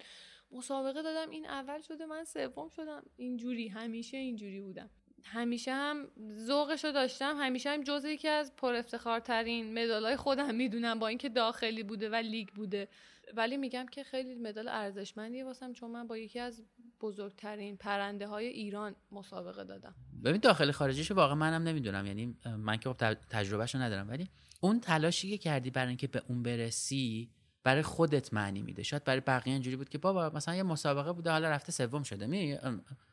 مسابقه 0.51 1.01
دادم 1.01 1.29
این 1.29 1.45
اول 1.45 1.81
شده 1.81 2.05
من 2.05 2.23
سوم 2.23 2.69
شدم. 2.69 3.03
اینجوری 3.17 3.67
همیشه 3.67 4.17
اینجوری 4.17 4.61
بودم. 4.61 4.89
همیشه 5.23 5.73
هم 5.73 6.11
ذوقش 6.37 6.85
رو 6.85 6.91
داشتم 6.91 7.37
همیشه 7.37 7.69
هم 7.69 7.83
جزء 7.83 8.09
یکی 8.09 8.27
از 8.27 8.55
پر 8.55 8.73
افتخارترین 8.73 9.83
مدالای 9.83 10.15
خودم 10.15 10.55
می‌دونم 10.55 10.99
با 10.99 11.07
اینکه 11.07 11.29
داخلی 11.29 11.83
بوده 11.83 12.09
و 12.09 12.15
لیگ 12.15 12.47
بوده. 12.47 12.87
ولی 13.33 13.57
میگم 13.57 13.85
که 13.85 14.03
خیلی 14.03 14.35
مدال 14.35 14.67
ارزشمندیه 14.67 15.45
واسم 15.45 15.73
چون 15.73 15.91
من 15.91 16.07
با 16.07 16.17
یکی 16.17 16.39
از 16.39 16.63
بزرگترین 17.01 17.77
پرنده 17.77 18.27
های 18.27 18.45
ایران 18.47 18.95
مسابقه 19.11 19.63
دادم. 19.63 19.95
ببین 20.23 20.41
داخل 20.41 20.71
خارجیشو 20.71 21.13
واقعا 21.13 21.35
منم 21.35 21.63
نمی‌دونم. 21.63 22.05
یعنی 22.05 22.37
من 22.57 22.77
که 22.77 22.89
خب 22.89 22.97
تج- 22.97 23.17
تجربهشو 23.29 23.77
ندارم. 23.77 24.09
ولی 24.09 24.29
اون 24.59 24.79
تلاشی 24.79 25.29
که 25.29 25.37
کردی 25.37 25.69
برای 25.69 25.87
اینکه 25.87 26.07
به 26.07 26.21
اون 26.27 26.43
برسی 26.43 27.29
برای 27.63 27.81
خودت 27.81 28.33
معنی 28.33 28.61
میده. 28.61 28.83
شاید 28.83 29.03
برای 29.03 29.19
بقیه 29.19 29.53
اینجوری 29.53 29.75
بود 29.75 29.89
که 29.89 29.97
بابا 29.97 30.29
مثلا 30.29 30.55
یه 30.55 30.63
مسابقه 30.63 31.13
بوده 31.13 31.31
حالا 31.31 31.49
رفته 31.49 31.71
سوم 31.71 32.03
شده. 32.03 32.27
می 32.27 32.57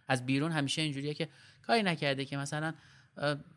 از 0.08 0.26
بیرون 0.26 0.52
همیشه 0.52 0.82
اینجوریه 0.82 1.14
که 1.14 1.28
کاری 1.62 1.82
نکرده 1.82 2.24
که 2.24 2.36
مثلا 2.36 2.74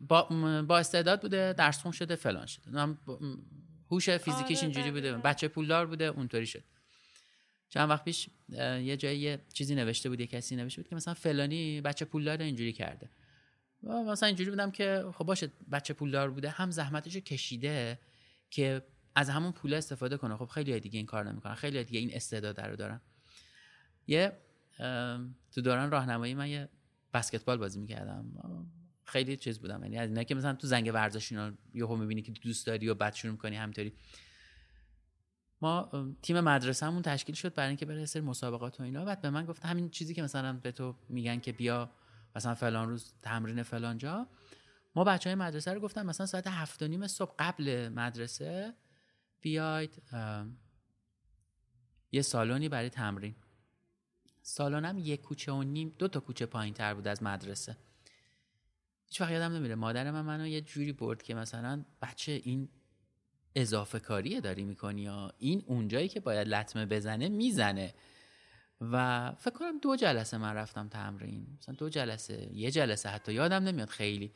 با, 0.08 0.22
با 0.68 0.78
استعداد 0.78 1.22
بوده 1.22 1.52
درس 1.52 1.82
خون 1.82 1.92
شده 1.92 2.16
فلان 2.16 2.46
شده. 2.46 2.96
هوش 3.90 4.10
فیزیکیش 4.10 4.58
آره، 4.58 4.66
اینجوری 4.66 4.90
بوده. 4.90 5.12
بچه 5.12 5.48
پولدار 5.48 5.86
بوده 5.86 6.04
اونطوری 6.04 6.46
شد. 6.46 6.62
چند 7.72 7.90
وقت 7.90 8.04
پیش 8.04 8.28
یه 8.48 8.96
جایی 8.96 9.18
یه 9.18 9.40
چیزی 9.52 9.74
نوشته 9.74 10.08
بود 10.08 10.20
یه 10.20 10.26
کسی 10.26 10.56
نوشته 10.56 10.82
بود 10.82 10.88
که 10.88 10.96
مثلا 10.96 11.14
فلانی 11.14 11.80
بچه 11.80 12.04
پولدار 12.04 12.42
اینجوری 12.42 12.72
کرده. 12.72 13.10
و 13.82 14.02
مثلا 14.02 14.26
اینجوری 14.26 14.50
بودم 14.50 14.70
که 14.70 15.04
خب 15.14 15.24
باشه 15.24 15.50
بچه 15.72 15.94
پولدار 15.94 16.30
بوده 16.30 16.50
هم 16.50 16.70
زحمتشو 16.70 17.20
کشیده 17.20 17.98
که 18.50 18.82
از 19.14 19.30
همون 19.30 19.52
پول 19.52 19.74
استفاده 19.74 20.16
کنه. 20.16 20.36
خب 20.36 20.46
خیلی 20.46 20.80
دیگه 20.80 20.96
این 20.96 21.06
کار 21.06 21.30
نمی‌کنن 21.30 21.54
خیلی 21.54 21.84
دیگه 21.84 22.00
این 22.00 22.14
استعداد 22.14 22.60
رو 22.60 22.76
دارن. 22.76 23.00
یه 24.06 24.32
تو 25.52 25.60
دوران 25.64 25.90
راهنمایی 25.90 26.34
من 26.34 26.48
یه 26.48 26.68
بسکتبال 27.14 27.56
بازی 27.56 27.80
می‌کردم. 27.80 28.32
خیلی 29.04 29.36
چیز 29.36 29.58
بودم. 29.58 29.82
یعنی 29.82 29.98
از 29.98 30.08
اینا 30.08 30.22
که 30.22 30.34
مثلا 30.34 30.54
تو 30.54 30.66
زنگ 30.66 30.90
ورزش 30.94 31.32
اینا 31.32 31.52
یهو 31.74 31.96
می‌بینی 31.96 32.22
که 32.22 32.32
دوست 32.32 32.66
داری 32.66 32.88
و 32.88 32.94
بعد 32.94 33.14
شروع 33.14 33.32
می‌کنی 33.32 33.56
همطوری. 33.56 33.92
ما 35.62 35.90
تیم 36.22 36.40
مدرسهمون 36.40 37.02
تشکیل 37.02 37.34
شد 37.34 37.54
برای 37.54 37.68
اینکه 37.68 37.86
بره 37.86 38.00
یه 38.00 38.06
سری 38.06 38.22
مسابقات 38.22 38.80
و 38.80 38.82
اینا. 38.82 39.04
بعد 39.04 39.20
به 39.20 39.30
من 39.30 39.46
گفت 39.46 39.64
همین 39.64 39.90
چیزی 39.90 40.14
که 40.14 40.22
مثلا 40.22 40.52
به 40.52 40.72
تو 40.72 40.94
میگن 41.08 41.40
که 41.40 41.52
بیا 41.52 41.90
مثلا 42.36 42.54
فلان 42.54 42.88
روز 42.88 43.14
تمرین 43.22 43.62
فلان 43.62 43.98
جا. 43.98 44.26
ما 44.94 45.04
بچه 45.04 45.30
های 45.30 45.34
مدرسه 45.34 45.72
رو 45.72 45.80
گفتم 45.80 46.06
مثلا 46.06 46.26
ساعت 46.26 46.46
هفت 46.46 46.82
و 46.82 46.88
نیم 46.88 47.06
صبح 47.06 47.34
قبل 47.38 47.88
مدرسه 47.88 48.74
بیاید 49.40 50.02
یه 52.12 52.22
سالونی 52.22 52.68
برای 52.68 52.90
تمرین. 52.90 53.34
سالنم 54.42 54.98
یک 54.98 55.20
کوچه 55.20 55.52
و 55.52 55.62
نیم 55.62 55.94
دو 55.98 56.08
تا 56.08 56.20
کوچه 56.20 56.46
پایین 56.46 56.74
تر 56.74 56.94
بود 56.94 57.08
از 57.08 57.22
مدرسه. 57.22 57.76
هیچ 59.06 59.20
وقت 59.20 59.30
یادم 59.30 59.52
نمیره. 59.52 59.74
مادر 59.74 60.10
من 60.10 60.20
منو 60.20 60.46
یه 60.46 60.60
جوری 60.60 60.92
برد 60.92 61.22
که 61.22 61.34
مثلا 61.34 61.84
بچه 62.02 62.32
این 62.32 62.68
اضافه 63.54 63.98
کاریه 63.98 64.40
داری 64.40 64.64
می‌کنی 64.64 65.02
یا 65.02 65.32
این 65.38 65.62
اونجایی 65.66 66.08
که 66.08 66.20
باید 66.20 66.48
لطمه 66.48 66.86
بزنه 66.86 67.28
می‌زنه. 67.28 67.94
و 68.80 69.32
فکر 69.38 69.54
کنم 69.54 69.78
دو 69.78 69.96
جلسه 69.96 70.38
من 70.38 70.54
رفتم 70.54 70.88
تمرین. 70.88 71.46
مثلا 71.58 71.74
دو 71.74 71.88
جلسه 71.88 72.50
یه 72.52 72.70
جلسه 72.70 73.08
حتی 73.08 73.32
یادم 73.32 73.64
نمیاد 73.64 73.88
خیلی. 73.88 74.32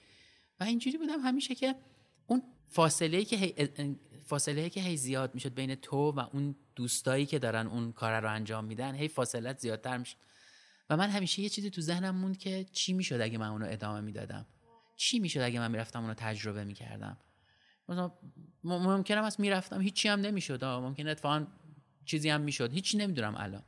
و 0.61 0.64
اینجوری 0.64 0.99
بودم 0.99 1.21
همیشه 1.21 1.55
که 1.55 1.75
اون 2.27 2.43
فاصله 2.69 3.25
که 3.25 3.69
فاصله 4.25 4.71
که 4.71 4.81
هی 4.81 4.97
زیاد 4.97 5.35
می‌شد 5.35 5.55
بین 5.55 5.75
تو 5.75 5.97
و 5.97 6.21
اون 6.33 6.57
دوستایی 6.77 7.27
که 7.27 7.39
دارن 7.39 7.67
اون 7.67 7.93
کار 7.93 8.21
رو 8.21 8.33
انجام 8.33 8.64
میدن 8.64 8.95
هی 8.95 9.09
فاصله 9.09 9.55
زیادتر 9.59 9.97
می‌شد. 9.99 10.17
و 10.91 10.97
من 10.97 11.09
همیشه 11.11 11.43
یه 11.43 11.49
چیزی 11.49 11.71
تو 11.71 11.81
ذهنم 11.81 12.17
موند 12.17 12.39
که 12.39 12.64
چی 12.73 12.93
می‌شد 12.93 13.21
اگه 13.21 13.39
من 13.39 13.49
اونو 13.49 13.67
ادامه 13.69 14.01
می‌دادم؟ 14.01 14.47
چی 14.97 15.19
می‌شد 15.19 15.41
اگه 15.41 15.61
من 15.61 15.71
می‌رفتم 15.71 16.01
اونو 16.01 16.14
تجربه 16.14 16.64
می‌کردم؟ 16.64 17.19
مثلا 17.89 18.12
ممکنم 18.64 19.24
است 19.24 19.41
می‌رفتم 19.41 19.80
هیچی 19.80 20.09
هم 20.09 20.20
نمی‌شد. 20.20 20.64
ممکن 20.64 21.09
اتفاقا 21.09 21.47
چیزی 22.05 22.28
هم 22.28 22.41
می‌شد. 22.41 22.72
هیچی 22.72 22.99
نمی‌دونم 22.99 23.34
الان. 23.39 23.62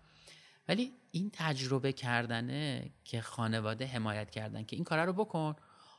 ولی 0.69 0.93
این 1.11 1.31
تجربه 1.33 1.93
کردنه 1.93 2.91
که 3.05 3.21
خانواده 3.21 3.87
حمایت 3.87 4.31
کردن 4.31 4.65
که 4.65 4.77
این 4.77 4.85
کار 4.85 5.05
رو 5.05 5.13
بکن. 5.13 5.57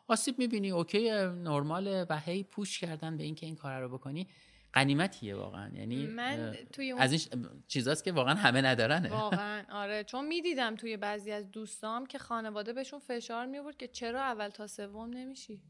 آسیب 0.07 0.39
می‌بینی 0.39 0.71
اوکی 0.71 1.11
نرماله 1.21 2.05
و 2.09 2.19
هی 2.19 2.43
پوش 2.43 2.79
کردن 2.79 3.17
به 3.17 3.23
اینکه 3.23 3.45
این 3.45 3.55
کار 3.55 3.81
رو 3.81 3.89
بکنی. 3.89 4.27
قنیمتیه 4.73 5.35
واقعا. 5.35 5.71
یعنی 5.75 6.07
من 6.07 6.57
توی 6.73 6.91
اون 6.91 7.01
از 7.01 7.11
این 7.11 7.19
ش- 7.19 7.29
چیزاست 7.67 8.03
که 8.03 8.11
واقعا 8.11 8.35
همه 8.35 8.61
ندارنه. 8.61 9.09
واقعا. 9.09 9.63
آره 9.81 10.03
چون 10.03 10.27
می‌دیدم 10.27 10.75
توی 10.75 10.97
بعضی 10.97 11.31
از 11.31 11.51
دوستام 11.51 12.05
که 12.05 12.19
خانواده 12.19 12.73
بهشون 12.73 12.99
فشار 12.99 13.45
میورد 13.45 13.77
که 13.77 13.87
چرا 13.87 14.21
اول 14.21 14.49
تا 14.49 14.67
سوم 14.67 15.09
نمیشی؟ 15.09 15.61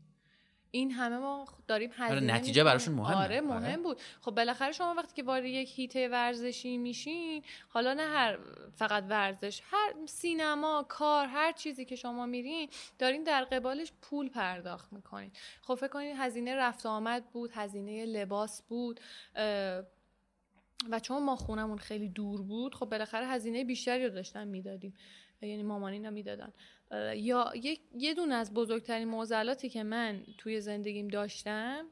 این 0.71 0.91
همه 0.91 1.17
ما 1.17 1.45
داریم 1.67 1.89
هزینه 1.93 2.33
نتیجه. 2.33 2.63
براشون 2.63 2.93
مهمه. 2.93 3.23
آره 3.23 3.41
مهم 3.41 3.63
آره. 3.63 3.77
بود 3.77 4.01
خب 4.21 4.31
بالاخره 4.31 4.71
شما 4.71 4.93
وقتی 4.97 5.13
که 5.15 5.23
وارد 5.23 5.45
یک 5.45 5.79
هیته 5.79 6.07
ورزشی 6.07 6.77
میشین 6.77 7.43
حالا 7.67 7.93
نه 7.93 8.03
هر 8.03 8.37
فقط 8.75 9.03
ورزش 9.09 9.61
هر 9.71 9.93
سینما 10.05 10.85
کار 10.89 11.27
هر 11.27 11.51
چیزی 11.51 11.85
که 11.85 11.95
شما 11.95 12.25
میرین 12.25 12.69
دارین 12.99 13.23
در 13.23 13.43
قبالش 13.43 13.91
پول 14.01 14.29
پرداخت 14.29 14.93
می‌کنین 14.93 15.31
خب 15.61 15.75
فکر 15.75 15.87
کنید 15.87 16.15
هزینه 16.17 16.55
رفت 16.55 16.85
آمد 16.85 17.29
بود 17.29 17.51
هزینه 17.53 18.05
لباس 18.05 18.61
بود 18.61 18.99
و 20.89 20.99
چون 21.01 21.23
ما 21.23 21.35
خونمون 21.35 21.77
خیلی 21.77 22.09
دور 22.09 22.41
بود 22.41 22.75
خب 22.75 22.85
بالاخره 22.85 23.27
هزینه 23.27 23.63
بیشتری 23.63 24.03
رو 24.03 24.09
داشتن 24.09 24.47
می‌دادیم 24.47 24.93
یعنی 25.41 25.63
مامانینا 25.63 26.09
می‌دادن 26.09 26.53
یا 27.15 27.51
یک- 27.55 27.81
یه 27.97 28.13
دونه 28.13 28.35
از 28.35 28.53
بزرگترین 28.53 29.07
معضلاتی 29.07 29.69
که 29.69 29.83
من 29.83 30.23
توی 30.37 30.61
زندگیم 30.61 31.07
داشتم 31.07 31.85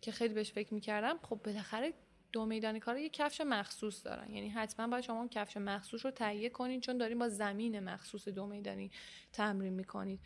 که 0.00 0.12
خیلی 0.12 0.34
بهش 0.34 0.52
فکر 0.52 0.74
می‌کردم 0.74 1.18
خب 1.22 1.40
بالاخره 1.44 1.94
دو 2.32 2.46
میدانی 2.46 2.80
کارا 2.80 2.98
یه 2.98 3.08
کفش 3.08 3.40
مخصوص 3.40 4.06
دارن. 4.06 4.30
یعنی 4.30 4.48
حتما 4.48 4.86
باید 4.86 5.04
شما 5.04 5.18
اون 5.18 5.28
کفش 5.28 5.56
مخصوص 5.56 6.04
رو 6.04 6.10
تهیه 6.10 6.48
کنین 6.50 6.80
چون 6.80 6.98
دارین 6.98 7.18
با 7.18 7.28
زمین 7.28 7.80
مخصوص 7.80 8.28
دو 8.28 8.46
میدانی 8.46 8.90
تمرین 9.32 9.72
می‌کنید. 9.72 10.20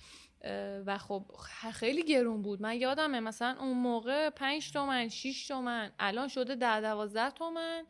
و 0.86 0.98
خب 0.98 1.24
خیلی 1.72 2.02
گرون 2.04 2.42
بود. 2.42 2.62
من 2.62 2.76
یادمه 2.76 3.20
مثلا 3.20 3.56
اون 3.60 3.76
موقع 3.76 4.30
5 4.30 4.72
تومن 4.72 5.08
6 5.08 5.48
تومن 5.48 5.92
الان 5.98 6.28
شده 6.28 6.54
10 6.54 6.80
12 6.80 7.30
تومن. 7.30 7.84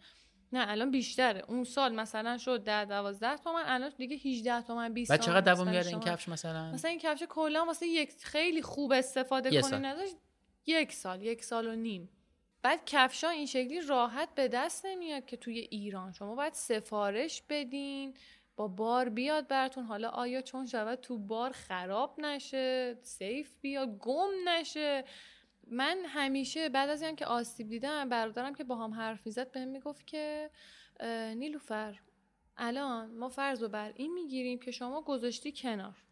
نه 0.53 0.71
الان 0.71 0.91
بیشتره. 0.91 1.45
اون 1.49 1.65
سال 1.65 1.95
مثلا 1.95 2.39
شد 2.39 2.65
10 2.65 2.85
12 2.85 3.37
تومن 3.37 3.63
الان 3.67 3.93
دیگه 3.99 4.17
18 4.17 4.63
تومن 4.63 4.95
20 4.95 5.11
و 5.11 5.17
تومن 5.17 5.27
چقدر 5.27 5.55
دوام 5.55 5.69
این 5.69 6.01
کفش 6.01 6.29
مثلا؟ 6.29 6.71
مثلا 6.73 6.91
این 6.91 7.01
کفش 7.01 7.23
کلا 7.29 7.65
واسه 7.65 7.87
یک 7.87 8.13
خیلی 8.23 8.63
خوب 8.63 8.93
استفاده 8.93 9.63
کنی. 9.63 9.79
نداشت 9.79 10.17
یک 10.67 10.93
سال 10.93 11.23
یک 11.23 11.45
سال 11.45 11.67
و 11.67 11.75
نیم. 11.75 12.09
بعد 12.63 12.81
کفشا 12.87 13.29
این 13.29 13.47
شکلی 13.47 13.81
راحت 13.81 14.35
به 14.35 14.49
دست 14.49 14.87
نمیاد 14.87 15.27
که 15.27 15.37
توی 15.37 15.59
ایران. 15.59 16.13
شما 16.13 16.35
باید 16.35 16.53
سفارش 16.53 17.43
بدین 17.49 18.15
با 18.57 18.69
بار 18.69 19.09
بیاد 19.09 19.49
براتون. 19.49 19.85
حالا 19.85 20.09
آیا 20.09 20.41
چون 20.41 20.67
شود 20.67 21.01
تو 21.01 21.19
بار 21.19 21.53
خراب 21.53 22.15
نشه 22.19 22.99
سیف 23.03 23.57
بیاد 23.61 23.99
گم 23.99 24.31
نشه. 24.49 25.05
من 25.71 25.99
همیشه 26.07 26.69
بعد 26.69 26.91
از 26.91 27.03
اینکه 27.03 27.27
آسیب 27.27 27.69
دیدم 27.69 28.09
برادرم 28.09 28.55
که 28.55 28.65
با 28.65 28.77
هم 28.77 28.95
حرف 28.95 29.27
می‌زد 29.27 29.53
بهم 29.53 29.69
می‌گفت 29.69 30.07
که 30.07 30.51
نیلوفر 31.37 32.01
الان 32.57 33.11
ما 33.11 33.29
فرض 33.29 33.63
رو 33.63 33.69
بر 33.69 33.93
این 33.97 34.13
می‌گیریم 34.13 34.59
که 34.59 34.71
شما 34.71 35.03
گذاشتی 35.03 35.53
کنار. 35.53 36.03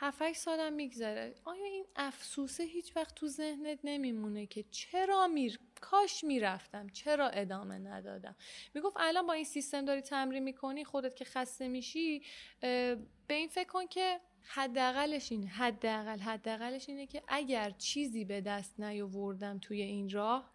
هفت 0.00 0.32
سالم 0.32 0.72
میگذره. 0.72 1.34
آیا 1.44 1.64
این 1.64 1.84
افسوسه 1.96 2.64
هیچ 2.64 2.96
وقت 2.96 3.14
تو 3.14 3.28
ذهنت 3.28 3.78
نمیمونه 3.84 4.46
که 4.46 4.64
چرا 4.70 5.26
میر 5.26 5.58
کاش 5.80 6.24
می‌رفتم 6.24 6.88
چرا 6.88 7.28
ادامه 7.28 7.78
ندادم؟ 7.78 8.36
می‌گفت 8.74 8.96
الان 9.00 9.26
با 9.26 9.32
این 9.32 9.44
سیستم 9.44 9.84
داری 9.84 10.00
تمرین 10.00 10.42
می‌کنی 10.42 10.84
خودت 10.84 11.16
که 11.16 11.24
خسته 11.24 11.68
میشی 11.68 12.22
به 12.60 13.34
این 13.34 13.48
فکر 13.48 13.68
کن 13.68 13.86
که 13.86 14.20
حداقلش 14.42 15.32
اینه 15.32 15.46
حداقل 15.46 16.18
حداقلش 16.18 16.88
اینه 16.88 17.06
که 17.06 17.22
اگر 17.28 17.70
چیزی 17.70 18.24
به 18.24 18.40
دست 18.40 18.80
نیاوردم 18.80 19.58
توی 19.58 19.82
این 19.82 20.10
راه 20.10 20.50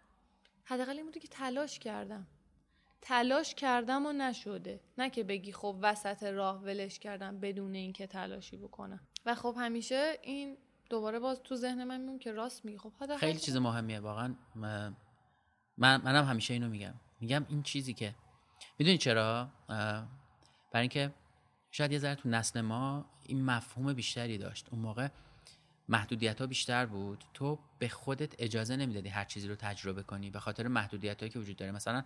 حداقل 0.64 0.96
این 0.96 1.06
بوده 1.06 1.20
که 1.20 1.28
تلاش 1.28 1.78
کردم. 1.78 2.26
تلاش 3.00 3.54
کردم 3.54 4.06
و 4.06 4.12
نشده. 4.12 4.80
نه 4.98 5.10
که 5.10 5.24
بگی 5.24 5.52
خب 5.52 5.76
وسط 5.82 6.22
راه 6.22 6.62
ولش 6.62 6.98
کردم 6.98 7.40
بدون 7.40 7.74
اینکه 7.74 8.06
تلاشی 8.06 8.56
بکنم. 8.56 9.00
و 9.26 9.34
خب 9.34 9.54
همیشه 9.58 10.18
این 10.22 10.56
دوباره 10.90 11.18
باز 11.18 11.42
تو 11.44 11.56
ذهن 11.56 11.84
من 11.84 12.00
میمون 12.00 12.18
که 12.18 12.32
راست 12.32 12.64
میگی 12.64 12.78
خب 12.78 13.16
خیلی 13.16 13.38
چیز 13.38 13.56
مهمیه 13.56 14.00
واقعا. 14.00 14.34
من 14.54 14.96
منم 15.76 16.24
همیشه 16.24 16.54
اینو 16.54 16.68
میگم. 16.68 16.94
میگم 17.20 17.46
این 17.48 17.62
چیزی 17.62 17.94
که 17.94 18.14
می‌دونی 18.78 18.98
چرا؟ 18.98 19.48
برای 19.68 20.80
اینکه 20.80 21.14
شاید 21.70 21.92
یه 21.92 21.98
ذره 21.98 22.14
تو 22.14 22.28
نسل 22.28 22.60
ما 22.60 23.04
این 23.22 23.44
مفهوم 23.44 23.92
بیشتری 23.92 24.38
داشت. 24.38 24.68
اون 24.70 24.80
موقع 24.80 25.08
محدودیت 25.88 26.40
ها 26.40 26.46
بیشتر 26.46 26.86
بود. 26.86 27.24
تو 27.34 27.58
به 27.78 27.88
خودت 27.88 28.34
اجازه 28.38 28.76
نمی‌دادی 28.76 29.08
هر 29.08 29.24
چیزی 29.24 29.48
رو 29.48 29.54
تجربه 29.54 30.02
کنی 30.02 30.30
به 30.30 30.40
خاطر 30.40 30.68
محدودیت 30.68 31.20
هایی 31.20 31.32
که 31.32 31.38
وجود 31.38 31.56
داره. 31.56 31.72
مثلا 31.72 32.04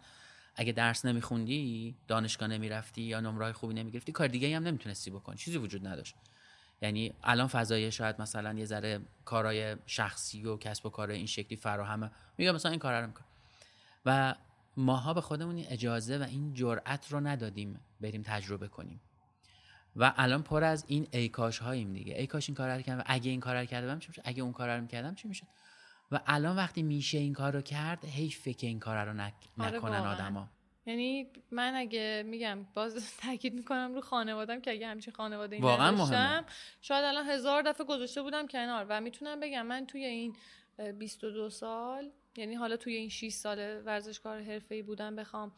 اگه 0.55 0.73
درس 0.73 1.05
نمیخوندی 1.05 1.97
دانشگاه 2.09 2.49
نمی‌رفتی 2.49 3.03
یا 3.03 3.21
نمره 3.21 3.53
خوبی 3.53 3.75
نمی‌گرفتی 3.75 4.13
کار 4.13 4.29
دیگه 4.29 4.57
هم 4.57 4.63
نمی‌تونستی 4.63 5.11
بکنی. 5.11 5.37
چیزی 5.37 5.59
وجود 5.59 5.87
نداشت. 5.87 6.15
یعنی 6.83 7.15
الان 7.23 7.47
فضای 7.47 7.93
شاید 7.93 8.21
مثلا 8.21 8.53
یه 8.53 8.65
ذره 8.65 9.01
کارهای 9.25 9.77
شخصی 9.87 10.45
و 10.45 10.57
کسب 10.57 10.87
و 10.87 10.91
کار 10.91 11.11
این 11.11 11.27
شکلی 11.27 11.57
فراهمه. 11.57 12.11
میگم 12.39 12.55
مثلا 12.55 12.71
این 12.71 12.81
کارا 12.81 13.01
رو 13.01 13.07
می‌کنم 13.07 13.27
و 14.07 14.35
ماها 14.77 15.15
به 15.15 15.21
خودمون 15.21 15.57
این 15.57 15.67
اجازه 15.69 16.19
و 16.19 16.23
این 16.23 16.55
جرأت 16.55 17.13
رو 17.13 17.21
ندادیم 17.21 17.81
بریم 18.01 18.23
تجربه 18.23 18.69
کنیم. 18.69 19.01
و 19.97 20.15
الان 20.17 20.43
پر 20.43 20.65
از 20.65 20.85
این 20.89 21.09
ای 21.11 21.29
کاش 21.29 21.59
هاییم 21.59 21.93
دیگه. 21.93 22.15
ای 22.15 22.27
کاش 22.27 22.49
این 22.49 22.55
کار 22.57 22.77
رو 22.77 22.83
کردم 22.83 23.01
و 23.01 23.05
اگه 23.07 23.31
این 23.31 23.41
کار 23.41 23.61
رو 23.61 23.65
کردم 23.65 23.99
چی 23.99 24.09
میشه 24.09 24.23
اگه 24.25 24.43
اون 24.43 24.53
کار 24.53 24.77
رو 24.77 24.81
می‌کردم 24.81 25.15
چی 25.15 25.29
میشه 25.29 25.47
و 26.13 26.21
الان 26.27 26.57
وقتی 26.57 26.83
میشه 26.83 27.19
این 27.19 27.33
کار 27.33 27.53
رو 27.53 27.61
کرد 27.61 28.05
حیفه 28.05 28.53
که 28.53 28.67
این 28.67 28.79
کار 28.79 29.05
رو. 29.05 29.11
آره 29.11 29.33
نکنن 29.57 29.99
واقعاً. 29.99 30.13
آدما. 30.13 30.49
یعنی 30.89 31.27
من 31.51 31.75
اگه 31.75 32.25
میگم 32.27 32.67
باز 32.75 32.95
تاکید 33.23 33.55
می‌کنم 33.55 33.95
رو 33.95 34.01
خانوادم 34.01 34.61
که 34.61 34.71
اگه 34.71 34.87
همچین 34.87 35.15
خانواده 35.15 35.57
ای 35.57 35.63
واقعاً 35.63 35.91
مهمه. 35.91 36.45
شاید 36.81 37.05
الان 37.05 37.27
هزار 37.27 37.63
دفعه 37.63 37.87
گذاشته 37.87 38.23
بودم 38.23 38.47
کنار 38.47 38.87
و 38.89 39.01
می‌تونم 39.01 39.41
بگم 39.41 39.67
من 39.67 39.87
توی 39.87 40.05
این 40.05 40.37
اه، 40.79 40.93
22 40.93 41.51
سال 41.51 42.11
یعنی 42.37 42.55
حالا 42.55 42.77
توی 42.77 42.95
این 42.95 43.09
6 43.09 43.33
سال 43.33 43.83
ورزشکار 43.85 44.41
حرفه‌ای 44.41 44.83
بودم 44.83 45.17
بخوام 45.17 45.53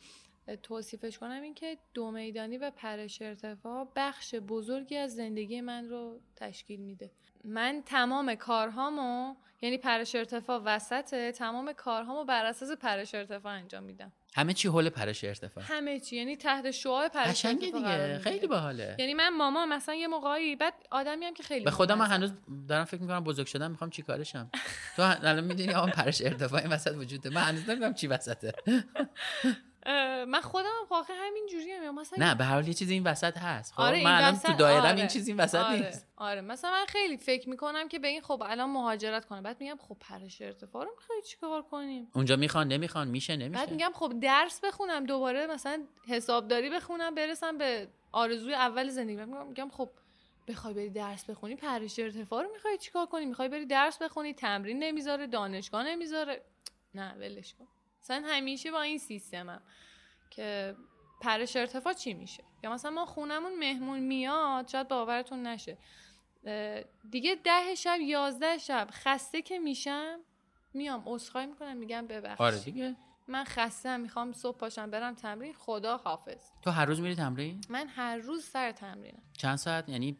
توصیفش 0.57 1.19
کنم 1.19 1.43
این 1.43 1.55
که 1.55 1.79
دو 1.95 2.11
میدانی 2.11 2.59
و 2.59 2.71
پرش 2.71 3.23
ارتفاع 3.23 3.93
بخش 3.97 4.35
بزرگی 4.35 4.97
از 4.97 5.15
زندگی 5.15 5.61
من 5.61 5.89
رو 5.89 6.21
تشکیل 6.37 6.81
میده 6.81 7.11
من 7.45 7.83
تمام 7.87 8.35
کارهامو 8.35 9.35
یعنی 9.63 9.79
پرش 9.79 10.15
ارتفاع 10.15 10.63
وسطه 10.65 11.33
تمام 11.33 11.73
کارهامو 11.73 12.25
بر 12.25 12.45
اساس 12.45 12.71
پرش 12.71 13.15
ارتفاع 13.15 13.53
انجام 13.53 13.83
میدم 13.83 14.13
همه 14.35 14.53
چی 14.53 14.69
حول 14.69 14.89
پرش 14.89 15.25
ارتفاع. 15.25 15.65
همه 15.65 16.01
چی 16.01 16.17
یعنی 16.17 16.37
تحت 16.37 16.71
شعاع 16.71 17.09
پرش 17.09 17.29
قشنگه 17.29 17.67
ارتفاع 17.67 18.07
دیگه. 18.07 18.19
خیلی 18.19 18.47
باحاله. 18.47 18.97
یعنی 18.99 19.15
من 19.15 19.29
ماما 19.29 19.67
مثلا 19.67 19.95
یه 19.95 20.07
موقعی 20.07 20.57
بعد 20.57 20.75
آدمی 20.91 21.27
هم 21.27 21.35
که 21.35 21.43
خیلی 21.43 21.65
به 21.65 21.71
خدا 21.71 21.97
من. 21.97 22.07
هنوز 22.07 22.33
دارم 22.69 22.85
فکر 22.85 23.01
می‌کنم 23.01 23.25
بزرگ 23.25 23.47
شدم 23.47 23.71
می‌خوام 23.71 23.91
چی 23.91 24.03
کارشم؟ 24.03 24.51
تو 24.97 25.03
الان 25.03 25.45
می‌دونی 25.45 25.73
آن 25.73 25.91
پرش 25.91 26.23
ارتفاعی 26.23 26.67
وسط 26.67 26.95
وجوده. 26.97 27.31
من 27.31 27.43
هنوز 27.43 27.69
نمی‌دونم 27.69 27.95
چی 27.95 28.07
وسطه. 28.07 28.53
من 30.29 30.41
خودم 30.41 30.73
واقعا 30.91 31.17
همین 31.17 31.47
جوری 31.47 31.73
هم 31.73 31.95
مثلا 31.95 32.27
نه 32.27 32.35
به 32.35 32.45
هر 32.45 32.55
حال 32.55 32.69
یه 32.69 32.75
چیزی 32.75 32.95
این 32.95 33.05
وسط 33.05 33.39
هست. 33.39 33.73
خب 33.75 33.81
آره 33.81 34.05
من 34.05 34.15
الان 34.15 34.39
تو 34.39 34.53
دایرم 34.53 34.83
آره. 34.83 34.95
این 34.97 35.07
چیزی 35.07 35.31
این 35.31 35.41
وسط 35.41 35.59
آره. 35.59 35.87
نیست. 35.87 36.07
آره. 36.17 36.41
مثلا 36.41 36.71
من 36.71 36.87
خیلی 36.89 37.17
فکر 37.17 37.49
می‌کنم 37.49 37.89
که 37.89 37.99
به 37.99 38.09
این 38.09 38.21
خب 38.21 38.43
الان 38.47 38.71
مهاجرت 38.71 39.25
کنم 39.25 39.43
بعد 39.43 39.61
میگم 39.61 39.77
خب 39.89 39.97
پرش 40.01 40.43
ارتفاع 40.43 40.85
رو 40.85 40.91
می‌خوای 40.97 41.23
چیکار 41.23 41.63
کنیم؟ 41.63 42.09
اونجا 42.15 42.37
می‌خوان 42.37 42.69
نمی‌خوان 42.69 43.09
میشه 43.09 43.37
نمیشه. 43.37 43.61
بعد 43.61 43.71
میگم 43.71 43.91
خب 43.95 44.21
درس 44.21 44.61
بخونم 44.65 45.05
دوباره 45.07 45.47
مثلا 45.47 45.83
حسابداری 46.09 46.71
بخونم 46.71 47.15
برسم 47.15 47.59
به 47.59 47.89
آرزوی 48.13 48.55
اول 48.55 48.89
زندگی. 48.89 49.17
میگم- 49.17 49.47
میگم 49.47 49.69
خب 49.69 49.91
بخوای 50.49 50.75
بری 50.75 50.91
درس 50.91 51.25
بخونی 51.25 51.57
پرش 51.57 51.99
ارتفاع 51.99 52.43
رو 52.43 52.53
می‌خوای 52.53 52.79
چیکار 52.79 53.07
کنی؟ 53.07 53.27
می‌خوای 53.27 53.49
بری 53.49 53.67
درس 53.67 54.03
بخونی 54.03 54.35
تمرین 54.35 54.79
نمی‌ذاره 54.79 55.27
دانشگاه 55.27 55.83
نمی‌ذاره. 55.87 56.43
نه 56.95 57.15
ولش 57.15 57.55
کن. 57.55 57.67
مثلا 58.03 58.23
همیشه 58.27 58.71
با 58.71 58.83
این 58.83 58.99
سیستمم 58.99 59.63
که 60.31 60.77
پرش 61.21 61.57
ارتفاع 61.57 61.93
چی 61.93 62.15
میشه؟ 62.15 62.45
یا 62.65 62.73
مثلا 62.73 62.91
ما 62.91 63.07
خونمون 63.07 63.59
مهمون 63.59 63.99
میاد 63.99 64.69
شاید 64.69 64.89
باورتون 64.89 65.47
نشه. 65.47 65.79
دیگه 67.11 67.35
ده 67.45 67.75
شب 67.75 67.99
یازده 68.01 68.59
شب 68.59 68.89
خسته 68.91 69.43
که 69.43 69.59
میشم 69.59 70.21
میام 70.75 71.03
عذرخواهی 71.07 71.47
می‌کنم 71.47 71.77
میگم 71.77 72.07
ببخش 72.07 72.41
آره 72.41 72.59
دیگه. 72.59 72.97
من 73.31 73.45
خستم 73.45 74.01
می‌خوام 74.01 74.33
صبح 74.33 74.59
پاشم 74.59 74.91
برم 74.91 75.15
تمرین 75.15 75.55
خدا 75.55 75.97
حافظ. 75.97 76.51
تو 76.63 76.71
هر 76.71 76.85
روز 76.85 77.01
میری 77.01 77.15
تمرین؟ 77.15 77.61
من 77.69 77.89
هر 77.89 78.17
روز 78.17 78.45
سر 78.45 78.73
تمرینم. 78.73 79.23
چند 79.39 79.57
ساعت؟ 79.57 79.89
یعنی 79.89 80.19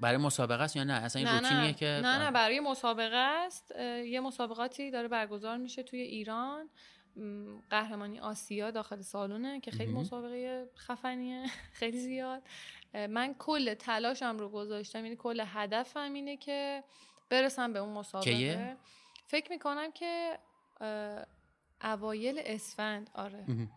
برای 0.00 0.16
مسابقه 0.16 0.62
است 0.62 0.76
یا 0.76 0.84
نه؟ 0.84 0.92
اصلا 0.92 1.20
این 1.20 1.28
نه 1.30 1.40
روتینیه 1.40 1.66
نه. 1.66 1.72
که 1.72 1.86
نه 1.86 2.18
نه 2.18 2.30
برای 2.30 2.60
مسابقه 2.60 3.16
است. 3.16 3.76
یه 4.06 4.20
مسابقاتی 4.20 4.90
داره 4.90 5.08
برگزار 5.08 5.56
میشه 5.56 5.82
توی 5.82 6.00
ایران. 6.00 6.70
قهرمانی 7.70 8.20
آسیا 8.20 8.70
داخل 8.70 9.00
سالونه 9.00 9.60
که 9.60 9.70
خیلی 9.70 9.92
مسابقه 9.92 10.70
خفنیه 10.76 11.46
خیلی 11.80 11.98
زیاد. 11.98 12.42
من 12.94 13.34
کل 13.38 13.74
تلاشم 13.74 14.36
رو 14.38 14.48
گذاشتم 14.48 15.04
یعنی 15.04 15.16
کل 15.16 15.44
هدفم 15.46 16.12
اینه 16.12 16.36
که 16.36 16.84
برسم 17.30 17.72
به 17.72 17.78
اون 17.78 17.92
مسابقه؟ 17.92 18.76
فکر 19.26 19.50
می‌کنم 19.50 19.92
که 19.92 20.38
اوایل 21.82 22.40
اسفند 22.44 23.10
آره. 23.14 23.68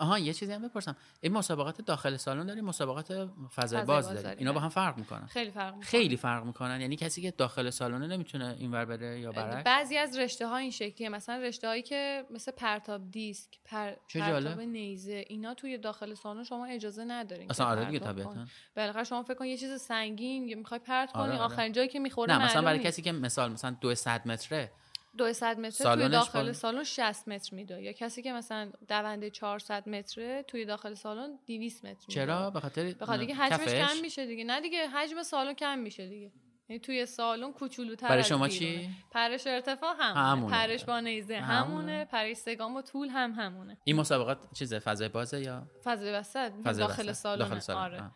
آها 0.00 0.18
یه 0.18 0.32
چیزی 0.32 0.52
هم 0.52 0.62
بپرسم. 0.62 0.96
این 1.20 1.32
مسابقات 1.32 1.80
داخل 1.80 2.16
سالن 2.16 2.46
داری؟ 2.46 2.60
مسابقات 2.60 3.28
فضای 3.54 3.84
باز 3.84 3.88
باز 3.88 4.08
داری. 4.08 4.22
داریم، 4.22 4.38
اینا 4.38 4.52
با. 4.52 4.60
هم 4.60 4.68
فرق 4.68 4.98
می‌کنن. 4.98 5.26
خیلی 5.26 5.50
فرق 5.50 5.74
می‌کنه 5.74 5.84
خیلی 5.84 6.16
فرق 6.16 6.44
می‌کنن. 6.44 6.80
یعنی 6.80 6.96
کسی 6.96 7.22
که 7.22 7.30
داخل 7.30 7.70
سالن 7.70 8.12
نمی‌تونه 8.12 8.56
اینور 8.58 8.84
بره 8.84 9.20
یا 9.20 9.32
برعکس؟ 9.32 9.64
بعضی 9.64 9.96
از 9.96 10.18
رشته 10.18 10.46
ها 10.46 10.56
این 10.56 10.70
شکلیه. 10.70 11.08
مثلا 11.08 11.36
رشته 11.36 11.68
هایی 11.68 11.82
که 11.82 12.24
مثل 12.30 12.52
پرتاب 12.52 13.10
دیسک 13.10 13.50
پر... 13.64 13.92
پرتاب. 14.14 14.60
نیزه 14.60 15.24
اینا 15.28 15.54
توی 15.54 15.78
داخل 15.78 16.14
سالن 16.14 16.44
شما 16.44 16.66
اجازه 16.66 17.04
ندارین 17.04 17.50
اصلا 17.50 17.66
آره 17.66 17.84
دیگه 17.84 17.98
طبیعتا. 17.98 18.46
بالاخره 18.76 19.04
شما 19.04 19.22
فکر 19.22 19.34
کن 19.34 19.44
یه 19.44 19.56
چیز 19.56 19.80
سنگین 19.80 20.54
می‌خوای 20.54 20.80
پرت 20.80 21.12
کنی 21.12 21.22
آره، 21.22 21.32
آره. 21.32 21.42
آخرین 21.42 21.72
جایی 21.72 21.88
که 21.88 21.98
می‌خوره 21.98 22.38
نه 22.38 22.44
مثلا 22.44 22.62
برای 22.62 22.78
کسی 22.78 23.02
که 23.02 23.12
مثال 23.12 23.52
مثلا 23.52 23.76
200 23.80 24.08
متره 24.08 24.70
200 25.18 25.44
متر 25.44 25.94
توی 25.94 26.08
داخل 26.08 26.52
سالن 26.52 26.84
60 26.84 27.28
متر 27.28 27.54
میده. 27.54 27.82
یا 27.82 27.92
کسی 27.92 28.22
که 28.22 28.32
مثلا 28.32 28.72
دونده 28.88 29.30
400 29.30 29.88
متره 29.88 30.42
توی 30.42 30.64
داخل 30.64 30.94
سالن 30.94 31.38
200 31.46 31.84
متر 31.84 31.90
میده. 32.08 32.12
چرا؟ 32.12 32.50
به 32.50 32.60
خاطر 32.60 32.92
به 32.92 33.06
خاطر 33.06 33.20
دیگه 33.20 33.34
حجمش 33.34 33.60
کفش؟ 33.60 33.74
کم 33.74 34.00
میشه 34.02 34.26
دیگه. 34.26 34.44
نه 34.44 34.60
دیگه 34.60 34.88
حجم 34.88 35.22
سالن 35.22 35.54
کم 35.54 35.78
میشه 35.78 36.08
دیگه. 36.08 36.32
یعنی 36.68 36.80
توی 36.80 37.06
سالن 37.06 37.52
کوچولوتر 37.52 38.08
برای 38.08 38.24
شما. 38.24 38.48
چی؟ 38.48 38.90
پرش 39.10 39.46
ارتفاع 39.46 39.94
همونه, 39.98 40.26
همونه. 40.26 40.52
پرش 40.56 40.84
با 40.84 41.00
نیزه 41.00 41.36
همونه. 41.36 41.80
همونه. 41.80 42.04
پرش 42.04 42.36
سگام 42.36 42.76
و 42.76 42.82
طول 42.82 43.08
هم 43.08 43.32
همونه. 43.32 43.78
این 43.84 43.96
مسابقات 43.96 44.38
چیزه 44.54 44.78
فضای 44.78 45.08
بازه 45.08 45.40
یا؟ 45.40 45.66
فضای 45.84 46.12
وسط. 46.12 46.52
داخل 46.64 47.12
سالن، 47.12 47.60
آره. 47.68 48.02
آه. 48.02 48.12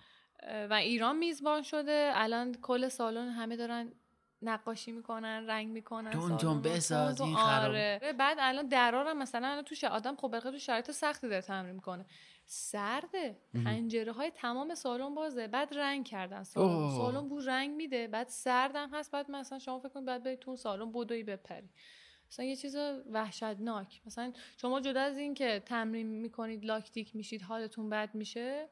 و 0.71 0.73
ایران 0.73 1.19
میزبان 1.19 1.63
شده. 1.63 2.13
الان 2.15 2.55
کل 2.63 2.89
سالن 2.89 3.29
همه 3.29 3.57
دارن 3.57 3.93
نقاشی 4.43 4.93
می‌کنن 4.93 5.47
رنگ 5.47 5.69
می‌کنن 5.69 6.11
دون 6.11 6.21
سالن 6.29 6.37
دون 6.37 6.55
رو. 6.55 6.61
بساز، 6.61 7.21
این 7.21 7.31
دون. 7.31 7.43
خراب. 7.43 7.65
آره 7.71 8.15
بعد 8.19 8.37
الان 8.41 8.69
درارم 8.69 9.19
مثلا 9.19 9.49
الان 9.49 9.65
تو 9.65 9.75
ش- 9.75 9.85
آدم 9.85 10.17
خب 10.17 10.39
تو 10.41 10.59
شرایط 10.59 10.91
سختی 10.91 11.29
داره 11.29 11.43
تمرین 11.43 11.75
می‌کنه 11.75 12.07
سرده 12.47 13.37
پنجره 13.65 14.13
های 14.13 14.31
تمام 14.31 14.75
سالن 14.75 15.15
بازه 15.15 15.47
بعد 15.49 15.75
رنگ 15.75 16.07
کردن 16.07 16.43
سالن. 16.43 16.91
سالن 16.97 17.29
بو 17.29 17.41
رنگ 17.41 17.71
میده 17.77 18.09
بعد 18.09 18.29
سردم 18.29 18.91
هست 18.95 19.11
بعد 19.11 19.31
مثلا 19.31 19.59
شما 19.59 19.79
فکر 19.79 19.89
کنید 19.89 20.07
بعد 20.07 20.23
برید 20.23 20.39
تو 20.39 20.57
سالن 20.57 20.93
بدوی 20.93 21.23
بپری 21.23 21.69
مثلا 22.31 22.45
یه 22.47 22.57
چیز 22.57 22.77
وحشتناک 23.11 24.01
مثلا 24.07 24.33
شما 24.57 24.81
جدا 24.81 25.01
از 25.01 25.19
این 25.19 25.35
که 25.35 25.63
تمرین 25.67 26.07
می‌کنید 26.07 26.65
لاکتیک 26.65 27.17
میشید 27.17 27.43
حالتون 27.43 27.91
بد 27.91 28.15
میشه 28.15 28.69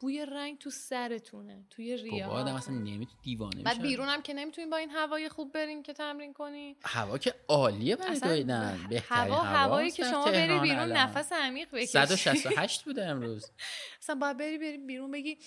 بوی 0.00 0.26
رنگ 0.26 0.58
تو 0.58 0.70
سرتونه 0.70 1.64
توی 1.70 1.96
ریا 1.96 2.26
بابا 2.28 2.40
آدم 2.40 2.54
اصلا 2.54 2.74
نمی‌تونه 2.74 3.18
دیوانه 3.22 3.62
بعد. 3.62 3.82
بیرونم 3.82 4.22
که 4.22 4.34
نمی‌تونین 4.34 4.70
با 4.70 4.76
این 4.76 4.90
هوای 4.90 5.28
خوب 5.28 5.52
برین 5.52 5.82
که 5.82 5.92
تمرین 5.92 6.32
کنین 6.32 6.76
هوا 6.84 7.18
که 7.18 7.34
عالیه 7.48 7.96
برای 7.96 8.20
دویدن 8.20 8.86
بهترین 8.90 9.22
هوا 9.22 9.42
هوایی 9.42 9.90
که 9.90 10.04
شما 10.04 10.24
بری 10.24 10.60
بیرون 10.60 10.78
الان. 10.78 10.96
نفس 10.96 11.32
عمیق 11.32 11.68
بکشی 11.72 11.86
168 11.86 12.84
بوده 12.84 13.06
امروز 13.06 13.50
اصلا 14.02 14.14
باید 14.14 14.36
بری 14.36 14.58
بری 14.58 14.78
بیرون 14.78 15.10
بگی 15.10 15.38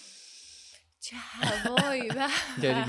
چه 0.99 1.15
هوایی 1.15 2.09
به 2.61 2.83
به. 2.83 2.85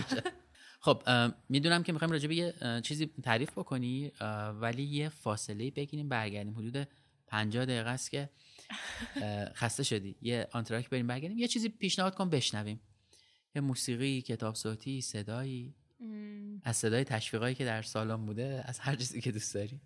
خب 0.81 1.03
می‌دونم 1.49 1.83
که 1.83 1.93
می‌خوایم 1.93 2.13
راجع 2.13 2.29
به 2.29 2.35
یه 2.35 2.55
چیزی 2.83 3.11
تعریف 3.23 3.51
بکنی 3.51 4.13
ولی 4.61 4.83
یه 4.83 5.09
فاصله 5.09 5.71
بگیریم 5.71 6.09
برگردیم 6.09 6.55
حدود 6.55 6.89
50 7.27 7.65
دقیقه 7.65 7.91
است 7.91 8.11
که 8.11 8.31
خسته 9.55 9.83
شدی. 9.83 10.17
یه 10.23 10.49
آنتراک 10.53 10.91
بریم 10.91 11.07
برگردیم. 11.07 11.39
یه 11.39 11.49
چیزی 11.49 11.69
پیشنهاد 11.69 12.15
کن 12.15 12.31
بشنویم. 12.31 12.81
یه 13.55 13.63
موسیقی 13.63 14.23
کتاب 14.23 14.55
صوتی 14.55 15.01
صدایی. 15.01 15.75
مم. 16.01 16.61
از 16.65 16.77
صدای 16.77 17.05
تشویقایی 17.05 17.55
که 17.55 17.65
در 17.65 17.83
سالن 17.83 18.27
بوده 18.27 18.65
از 18.67 18.79
هر 18.79 18.97
چیزی 18.97 19.21
که 19.21 19.33
دوست 19.33 19.55
داری. 19.55 19.81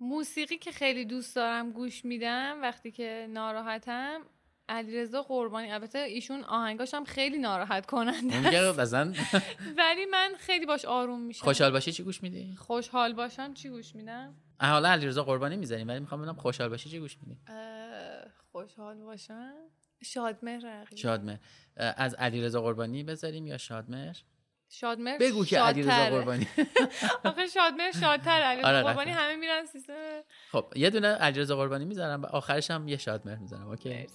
موسیقی 0.00 0.58
که 0.58 0.72
خیلی 0.72 1.04
دوست 1.04 1.36
دارم 1.36 1.72
گوش 1.72 2.04
میدم 2.04 2.58
وقتی 2.62 2.90
که 2.90 3.26
ناراحتم. 3.30 4.20
علیرضا 4.68 5.22
قربانی. 5.22 5.70
البته 5.72 5.98
ایشون 5.98 6.44
آهنگاش 6.44 6.94
هم 6.94 7.04
خیلی 7.04 7.38
ناراحت 7.38 7.86
کننده 7.86 8.72
مثلا 8.80 9.12
ولی 9.78 10.04
من 10.10 10.32
خیلی 10.38 10.66
باش 10.66 10.84
آروم 10.84 11.20
میشم. 11.20 11.44
خوشحال 11.44 11.70
باشی 11.70 11.92
چی 11.92 12.02
گوش 12.02 12.22
میدی؟ 12.22 12.54
خوشحال 12.58 13.12
باشم 13.12 13.54
چی 13.54 13.68
گوش 13.68 13.94
میدم؟ 13.94 14.34
حالا 14.60 14.88
علیرضا 14.88 15.24
قربانی 15.24 15.56
می‌ذاریم 15.56 15.88
ولی 15.88 16.00
می‌خوام 16.00 16.20
ببینم 16.20 16.36
خوشحال 16.36 16.68
باشی 16.68 16.90
چی 16.90 16.98
گوش 16.98 17.16
میدی؟ 17.22 17.40
خوشحال 18.52 18.96
باشم 18.96 19.54
شادمهر 20.04 20.86
شادمهر. 20.94 21.38
از 21.76 22.14
علیرضا 22.14 22.62
قربانی 22.62 23.02
بذاریم 23.02 23.46
یا 23.46 23.58
شادمهر؟ 23.58 24.16
شادمهر 24.68 25.18
بگو 25.18 25.44
که 25.44 25.58
علیرضا. 25.58 25.90
قربانی. 25.90 26.48
آخه 27.24 27.46
شادمهر 27.46 27.92
شادتر 27.92 28.30
علیرضا 28.30 28.68
آره، 28.68 28.82
قربانی. 28.82 29.10
همه 29.10 29.36
میرن 29.36 29.66
سیستم. 29.66 30.20
خب 30.52 30.72
یه 30.76 30.90
دونه 30.90 31.08
علیرضا 31.08 31.56
قربانی 31.56 31.84
می‌ذارم 31.84 32.22
و 32.22 32.26
آخرش 32.26 32.70
هم 32.70 32.88
یه 32.88 32.96
شادمهر 32.96 33.36
می‌ذارم 33.36 33.68
اوکی؟ 33.68 34.06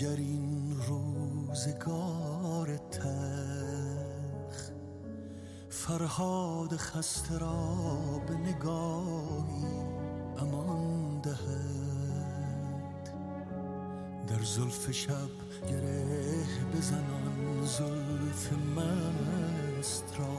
مگر 0.00 0.16
این 0.16 0.76
روزگار 0.88 2.76
تلخ 2.76 4.70
فرهاد 5.70 6.76
خسته 6.76 7.38
را 7.38 7.76
به 8.26 8.34
نگاهی 8.34 9.64
امان 10.38 11.20
دهد. 11.20 13.10
در 14.26 14.44
زلف 14.44 14.90
شب 14.90 15.30
گره 15.68 16.44
بزنان 16.76 17.64
زلف 17.64 18.52
مست 18.52 20.14
را. 20.18 20.38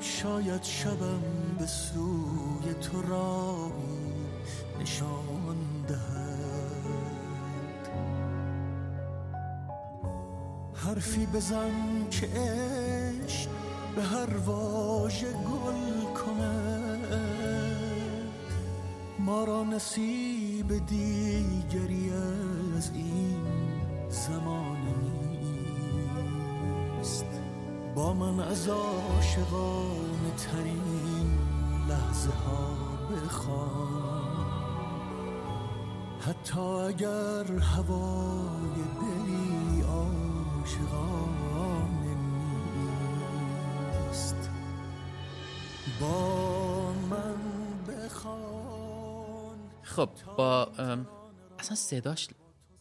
شاید 0.00 0.62
شبم 0.62 1.22
به 1.58 1.66
سوی 1.66 2.74
تو 2.80 3.02
راهی 3.02 4.14
نشان 4.80 5.67
حرفی 10.98 11.26
بزن 11.26 12.08
که 12.10 12.28
به 13.96 14.02
هر 14.02 14.36
واژه 14.46 15.32
گل 15.32 16.14
کند 16.14 17.20
ما 19.18 19.44
را 19.44 19.64
نصیب 19.64 20.86
دیگری 20.86 22.10
از 22.76 22.90
این 22.94 23.36
زمانه 24.08 24.94
نیست. 26.98 27.24
با 27.94 28.14
من 28.14 28.40
از 28.40 28.68
عاشقانه 28.68 30.30
ترین 30.36 31.38
لحظه 31.88 32.30
ها 32.30 32.76
بخوان. 33.14 34.48
حتی 36.20 36.60
اگر 36.60 37.52
هوای 37.60 38.74
دلی 39.00 39.82
عاشقانه 40.68 42.14
نیست. 44.06 44.50
با 46.00 46.92
من 46.92 47.34
بخوان 47.88 49.58
خب 49.82 50.10
با 50.36 50.72
اصلا 51.58 51.76
صداش 51.76 52.28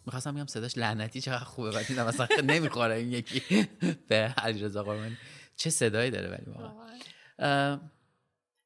می‌خواستم 0.06 0.36
بگم 0.36 0.46
صداش 0.46 0.78
لعنتی 0.78 1.22
چقدر 1.22 1.44
خوبه 1.44 1.72
ولی 1.72 1.86
دیدم 1.86 2.06
اصلا 2.06 2.28
نمی‌خوره 2.44 2.96
این 2.96 3.12
یکی. 3.12 3.68
به 4.10 4.16
علیرضا 4.16 4.84
قربانی. 4.84 5.18
چه 5.56 5.70
صدایی 5.70 6.12
داره 6.12 6.30
ولی 6.30 6.52
واقعا. 6.52 7.80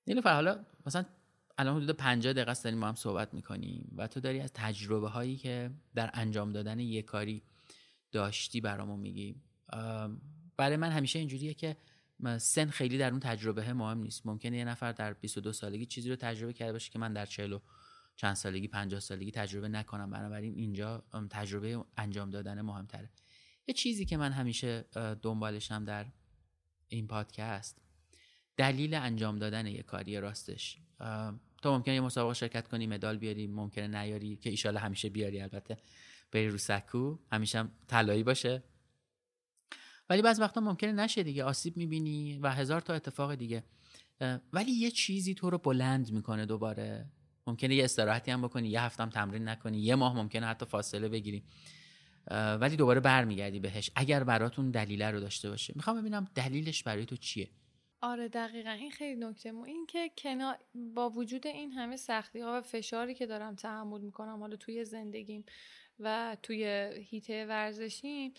نیلوفر 0.08 0.34
حالا 0.34 0.60
مثلا 0.86 1.06
الان 1.58 1.76
حدود 1.76 1.92
50 1.92 2.34
دقیقه 2.34 2.52
است 2.52 2.64
داریم 2.64 2.80
ما 2.80 2.88
هم 2.88 2.96
صحبت 2.96 3.34
می‌کنیم 3.34 3.94
و 3.98 4.08
تو 4.08 4.20
داری 4.20 4.40
از 4.40 4.52
تجربه 4.54 5.10
هایی 5.10 5.38
که 5.38 5.72
در 5.96 6.10
انجام 6.14 6.52
دادن 6.52 6.80
یه 6.80 7.02
کاری 7.02 7.44
داشتی 8.12 8.62
برامون 8.62 9.00
میگی؟ 9.00 9.36
برای 10.58 10.78
من 10.78 10.90
همیشه 10.90 11.20
اینجوریه 11.20 11.54
که 11.54 11.78
سن 12.38 12.70
خیلی 12.70 12.98
در 12.98 13.12
اون 13.12 13.20
تجربه 13.20 13.74
مهم 13.74 13.98
نیست. 13.98 14.26
ممکنه 14.26 14.58
یه 14.58 14.66
نفر 14.66 14.92
در 14.92 15.14
22 15.14 15.54
سالگی 15.54 15.86
چیزی 15.86 16.10
رو 16.10 16.16
تجربه 16.16 16.54
کرده 16.54 16.72
باشه 16.72 16.92
که 16.92 17.00
من 17.00 17.14
در 17.14 17.26
40 17.26 17.54
و 17.54 17.60
چند 18.16 18.34
سالگی 18.34 18.68
50 18.68 19.00
سالگی 19.00 19.32
تجربه 19.32 19.68
نکنم. 19.68 20.10
بنابراین 20.10 20.56
اینجا 20.56 21.04
تجربه 21.30 21.84
انجام 21.98 22.30
دادن 22.30 22.62
مهمتره. 22.62 23.10
یه 23.68 23.74
چیزی 23.74 24.06
که 24.06 24.18
من 24.18 24.32
همیشه 24.32 24.86
دنبالشم 25.22 25.86
در 25.86 26.06
این 26.88 27.08
پادکست 27.08 27.82
دلیل 28.58 28.94
انجام 28.94 29.40
دادن 29.40 29.68
یه 29.68 29.84
کاری 29.84 30.20
راستش. 30.20 30.78
تو 31.62 31.72
ممکنه 31.72 31.96
یه 31.96 32.02
مسابقه 32.02 32.34
شرکت 32.34 32.68
کنی 32.68 32.88
مدال 32.88 33.18
بیاری 33.18 33.48
ممکنه 33.48 33.88
نیاری 33.88 34.36
که 34.36 34.50
ایشالا 34.50 34.80
همیشه 34.80 35.10
بیاری 35.10 35.42
البته. 35.42 35.78
بری 36.32 36.50
رو 36.50 36.58
سکو 36.58 37.18
همیشه 37.32 37.60
هم 37.60 37.72
طلایی 37.88 38.24
باشه. 38.24 38.64
ولی 40.10 40.22
بعض 40.22 40.40
وقتا 40.40 40.62
ممکنه 40.62 40.92
نشه 40.92 41.24
دیگه 41.24 41.44
آسیب 41.44 41.78
می‌بینی 41.78 42.40
و 42.40 42.52
هزار 42.52 42.82
تا 42.82 42.94
اتفاق 42.94 43.36
دیگه. 43.36 43.64
ولی 44.54 44.72
یه 44.72 44.92
چیزی 44.92 45.34
تو 45.34 45.50
رو 45.50 45.58
بلند 45.58 46.12
می‌کنه 46.12 46.46
دوباره. 46.46 47.06
ممکنه 47.48 47.76
یه 47.76 47.84
استراحتی 47.84 48.32
هم 48.32 48.42
بکنی 48.42 48.70
یه 48.70 48.82
هفتم 48.82 49.10
تمرین 49.10 49.48
نکنی 49.48 49.80
یه 49.80 49.96
ماه 49.96 50.16
ممکنه 50.16 50.46
حتی 50.46 50.66
فاصله 50.66 51.10
بگیری. 51.10 51.44
ولی 52.32 52.76
دوباره 52.76 53.00
برمیگردی 53.00 53.60
بهش 53.60 53.92
اگر 53.96 54.24
براتون 54.24 54.72
دلیله 54.72 55.12
رو 55.12 55.20
داشته 55.20 55.50
باشه. 55.50 55.74
می‌خوام 55.76 56.02
ببینم 56.02 56.28
دلیلش 56.36 56.84
برای 56.84 57.06
تو 57.06 57.16
چیه؟ 57.16 57.50
آره 58.02 58.28
دقیقا. 58.28 58.70
این 58.70 58.92
خیلی 58.92 59.26
نکته 59.26 59.52
مو 59.52 59.64
این 59.64 59.86
که 59.86 60.12
کنا 60.18 60.56
با 60.96 61.10
وجود 61.10 61.48
این 61.48 61.72
همه 61.72 61.98
سختی 61.98 62.40
ها 62.40 62.58
و 62.58 62.62
فشاری 62.62 63.14
که 63.14 63.26
دارم 63.26 63.56
تحمل 63.56 64.02
می‌کنم 64.02 64.40
حالا 64.40 64.56
توی 64.56 64.86
زندگیم 64.86 65.46
و 66.02 66.38
توی 66.44 66.64
هیته 67.10 67.46
ورزشیم 67.46 68.34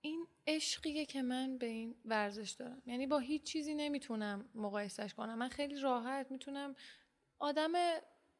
این 0.00 0.26
عشقیه 0.46 1.06
که 1.06 1.22
من 1.22 1.58
به 1.58 1.66
این 1.66 1.94
ورزش 2.04 2.50
دارم. 2.50 2.82
یعنی 2.86 3.06
با 3.06 3.18
هیچ 3.18 3.42
چیزی 3.42 3.74
نمی‌تونم 3.74 4.48
مقایسش 4.54 5.14
کنم. 5.14 5.38
من 5.38 5.48
خیلی 5.48 5.80
راحت 5.80 6.30
می‌تونم 6.30 6.74
آدم 7.38 7.72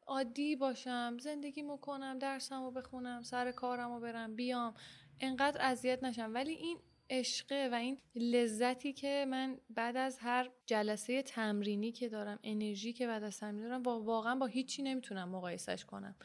عادی 0.07 0.55
باشم 0.55 1.17
زندگیمو 1.19 1.77
کنم 1.77 2.19
درسمو 2.19 2.71
بخونم 2.71 3.23
سر 3.23 3.51
کارمو 3.51 3.99
برم 3.99 4.35
بیام. 4.35 4.73
انقدر 5.19 5.61
اذیت 5.61 6.03
نشم. 6.03 6.33
ولی 6.33 6.51
این 6.51 6.77
عشقه 7.09 7.69
و 7.71 7.75
این 7.75 7.97
لذتی 8.15 8.93
که 8.93 9.25
من 9.29 9.57
بعد 9.69 9.97
از 9.97 10.19
هر 10.19 10.49
جلسه 10.65 11.21
تمرینی 11.21 11.91
که 11.91 12.09
دارم 12.09 12.39
انرژی 12.43 12.93
که 12.93 13.07
بعد 13.07 13.23
از 13.23 13.39
تمرین 13.39 13.61
دارم 13.61 13.83
واقعا 13.83 14.35
با 14.35 14.45
هیچی 14.45 14.83
نمی‌تونم 14.83 15.29
مقایسش 15.29 15.85
کنم. 15.85 16.15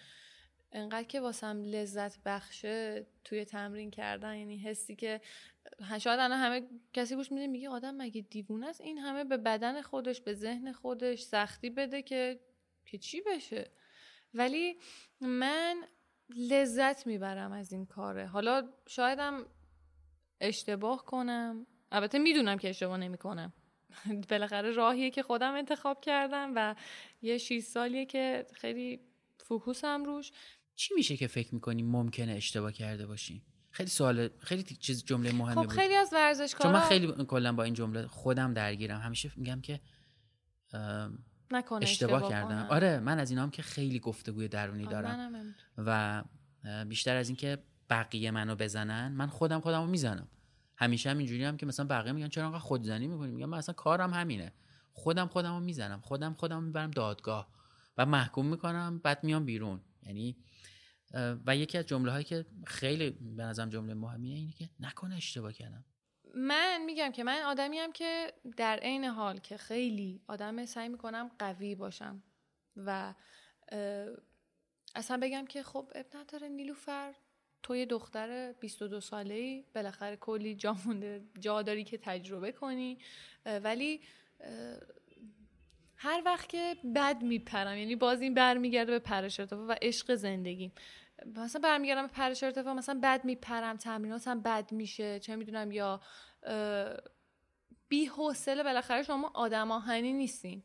انقدر 0.73 1.03
که 1.03 1.21
واسم 1.21 1.63
لذت 1.63 2.19
بخشه 2.25 3.07
توی 3.25 3.45
تمرین 3.45 3.91
کردن 3.91 4.37
یعنی 4.37 4.59
حسی 4.59 4.97
که 4.97 5.21
شاید 6.01 6.21
الان 6.21 6.39
همه 6.39 6.69
کسی 6.93 7.17
گوش 7.17 7.33
میده 7.33 7.47
میگه 7.47 7.69
آدم 7.69 7.95
مگه 7.95 8.21
دیوونه 8.21 8.67
است؟ 8.67 8.81
این 8.81 8.99
همه 8.99 9.25
به 9.25 9.37
بدن 9.37 9.83
خودش 9.83 10.21
به 10.21 10.35
ذهن 10.35 10.73
خودش 10.73 11.23
سختی 11.23 11.71
بده 11.71 12.03
که 12.03 12.41
که 12.87 12.99
چی 12.99 13.21
بشه؟ 13.21 13.71
ولی 14.35 14.79
من 15.21 15.85
لذت 16.37 17.07
می‌برم 17.07 17.53
از 17.53 17.73
این 17.73 17.87
کاره. 17.87 18.27
حالا 18.27 18.69
شایدم 18.87 19.47
اشتباه 20.41 21.05
کنم. 21.05 21.67
البته 21.93 22.19
می‌دونم 22.19 22.59
که 22.59 22.69
اشتباه 22.69 22.97
نمی‌کنم. 22.97 23.53
بالاخره 24.31 24.71
راهیه 24.71 25.11
که 25.11 25.23
خودم 25.23 25.55
انتخاب 25.55 26.01
کردم 26.01 26.53
و 26.57 26.75
یه 27.23 27.39
6 27.39 27.61
سالیه 27.61 28.07
که 28.07 28.47
خیلی 28.53 29.01
فوکوسم 29.39 30.05
روش. 30.05 30.33
چی 30.75 30.95
میشه 30.95 31.17
که 31.17 31.27
فکر 31.27 31.55
می‌کنی 31.55 31.83
ممکنه 31.83 32.33
اشتباه 32.33 32.73
کرده 32.73 33.07
باشی؟ 33.07 33.43
خیلی 33.71 33.91
سوال 33.91 34.29
خیلی 34.39 34.63
چیز 34.63 35.05
جمله 35.05 35.33
مهمی 35.33 35.55
خب 35.55 35.63
بود. 35.63 35.71
خیلی 35.71 35.95
از 35.95 36.11
چون 36.11 36.19
ورزشکارا 36.19 36.73
من 36.73 36.81
خیلی 36.81 37.07
کلا 37.25 37.53
با 37.53 37.63
این 37.63 37.75
جمله 37.75 38.07
خودم 38.07 38.55
درگیرم. 38.55 39.01
همیشه 39.01 39.33
میگم 39.37 39.61
که 39.61 39.81
نکنه 41.51 41.83
اشتباه, 41.83 42.29
کردم. 42.29 42.49
کنن. 42.49 42.67
آره 42.71 43.01
من 43.01 43.19
از 43.19 43.31
اینا 43.31 43.43
هم 43.43 43.51
که 43.51 43.63
خیلی 43.63 43.99
گفتگوی 43.99 44.49
درونی 44.49 44.87
آره، 44.87 44.93
دارم. 44.93 45.55
و 45.79 46.23
بیشتر 46.85 47.17
از 47.17 47.29
اینکه 47.29 47.59
بقیه 47.91 48.31
منو 48.31 48.57
بزنن 48.57 49.13
من 49.13 49.27
خودم 49.27 49.61
خودمو 49.61 49.87
می‌زنم. 49.87 50.29
همیشه 50.77 51.11
هم 51.11 51.19
اینجوری 51.19 51.45
هم 51.45 51.57
که 51.57 51.67
مثلا 51.67 51.87
بقیه 51.87 52.13
میگن 52.13 52.29
چرا 52.29 52.47
انقدر 52.47 52.59
خودزنی 52.59 53.07
می‌کنی؟ 53.07 53.31
میگم 53.31 53.49
من 53.49 53.59
اصلا 53.59 53.75
کارم 53.75 54.15
همینه. 54.15 54.53
خودم 54.93 55.27
خودمو 55.27 55.61
می‌زنم. 55.61 56.01
خودم 56.01 56.35
خودمو 56.35 56.61
می‌برم 56.61 56.91
دادگاه. 56.91 57.49
و 57.99 58.07
محکوم 58.07 58.47
می‌کنم 58.47 58.99
بعد 58.99 59.25
میام 59.25 59.45
بیرون. 59.45 59.81
یعنی 60.03 60.37
و 61.47 61.57
یکی 61.57 61.79
از 61.79 61.87
جمله 61.87 62.13
هایی 62.13 62.25
که 62.25 62.47
خیلی 62.67 63.11
به 63.11 63.43
نظرم 63.43 63.69
جمله 63.69 63.95
مهمیه 63.95 64.37
اینه 64.37 64.53
که 64.53 64.69
نکنه 64.81 65.17
اشتباه 65.17 65.53
کردم. 65.53 65.85
من 66.35 66.85
میگم 66.87 67.13
که 67.13 67.25
من 67.25 67.43
آدمیم 67.43 67.93
که 67.93 68.33
در 68.57 68.79
عین 68.83 69.05
حال 69.05 69.39
که 69.39 69.57
خیلی 69.57 70.23
آدم 70.29 70.65
سعی 70.65 70.89
می‌کنم 70.89 71.31
قوی 71.39 71.75
باشم 71.75 72.23
و 72.77 73.15
اصلا 74.95 75.19
بگم 75.23 75.47
که 75.47 75.63
خب 75.63 75.93
اب 75.95 76.07
نداره 76.15 76.49
نیلوفر 76.49 77.15
تو 77.63 77.77
یه 77.77 77.87
دختر 77.87 78.53
22 78.53 79.01
ساله 79.01 79.35
ای 79.35 79.65
بالاخره 79.75 80.17
کلی 80.17 80.55
جا 80.55 80.77
مونده 80.87 81.25
جا 81.41 81.63
داری 81.63 81.85
که 81.85 81.99
تجربه 81.99 82.53
کنی 82.53 82.99
ولی 83.47 84.01
هر 86.03 86.23
وقت 86.25 86.49
که 86.49 86.77
بد 86.95 87.23
میپرم 87.23 87.79
یعنی 87.79 87.97
باز 87.97 88.21
این 88.21 88.35
برمیگرده 88.35 88.93
به 88.93 88.99
پرش 88.99 89.41
ارتفاع 89.41 89.67
و 89.67 89.75
عشق 89.83 90.15
زندگیم 90.15 90.73
مثلا 91.37 91.61
برمیگردم 91.61 92.03
به 92.07 92.13
پرش 92.13 92.43
ارتفاع 92.43 92.73
مثلا 92.73 93.01
بد 93.03 93.25
میپرم 93.25 93.77
تمریناتم 93.77 94.43
بد 94.43 94.73
میشه 94.73 95.19
چه 95.21 95.37
می‌دونم 95.37 95.73
یا 95.73 96.01
بی 97.89 98.05
حوصله 98.05 98.63
بالاخره 98.63 99.03
شما 99.03 99.33
آدم 99.35 99.71
آهنی 99.71 100.13
نیستین. 100.13 100.63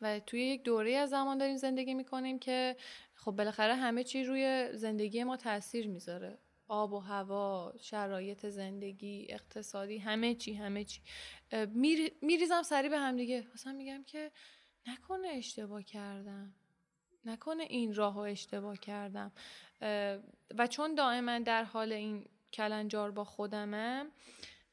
و 0.00 0.20
توی 0.20 0.40
یک 0.40 0.62
دوره 0.62 0.92
از 0.92 1.10
زمان 1.10 1.38
داریم 1.38 1.56
زندگی 1.56 1.94
می‌کنیم 1.94 2.38
که 2.38 2.76
خب 3.14 3.30
بالاخره 3.30 3.74
همه 3.74 4.04
چی 4.04 4.24
روی 4.24 4.68
زندگی 4.72 5.24
ما 5.24 5.36
تاثیر 5.36 5.88
می‌ذاره. 5.88 6.38
آب 6.68 6.92
و 6.92 6.98
هوا 6.98 7.72
شرایط 7.80 8.46
زندگی 8.46 9.26
اقتصادی 9.30 9.98
همه 9.98 10.34
چی 10.34 10.54
همه 10.54 10.84
چی. 10.84 11.00
میریزم 12.22 12.62
سری 12.62 12.88
به 12.88 12.98
هم 12.98 13.16
دیگه. 13.16 13.46
مثلا 13.54 13.72
میگم 13.72 14.04
که 14.04 14.32
نکنه 14.86 15.28
اشتباه 15.28 15.82
کردم. 15.82 16.54
نکنه 17.24 17.62
این 17.62 17.94
راه 17.94 18.14
رو 18.14 18.20
اشتباه 18.20 18.76
کردم. 18.76 19.32
و 20.58 20.66
چون 20.70 20.94
دائما 20.94 21.38
در 21.38 21.64
حال 21.64 21.92
این 21.92 22.28
کلنجار 22.52 23.10
با 23.10 23.24
خودمم 23.24 24.12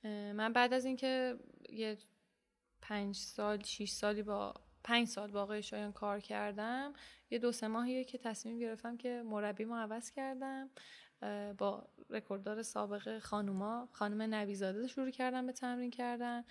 من 0.04 0.54
بعد 0.54 0.74
از 0.74 0.86
اینکه 0.86 1.40
یه 1.70 1.98
پنج 2.82 3.16
سال 3.16 3.64
شیش 3.64 3.92
سالی 3.92 4.24
با 4.24 4.54
پنج 4.84 5.08
سال 5.08 5.32
با 5.32 5.42
آقای 5.42 5.64
شایان 5.64 5.92
کار 5.92 6.20
کردم 6.20 6.94
یه 7.30 7.40
دو 7.40 7.52
سه 7.52 7.68
ماهیه 7.68 8.04
که 8.04 8.18
تصمیم 8.18 8.60
گرفتم 8.60 8.98
که 8.98 9.24
مربیمو 9.26 9.76
عوض 9.76 10.12
کردم. 10.12 10.70
با 11.58 11.88
رکورددار 12.10 12.62
سابق 12.62 13.20
خانوما 13.20 13.90
خانم 13.92 14.22
نویزاده 14.22 14.88
شروع 14.88 15.10
کردم 15.10 15.46
به 15.46 15.52
تمرین 15.52 15.92
کردن. 15.92 16.44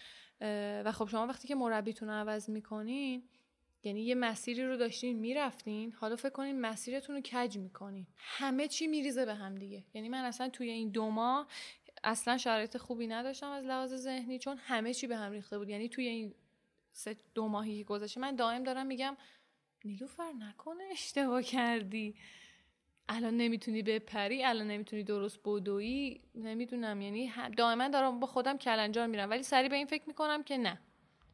و 0.84 0.92
خب 0.92 1.08
شما 1.08 1.26
وقتی 1.26 1.48
که 1.48 1.54
مربیتون 1.54 2.08
رو 2.08 2.14
عوض 2.14 2.50
می‌کنین 2.50 3.22
یعنی 3.82 4.02
یه 4.02 4.14
مسیری 4.14 4.66
رو 4.66 4.76
داشتین 4.76 5.18
می‌رفتین 5.18 5.92
حالا 5.92 6.16
فکر 6.16 6.28
کنین 6.28 6.60
مسیرتون 6.60 7.16
رو 7.16 7.22
کج 7.22 7.58
می‌کنین. 7.58 8.06
همه 8.16 8.68
چی 8.68 8.86
میریزه 8.86 9.24
به 9.24 9.34
هم 9.34 9.54
دیگه. 9.54 9.84
یعنی 9.94 10.08
من 10.08 10.24
اصلا 10.24 10.48
توی 10.48 10.70
این 10.70 10.90
دو 10.90 11.10
ماه 11.10 11.48
اصلا 12.04 12.38
شرایط 12.38 12.76
خوبی 12.76 13.06
نداشتم 13.06 13.50
از 13.50 13.64
لحاظ 13.64 13.94
ذهنی 13.94 14.38
چون 14.38 14.56
همه 14.56 14.94
چی 14.94 15.06
به 15.06 15.16
هم 15.16 15.32
ریخته 15.32 15.58
بود. 15.58 15.68
یعنی 15.68 15.88
توی 15.88 16.06
این 16.06 16.34
سه 16.92 17.16
دو 17.34 17.48
ماهی 17.48 17.78
که 17.78 17.84
گذشته 17.84 18.20
من 18.20 18.36
دائم 18.36 18.62
دارم 18.62 18.86
میگم 18.86 19.16
نیلوفر 19.84 20.32
نکنه 20.32 20.84
اشتباه 20.90 21.42
کردی. 21.42 22.14
الان 23.08 23.36
نمی‌تونی 23.36 23.82
بپری 23.82 24.44
الان 24.44 24.66
نمی‌تونی 24.66 25.04
درست 25.04 25.38
بدوی 25.44 26.20
نمی‌دونم 26.34 27.00
یعنی 27.00 27.32
دائما 27.56 27.88
دارم 27.88 28.20
با 28.20 28.26
خودم 28.26 28.58
کلنجار 28.58 29.06
میرم 29.06 29.30
ولی 29.30 29.42
سری 29.42 29.68
به 29.68 29.76
این 29.76 29.86
فکر 29.86 30.04
می‌کنم 30.06 30.42
که 30.42 30.56
نه. 30.56 30.80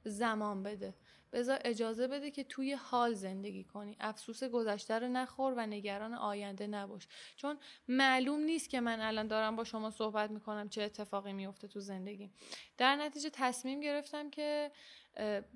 زمان 0.04 0.62
بده. 0.62 0.94
بذار 1.32 1.58
اجازه 1.64 2.08
بده 2.08 2.30
که 2.30 2.44
توی 2.44 2.72
حال 2.72 3.14
زندگی 3.14 3.64
کنی. 3.64 3.96
افسوس 4.00 4.44
گذشته 4.44 4.98
رو 4.98 5.08
نخور 5.08 5.54
و 5.56 5.66
نگران 5.66 6.14
آینده 6.14 6.66
نباش. 6.66 7.08
چون 7.36 7.58
معلوم 7.88 8.40
نیست 8.40 8.70
که 8.70 8.80
من 8.80 9.00
الان 9.00 9.26
دارم 9.26 9.56
با 9.56 9.64
شما 9.64 9.90
صحبت 9.90 10.30
می‌کنم 10.30 10.68
چه 10.68 10.82
اتفاقی 10.82 11.32
میفته 11.32 11.68
تو 11.68 11.80
زندگی. 11.80 12.30
در 12.78 12.96
نتیجه 12.96 13.30
تصمیم 13.32 13.80
گرفتم 13.80 14.30
که 14.30 14.70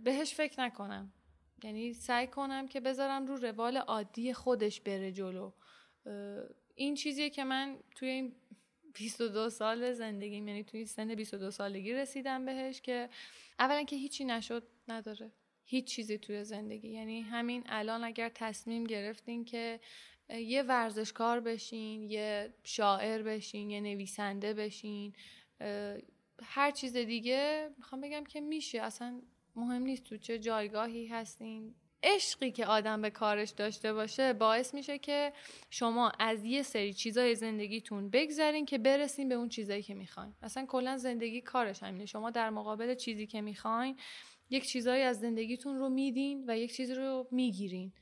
بهش 0.05 0.35
فکر 0.35 0.61
نکنم. 0.61 1.13
یعنی 1.65 1.93
سعی 1.93 2.27
کنم 2.27 2.69
که 2.69 2.81
بذارم 2.81 3.27
رو 3.27 3.37
روال 3.37 3.77
عادی 3.77 4.33
خودش 4.33 4.81
بره 4.81 5.13
جلو. 5.13 5.53
این 6.75 6.95
چیزیه 6.95 7.31
که 7.31 7.45
من 7.45 7.79
توی 7.95 8.09
این 8.09 8.33
22 8.95 9.51
سال 9.51 9.93
زندگیم 9.93 10.49
یعنی 10.49 10.65
توی 10.65 10.87
سن 10.87 11.15
22 11.15 11.51
سالگی 11.51 11.93
رسیدم 11.93 12.45
بهش 12.45 12.81
که 12.81 13.09
اولا 13.59 13.83
که 13.83 13.97
هیچی 13.97 14.25
نشد 14.25 14.63
نداره. 14.89 15.33
هیچ 15.65 15.85
چیزی 15.85 16.19
توی 16.19 16.45
زندگی. 16.45 16.89
یعنی 16.89 17.21
همین 17.21 17.63
الان 17.67 18.05
اگر 18.05 18.29
تصمیم 18.35 18.85
گرفتین 18.85 19.45
که 19.45 19.81
یه 20.31 20.63
ورزشکار 20.63 21.41
بشین 21.41 22.03
یه 22.03 22.55
شاعر 22.65 23.23
بشین 23.23 23.71
یه 23.71 23.81
نویسنده 23.81 24.55
بشین 24.55 25.13
هر 26.43 26.71
چیز 26.71 26.97
دیگه 26.97 27.71
می‌خوام 27.77 28.01
بگم 28.01 28.25
که 28.25 28.41
میشه. 28.41 28.83
اصلا 28.83 29.21
مهم 29.57 29.83
نیست 29.83 30.05
تو 30.05 30.17
چه 30.17 30.39
جایگاهی 30.39 31.07
هستین. 31.07 31.75
عشقی 32.03 32.51
که 32.51 32.67
آدم 32.67 33.03
به 33.03 33.11
کارش 33.11 33.51
داشته 33.51 33.93
باشه 33.93 34.33
باعث 34.33 34.75
میشه 34.75 34.99
که 34.99 35.33
شما 35.71 36.13
از 36.19 36.45
یه 36.45 36.63
سری 36.63 36.95
چیزای 36.95 37.35
زندگیتون 37.35 38.11
بگذرین 38.11 38.67
که 38.67 38.79
برسین 38.79 39.29
به 39.29 39.35
اون 39.35 39.49
چیزایی 39.49 39.83
که 39.83 39.95
می‌خواین. 39.95 40.35
اصلا 40.43 40.67
کلا 40.67 40.97
زندگی 40.97 41.41
کارش 41.41 41.83
همینه. 41.83 42.07
شما 42.07 42.31
در 42.31 42.51
مقابل 42.51 42.95
چیزی 42.95 43.27
که 43.27 43.41
می‌خواین 43.41 43.97
یک 44.51 44.67
چیزایی 44.67 45.03
از 45.03 45.21
زندگیتون 45.21 45.79
رو 45.79 45.89
میدین 45.89 46.45
و 46.49 46.59
یک 46.59 46.75
چیزی 46.75 46.95
رو 46.95 47.29
می‌گیرین. 47.31 47.93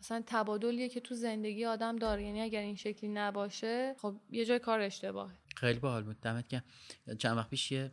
مثلا 0.00 0.22
تبادلیه 0.26 0.88
که 0.88 1.00
تو 1.00 1.14
زندگی 1.14 1.64
آدم 1.64 1.96
داره. 1.96 2.22
یعنی 2.22 2.40
اگر 2.40 2.60
این 2.60 2.76
شکلی 2.76 3.10
نباشه 3.10 3.94
خب 3.98 4.16
یه 4.30 4.44
جای 4.44 4.58
کار 4.58 4.80
اشتباهه. 4.80 5.34
خیلی 5.56 5.78
باحال 5.78 6.02
بود. 6.02 6.20
دمت 6.20 6.48
گرم. 6.48 6.64
چند 7.18 7.36
وقت 7.36 7.50
پیش 7.50 7.72
یه 7.72 7.92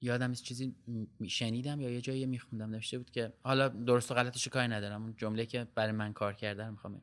یادم 0.00 0.30
از 0.30 0.42
چیزی 0.42 0.74
م- 1.20 1.26
شنیدم 1.26 1.80
یا 1.80 1.90
یه 1.90 2.00
جایی 2.00 2.26
میخوندم. 2.26 2.70
نوشته 2.70 2.98
بود 2.98 3.10
که 3.10 3.32
حالا 3.42 3.68
درست 3.68 4.10
و 4.10 4.14
غلطش 4.14 4.48
کاری 4.48 4.68
ندارم. 4.68 5.02
اون 5.02 5.14
جمله 5.16 5.46
که 5.46 5.66
برای 5.74 5.92
من 5.92 6.12
کار 6.12 6.34
کرده 6.34 6.64
رو 6.64 6.70
می‌خوام 6.70 7.02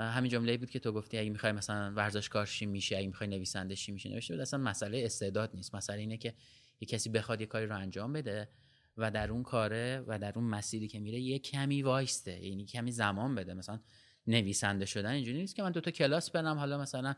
همین 0.00 0.30
جمله 0.30 0.56
بود 0.56 0.70
که 0.70 0.78
تو 0.78 0.92
گفتی 0.92 1.18
اگه 1.18 1.30
می‌خوای 1.30 1.52
مثلا 1.52 1.92
ورزشکار 1.94 2.46
شی 2.46 2.66
میشه 2.66 2.96
اگه 2.96 3.06
می‌خوای 3.06 3.30
نویسنده 3.30 3.74
شی 3.74 3.92
میشه 3.92 4.08
نوشته 4.08 4.34
بود 4.34 4.40
اصلا 4.40 4.60
مسئله 4.60 5.02
استعداد 5.04 5.50
نیست. 5.54 5.74
مسئله 5.74 5.98
اینه 6.00 6.16
که 6.16 6.34
یه 6.80 6.88
کسی 6.88 7.10
بخواد 7.10 7.40
یه 7.40 7.46
کاری 7.46 7.66
رو 7.66 7.76
انجام 7.76 8.12
بده 8.12 8.48
و 8.96 9.10
در 9.10 9.30
اون 9.30 9.42
کاره 9.42 10.04
و 10.06 10.18
در 10.18 10.32
اون 10.36 10.44
مسیری 10.44 10.88
که 10.88 11.00
میره 11.00 11.20
یه 11.20 11.38
کمی 11.38 11.82
وایسته. 11.82 12.46
یعنی 12.46 12.64
کمی 12.64 12.92
زمان 12.92 13.34
بده. 13.34 13.54
مثلا 13.54 13.80
نویسنده 14.26 14.86
شدن 14.86 15.10
اینجوری 15.10 15.38
نیست 15.38 15.56
که 15.56 15.62
من 15.62 15.72
دو 15.72 15.80
تا 15.80 15.90
کلاس 15.90 16.30
برم 16.30 16.58
حالا 16.58 16.78
مثلا 16.78 17.14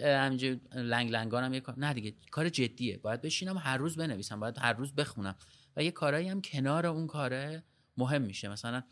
همینجوری 0.00 0.60
لنگ 0.74 1.10
لنگانم 1.10 1.54
یه 1.54 1.60
کار 1.60 1.78
نه 1.78 1.94
دیگه 1.94 2.14
کار 2.30 2.48
جدیه. 2.48 2.98
باید 2.98 3.20
بشینم 3.20 3.58
هر 3.58 3.76
روز 3.76 3.96
بنویسم 3.96 4.40
باید 4.40 4.58
هر 4.58 4.72
روز 4.72 4.94
بخونم. 4.94 5.36
و 5.76 5.82
یه 5.82 5.90
کارایی 5.90 6.28
هم 6.28 6.42
کنار 6.42 6.86
اون 6.86 7.06
کاره 7.06 7.62
مهم 7.96 8.22
میشه. 8.22 8.48
مثلا 8.48 8.82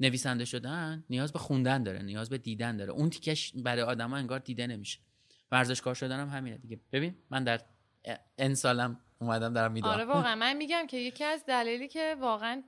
نویسنده 0.00 0.44
شدن 0.44 1.04
نیاز 1.10 1.32
به 1.32 1.38
خوندن 1.38 1.82
داره 1.82 2.02
نیاز 2.02 2.30
به 2.30 2.38
دیدن 2.38 2.76
داره. 2.76 2.92
اون 2.92 3.10
تیکش 3.10 3.52
برای 3.56 3.82
آدما 3.82 4.16
انگار 4.16 4.38
دیده 4.38 4.66
نمیشه. 4.66 4.98
ورزشکار 5.52 5.94
شدن 5.94 6.20
هم 6.20 6.28
همینه 6.28 6.58
دیگه. 6.58 6.80
ببین 6.92 7.14
من 7.30 7.44
در 7.44 7.60
ان 8.38 8.54
سالم 8.54 9.00
اومدم 9.20 9.52
دارم 9.52 9.72
می‌دونم 9.72 9.94
آره 9.94 10.04
واقعا. 10.04 10.34
من 10.34 10.52
میگم 10.52 10.86
که 10.86 10.96
یکی 10.96 11.24
از 11.24 11.46
دلایلی 11.46 11.88
که 11.88 12.16
واقعا 12.20 12.62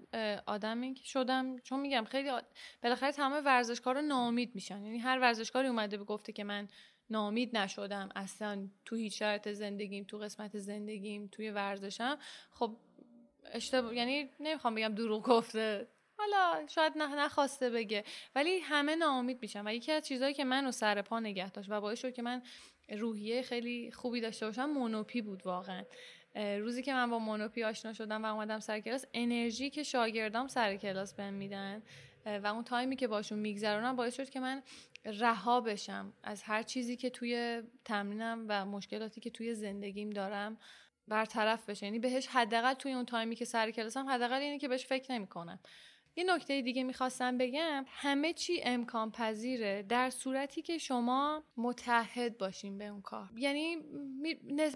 آدمی 0.47 0.95
که 0.95 1.05
شدم 1.05 1.59
چون 1.59 1.81
میگم 1.81 2.05
خیلی 2.05 2.29
آ- 2.29 2.41
بالاخره 2.83 3.13
تمام 3.13 3.43
ورزشکارا 3.45 4.01
ناامید 4.01 4.55
میشن. 4.55 4.85
یعنی 4.85 4.99
هر 4.99 5.19
ورزشکاری 5.19 5.69
اومده 5.69 5.97
به 5.97 6.05
گفته 6.05 6.33
که 6.33 6.45
من 6.45 6.69
ناامید 7.11 7.57
نشدم 7.57 8.09
اصلا 8.17 8.69
تو 8.85 8.97
هیچ 8.97 9.19
شرط 9.19 9.49
زندگیم 9.49 10.05
تو 10.05 10.19
قسمت 10.19 10.59
زندگیم 10.59 11.29
توی 11.33 11.51
ورزشم. 11.51 12.19
خب 12.51 12.77
اشتباه 13.53 13.95
یعنی 13.95 14.31
نمی‌خوام 14.41 14.75
بگم 14.75 14.95
دروغ 14.95 15.23
گفته. 15.23 15.89
حالا 16.19 16.67
شاید 16.67 16.93
نه 16.99 17.15
نخواسته 17.15 17.71
بگه. 17.71 18.05
ولی 18.35 18.59
همه 18.59 18.97
ناامید 18.97 19.39
میشن 19.43 19.67
و 19.67 19.75
یکی 19.75 19.93
از 19.93 20.07
چیزهایی 20.07 20.35
که 20.35 20.45
منو 20.45 20.71
سر 20.73 21.03
پا 21.03 21.21
نگه 21.21 21.51
داشت 21.51 21.71
و 21.71 21.81
باعث 21.81 22.01
شد 22.01 22.15
که 22.15 22.23
من 22.23 22.43
روحیه 22.99 23.43
خیلی 23.43 23.91
خوبی 23.93 24.21
داشته 24.21 24.47
باشم 24.47 24.65
مونوپی 24.65 25.23
بود 25.23 25.47
واقعا. 25.47 25.85
روزی 26.37 26.83
که 26.83 26.95
من 26.95 27.11
با 27.11 27.19
مونوپی 27.19 27.65
آشنا 27.65 27.93
شدم 27.93 28.25
و 28.25 28.27
اومدم 28.27 28.61
سر 28.61 28.81
کلاس 28.81 29.05
انرژی 29.15 29.71
که 29.71 29.83
شاگردام 29.83 30.49
سر 30.49 30.77
کلاس 30.77 31.15
بهم 31.15 31.35
میدن 31.35 31.83
و 32.27 32.47
اون 32.47 32.65
تایمی 32.65 32.97
که 32.97 33.09
باشون 33.09 33.39
میگذرونم 33.39 33.97
باعث 33.97 34.17
شد 34.17 34.31
که 34.31 34.41
من 34.41 34.63
رها 35.05 35.61
بشم 35.61 36.13
از 36.23 36.43
هر 36.43 36.63
چیزی 36.63 36.97
که 36.97 37.11
توی 37.11 37.63
تمرینم 37.85 38.45
و 38.49 38.67
مشکلاتی 38.67 39.21
که 39.21 39.31
توی 39.31 39.55
زندگیم 39.55 40.11
دارم 40.11 40.57
برطرف 41.09 41.69
بشه. 41.69 41.87
یعنی 41.87 41.99
بهش 41.99 42.27
حداقل 42.27 42.75
توی 42.75 42.93
اون 42.93 43.05
تایمی 43.05 43.37
که 43.37 43.45
سر 43.45 43.71
کلاسم 43.71 44.09
حداقل 44.09 44.41
اینه 44.41 44.59
که 44.59 44.69
بهش 44.69 44.87
فکر 44.87 45.13
نمی‌کنم. 45.13 45.59
یه 46.19 46.25
نکته 46.25 46.63
دیگه 46.63 46.83
می‌خواستم 46.83 47.39
بگم. 47.39 47.85
همه 47.89 48.33
چی 48.33 48.61
امکان 48.63 49.11
پذیره 49.11 49.83
در 49.83 50.11
صورتی 50.11 50.63
که 50.63 50.79
شما 50.79 51.45
متحد 51.57 52.39
باشین 52.39 52.79
به 52.79 52.87
اون 52.87 53.03
کار. 53.03 53.31
یعنی 53.37 53.77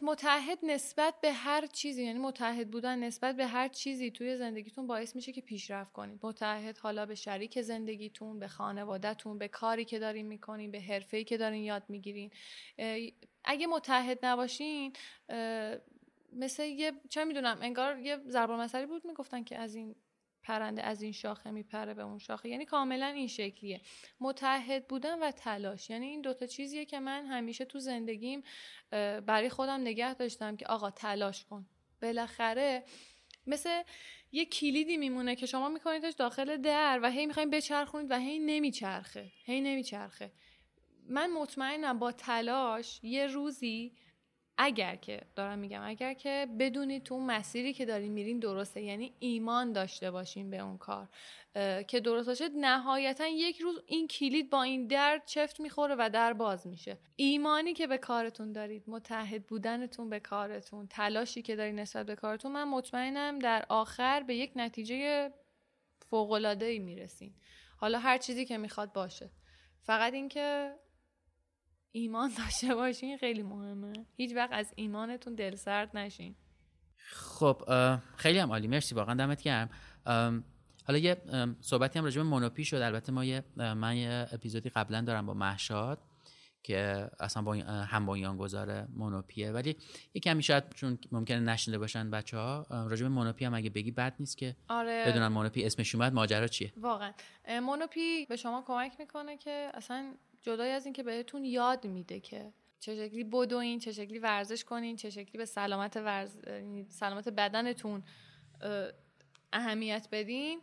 متحد 0.03 0.59
نسبت 0.63 1.15
به 1.23 1.33
هر 1.33 1.67
چیزی 1.67 2.05
یعنی 2.05 2.19
متحد 2.19 2.71
بودن 2.71 2.99
نسبت 2.99 3.37
به 3.37 3.47
هر 3.47 3.69
چیزی 3.69 4.11
توی 4.11 4.37
زندگیتون 4.37 4.87
باعث 4.87 5.17
میشه 5.17 5.33
که 5.33 5.41
پیشرفت 5.41 5.93
کنید 5.93 6.21
متحد 6.23 6.79
حالا 6.79 7.07
به 7.07 7.15
شریک 7.15 7.63
زندگیتون 7.63 8.39
به 8.39 8.49
خانوادهتون 8.49 9.39
به 9.39 9.49
کاری 9.49 9.85
که 9.85 9.99
دارین 9.99 10.27
می‌کنین 10.27 10.71
به 10.71 10.81
حرفه‌ای 10.81 11.25
که 11.25 11.37
دارین 11.37 11.65
یاد 11.65 11.83
می‌گیرین. 11.89 12.31
اگه 13.45 13.67
متحد 13.67 14.19
نباشین 14.23 14.93
مثل 16.33 16.65
یه 16.65 16.93
چه 17.09 17.25
می‌دونم 17.25 17.59
انگار 17.63 17.99
یه 17.99 18.19
ضرب 18.29 18.51
المثلی 18.51 18.87
بود 18.87 19.07
می‌گفتن 19.07 19.45
که 19.45 19.59
از 19.59 19.75
این 19.75 19.95
پرنده 20.43 20.83
از 20.83 21.03
این 21.03 21.13
شاخه 21.13 21.51
میپره 21.51 21.95
به 21.95 22.03
اون 22.03 22.19
شاخه. 22.19 22.49
یعنی 22.49 22.65
کاملا 22.65 23.07
این 23.07 23.29
شکلیه. 23.29 23.81
متحد 24.21 24.89
بودن 24.89 25.19
و 25.19 25.31
تلاش. 25.31 25.91
یعنی 25.91 26.07
این 26.07 26.21
دوتا 26.21 26.47
چیزیه 26.47 26.85
که 26.85 27.01
من 27.01 27.27
همیشه 27.27 27.65
تو 27.65 27.79
زندگیم 27.79 28.43
برای 29.27 29.49
خودم 29.49 29.81
نگه 29.81 30.15
داشتم 30.15 30.57
که 30.57 30.67
آقا 30.67 30.91
تلاش 30.91 31.45
کن. 31.45 31.67
بالاخره 32.03 32.85
مثل 33.47 33.83
یه 34.33 34.45
کلیدی 34.45 34.97
میمونه 34.97 35.37
که 35.37 35.47
شما 35.47 35.69
میکنیدش 35.69 36.13
داخل 36.13 36.57
در 36.57 37.01
و 37.03 37.11
هی 37.11 37.27
می‌خواین 37.27 37.51
بچرخونید 37.51 38.11
و 38.11 38.19
هی 38.19 38.39
نمیچرخه. 38.39 39.33
هی 39.45 39.61
نمیچرخه. 39.61 40.33
من 41.09 41.31
مطمئنم 41.31 41.99
با 41.99 42.13
تلاش 42.13 43.01
یه 43.03 43.27
روزی 43.27 43.93
اگر 44.63 44.97
که 44.97 45.21
دارم 45.37 45.59
میگم 45.59 45.83
اگر 45.85 46.15
که 46.15 46.47
بدونید 46.59 47.03
تو 47.03 47.21
مسیری 47.21 47.73
که 47.73 47.85
دارین 47.85 48.13
میرین 48.13 48.39
درسته 48.39 48.83
یعنی 48.83 49.15
ایمان 49.19 49.73
داشته 49.73 50.11
باشین 50.11 50.51
به 50.51 50.59
اون 50.59 50.79
کار. 50.79 51.09
که 51.89 52.01
درست 52.01 52.29
باشه 52.29 52.49
نهایتا 52.49 53.27
یک 53.27 53.61
روز 53.61 53.83
این 53.87 54.09
کلید 54.09 54.51
با 54.51 54.63
این 54.63 54.87
در 54.87 55.23
چفت 55.27 55.61
می‌خوره 55.61 55.95
و 55.99 56.11
در 56.13 56.33
باز 56.33 56.67
میشه. 56.67 56.99
ایمانی 57.17 57.73
که 57.73 57.87
به 57.87 57.99
کارتون 57.99 58.53
دارید 58.53 58.85
متحد 58.87 59.47
بودنتون 59.47 60.11
به 60.11 60.21
کارتون 60.21 60.87
تلاشی 60.87 61.43
که 61.43 61.57
دارید 61.57 61.75
نسبت 61.75 62.07
به 62.07 62.15
کارتون 62.15 62.53
من 62.53 62.65
مطمئنم 62.65 63.39
در 63.39 63.65
آخر 63.69 64.21
به 64.23 64.35
یک 64.35 64.53
نتیجه 64.57 65.33
فوق‌العاده 66.11 66.67
ای 66.67 66.79
می‌رسین. 66.79 67.35
حالا 67.77 67.99
هر 67.99 68.19
چیزی 68.19 68.45
که 68.45 68.59
می‌خواد 68.59 68.93
باشه. 68.93 69.31
فقط 69.83 70.13
اینکه 70.13 70.75
ایمان 71.93 72.31
داشته 72.39 72.75
باشین 72.75 73.19
خیلی 73.19 73.43
مهمه. 73.43 73.93
هیچ 74.17 74.37
وقت 74.37 74.53
از 74.53 74.73
ایمانتون 74.77 75.35
دلسرد 75.35 75.97
نشین. 75.97 76.35
خب 77.13 77.63
خیلی 78.17 78.39
هم 78.39 78.51
عالی. 78.51 78.69
مرسی 78.69 78.95
واقعا 78.95 79.15
دمت 79.15 79.43
گرم. 79.43 79.71
حالا 80.87 80.99
یه 80.99 81.23
صحبتی 81.61 81.99
هم 81.99 82.05
راجع 82.05 82.23
به 82.23 82.29
مونوپی 82.29 82.65
شد. 82.65 82.77
البته 82.77 83.13
ما 83.13 83.25
یه 83.25 83.45
من 83.57 83.97
یه 83.97 84.27
اپیزودی 84.33 84.69
قبلا 84.69 85.01
دارم 85.01 85.27
با 85.27 85.35
محشاد 85.35 85.99
که 86.63 87.11
اصلا 87.21 87.43
با 87.43 87.55
هم 87.65 88.07
بنیانگذار 88.07 88.87
مونوپیه 88.87 89.53
ولی 89.53 89.77
یکی 90.15 90.31
همی 90.31 90.43
شاید 90.43 90.65
چون 90.75 90.99
ممکنه 91.13 91.41
نشنده 91.41 91.79
باشن 91.79 92.11
بچه 92.11 92.37
ها 92.37 92.67
راجع 92.71 93.03
به 93.03 93.09
مونوپی 93.09 93.45
هم 93.45 93.55
اگه 93.55 93.71
بگی 93.71 93.91
بد 93.91 94.15
نیست 94.21 94.39
که 94.39 94.57
آره. 94.69 95.05
بدونن 95.07 95.29
مونوپی 95.29 95.65
اسمش 95.65 95.95
اومد 95.95 96.13
ماجرا 96.13 96.47
چیه. 96.47 96.73
واقعا. 96.77 97.13
مونوپی 97.63 98.27
به 98.27 98.37
شما 98.37 98.65
کمک 98.67 98.93
می‌کنه 98.99 99.37
که 99.37 99.71
اصلا 99.75 100.15
جدای 100.41 100.71
از 100.71 100.87
اینکه 100.87 101.03
بهتون 101.03 101.45
یاد 101.45 101.87
میده 101.87 102.21
که 102.21 102.53
چه 102.81 102.95
شکلی 102.95 103.25
بدوین 103.25 103.79
چه 103.79 103.93
شکلی 103.93 104.19
ورزش 104.19 104.65
کنین 104.65 104.97
چه 104.97 105.11
شکلی 105.11 105.39
به 105.39 105.45
سلامت 105.45 105.97
ورز... 105.97 106.39
یعنی 106.47 106.87
سلامت 106.89 107.29
بدنتون 107.29 108.03
اه، 108.63 108.91
اهمیت 109.53 110.09
بدین 110.13 110.61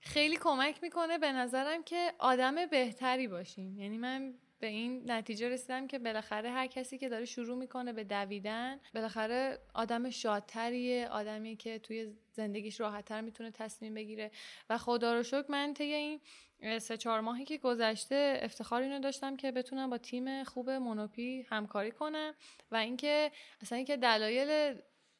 خیلی 0.00 0.36
کمک 0.36 0.82
می‌کنه 0.82 1.18
به 1.18 1.32
نظرم 1.32 1.82
که 1.82 2.12
آدم 2.18 2.66
بهتری 2.66 3.28
باشین. 3.28 3.78
یعنی 3.78 3.98
من 3.98 4.34
به 4.58 4.66
این 4.66 5.10
نتیجه 5.10 5.48
رسیدم 5.48 5.86
که 5.86 5.98
بالاخره 5.98 6.50
هر 6.50 6.66
کسی 6.66 6.98
که 6.98 7.08
داره 7.08 7.24
شروع 7.24 7.58
می‌کنه 7.58 7.92
به 7.92 8.04
دویدن 8.04 8.80
بالاخره 8.94 9.58
آدم 9.74 10.10
شادتریه 10.10 11.08
آدمی 11.08 11.56
که 11.56 11.78
توی 11.78 12.12
زندگیش 12.32 12.80
راحتتر 12.80 13.20
می‌تونه 13.20 13.50
تصمیم 13.50 13.94
بگیره. 13.94 14.30
و 14.70 14.78
خدا 14.78 15.14
رو 15.14 15.22
شکر 15.22 15.44
من 15.48 15.74
طی 15.74 15.84
این 15.84 16.20
سه 16.78 16.96
چهار 16.96 17.20
ماهی 17.20 17.44
که 17.44 17.58
گذشته 17.58 18.40
افتخار 18.42 18.82
اینو 18.82 18.98
داشتم 19.00 19.36
که 19.36 19.52
بتونم 19.52 19.90
با 19.90 19.98
تیم 19.98 20.44
خوب 20.44 20.70
مونوپی 20.70 21.46
همکاری 21.50 21.90
کنم 21.90 22.34
و 22.70 22.76
اینکه 22.76 23.30
اصلا 23.62 23.76
اینکه 23.76 23.96
دلایل 23.96 24.74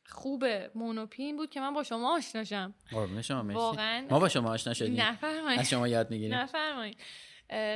خوب 0.06 0.44
مونوپی 0.74 1.22
این 1.22 1.36
بود 1.36 1.50
که 1.50 1.60
من 1.60 1.74
با 1.74 1.82
شما 1.82 2.16
آشناشم 2.16 2.74
قربون 2.90 3.22
شما 3.22 3.42
مرسی. 3.42 3.54
واقعا 3.58 4.06
ما 4.10 4.20
با 4.20 4.28
شما 4.28 4.50
آشنا 4.50 4.74
شدیم. 4.74 5.00
نفرمایید. 5.00 5.60
از 5.60 5.70
شما 5.70 5.88
یاد 5.88 6.10
می‌گیریم. 6.10 6.34
نفرمایید. 6.34 6.98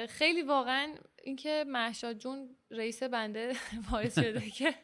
خیلی 0.09 0.43
واقعا 0.43 0.95
اینکه 1.25 1.65
محشاد 1.69 2.19
جون 2.19 2.57
رئیس 2.71 3.03
بنده 3.03 3.53
باعث 3.93 4.19
شده 4.19 4.51
که 4.51 4.75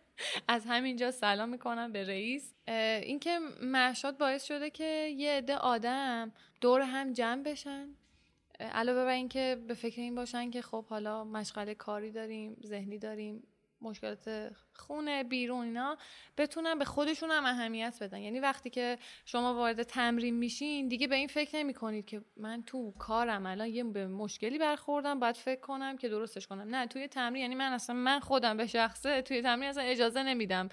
از 0.49 0.67
همینجا 0.67 1.11
سلام 1.11 1.49
می‌کنم 1.49 1.93
به 1.93 2.05
رئیس. 2.05 2.55
اینکه 3.03 3.39
محشاد 3.63 4.19
باعث 4.19 4.45
شده 4.45 4.71
که 4.71 5.15
یه 5.17 5.33
عده 5.33 5.57
آدم 5.57 6.33
دور 6.61 6.81
هم 6.81 7.13
جمع 7.13 7.43
بشن. 7.43 7.89
علاوه 8.61 9.05
بر 9.05 9.13
اینکه 9.13 9.65
به 9.69 9.75
فکر 9.75 10.01
این 10.01 10.15
باشن 10.15 10.51
که 10.51 10.63
خب 10.63 10.87
حالا 10.87 11.25
مشغله 11.25 11.75
کاری 11.75 12.11
داریم 12.11 12.57
ذهنی 12.65 12.99
داریم 12.99 13.43
مشکلات 13.85 14.51
خونه 14.73 15.25
بیرون 15.25 15.65
اینا 15.65 15.97
بتونن 16.39 16.79
به 16.79 16.85
خودشون 16.85 17.31
هم 17.31 17.45
اهمیت 17.45 17.99
بدن. 18.01 18.19
یعنی 18.19 18.41
وقتی 18.41 18.71
که 18.71 18.99
شما 19.25 19.55
وارد 19.55 19.83
تمرین 19.83 20.35
میشین 20.35 20.89
دیگه 20.89 21.07
به 21.07 21.15
این 21.15 21.29
فکر 21.29 21.57
نمی 21.57 21.75
کنید 21.75 22.07
که 22.07 22.23
من 22.37 22.63
تو 22.63 22.93
کارم 22.99 23.47
الان 23.47 23.69
یه 23.69 23.85
به 23.85 24.07
مشکلی 24.07 24.59
برخوردم 24.59 25.21
باید 25.21 25.37
فکر 25.37 25.61
کنم 25.61 25.97
که 25.97 26.09
درستش 26.09 26.47
کنم. 26.47 26.75
نه 26.75 26.87
توی 26.87 27.09
تمرین 27.09 27.43
یعنی 27.43 27.55
من 27.55 27.73
اصلا 27.73 27.97
من 27.97 28.21
خودم 28.21 28.57
به 28.57 28.67
شخصه 28.67 29.23
توی 29.23 29.43
تمرین 29.43 29.69
اصلا 29.69 29.83
اجازه 29.83 30.23
نمیدم. 30.23 30.69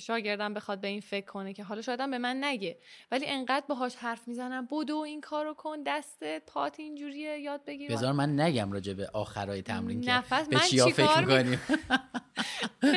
شاگردم 0.00 0.54
بخواد 0.54 0.80
به 0.80 0.88
این 0.88 1.00
فکر 1.00 1.26
کنه 1.26 1.52
که 1.52 1.64
حالا 1.64 1.82
شاید 1.82 1.98
به 2.10 2.18
من 2.18 2.44
نگه. 2.44 2.78
ولی 3.10 3.26
انقدر 3.26 3.66
باهاش 3.68 3.96
حرف 3.96 4.28
می‌زنم 4.28 4.68
بدو 4.70 4.96
این 4.96 5.20
کارو 5.20 5.54
کن 5.54 5.82
دستت 5.82 6.42
پات 6.46 6.80
اینجوریه 6.80 7.38
یاد 7.38 7.64
بگیر. 7.64 7.92
بذار 7.92 8.12
من 8.12 8.40
نگم 8.40 8.72
راجع 8.72 8.92
به 8.92 9.10
آخرای 9.12 9.62
تمرین 9.62 10.00
که 10.00 10.10
نفس 10.10 10.48
به 10.48 10.56
من 10.56 10.62
چیا 10.62 10.86
فکر 10.88 11.20
می- 11.20 11.26
می‌کنیم؟ 11.26 11.60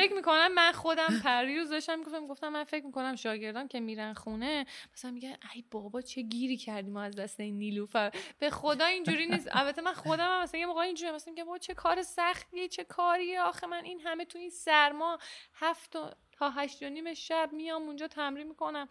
فکر 0.00 0.14
می‌کنم 0.14 0.54
من 0.54 0.72
خودم 0.72 1.20
پریروز 1.24 1.70
داشتم 1.70 1.98
می‌گفتم 1.98 2.26
گفتم 2.26 2.48
من 2.48 2.64
فکر 2.64 2.86
می‌کنم 2.86 3.16
شاگردام 3.16 3.68
که 3.68 3.80
میرن 3.80 4.12
خونه 4.14 4.66
مثلا 4.94 5.10
میگن 5.10 5.36
ای 5.54 5.64
بابا 5.70 6.00
چه 6.00 6.22
گیری 6.22 6.56
کردیم 6.56 6.92
ما 6.92 7.02
از 7.02 7.16
دست 7.16 7.40
این 7.40 7.58
نیلوفر 7.58 8.10
به 8.38 8.50
خدا 8.50 8.84
اینجوری 8.84 9.26
نیست. 9.26 9.48
البته 9.52 9.82
من 9.82 9.92
خودم 9.94 10.26
هم 10.28 10.42
مثلا 10.42 10.60
یه 10.60 10.66
موقع 10.66 10.80
اینجوری 10.80 11.12
مثلا 11.12 11.32
میگم 11.32 11.44
بابا 11.44 11.58
چه 11.58 11.74
کار 11.74 12.02
سختیه 12.02 12.68
چه 12.68 12.84
کاریه 12.84 13.40
آخه 13.40 13.66
من 13.66 13.84
این 13.84 14.00
همه 14.00 14.24
تو 14.24 14.38
این 14.38 14.50
سرما 14.50 15.18
هفت 15.54 15.96
تا- 16.42 16.50
هشت 16.50 16.82
و 16.82 16.88
نیم 16.88 17.14
شب 17.14 17.50
میام 17.52 17.82
اونجا 17.82 18.08
تمرین 18.08 18.48
می‌کنم. 18.48 18.88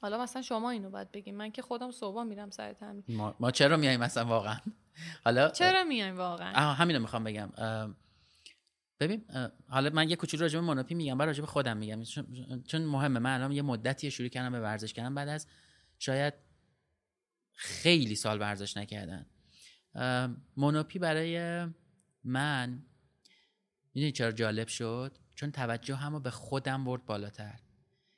حالا 0.00 0.22
مثلا 0.22 0.42
شما 0.42 0.70
اینو 0.70 0.90
باید 0.90 1.12
بگیم 1.12 1.34
من 1.36 1.50
که 1.52 1.62
خودم 1.62 1.90
صبح 1.90 2.22
میرم 2.22 2.50
سر 2.50 2.72
تمرین. 2.72 3.04
ما, 3.08 3.36
ما 3.40 3.50
چرا 3.50 3.76
میایم 3.76 4.00
مثلا 4.00 4.24
واقعا؟ 4.24 4.56
حالا 5.24 5.50
چرا 5.50 5.84
میایم 5.84 6.16
واقعا؟ 6.16 6.50
آها 6.50 6.72
همینو 6.72 7.00
می‌خوام 7.00 7.24
بگم. 7.24 7.52
ببین 9.00 9.24
حالا 9.68 9.90
من 9.90 10.10
یه 10.10 10.16
کوچولو 10.16 10.42
راجع 10.42 10.58
به 10.60 10.66
مونوپی 10.66 10.94
میگم 10.94 11.18
بعد 11.18 11.26
راجع 11.26 11.40
به 11.40 11.46
خودم 11.46 11.76
میگم. 11.76 12.02
چون- 12.66 12.84
مهمه. 12.84 13.18
من 13.18 13.34
الان 13.34 13.52
یه 13.52 13.62
مدتی 13.62 14.10
شروع 14.10 14.28
کردم 14.28 14.52
به 14.52 14.60
ورزش 14.60 14.92
کردن. 14.92 15.14
بعد 15.14 15.28
از 15.28 15.46
شاید 15.98 16.34
خیلی 17.52 18.14
سال 18.14 18.40
ورزش 18.40 18.76
نکردن. 18.76 19.26
مونوپی 20.56 20.98
برای 20.98 21.66
من 22.24 22.82
می‌دونی 23.94 24.12
چرا 24.12 24.32
جالب 24.32 24.68
شد؟ 24.68 25.18
چون 25.42 25.50
توجه 25.52 25.96
همو 25.96 26.20
به 26.20 26.30
خودم 26.30 26.84
برد 26.84 27.06
بالاتر. 27.06 27.60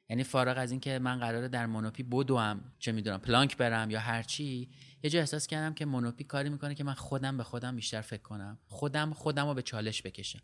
یعنی 0.09 0.25
فارغ 0.25 0.59
از 0.59 0.71
اینکه 0.71 0.99
من 0.99 1.19
قراره 1.19 1.49
در 1.49 1.67
مونوپی 1.67 2.03
بدوم 2.03 2.73
چه 2.79 2.93
می‌دونم 2.93 3.19
پلانک 3.19 3.57
برم 3.57 3.91
یا 3.91 4.01
هر 4.01 4.23
چی 4.23 4.71
یه 5.03 5.11
جا 5.11 5.21
احساس 5.21 5.47
کردم 5.47 5.75
که 5.75 5.85
مونوپی 5.85 6.25
کاری 6.25 6.49
می‌کنه 6.49 6.75
که 6.75 6.85
من 6.85 6.93
خودم 6.93 7.37
به 7.37 7.43
خودم 7.45 7.77
بیشتر 7.77 8.01
فکر 8.01 8.23
کنم. 8.23 8.59
خودم 8.67 9.13
خودم 9.13 9.47
رو 9.47 9.55
به 9.55 9.63
چالش 9.63 10.03
بکشم. 10.03 10.43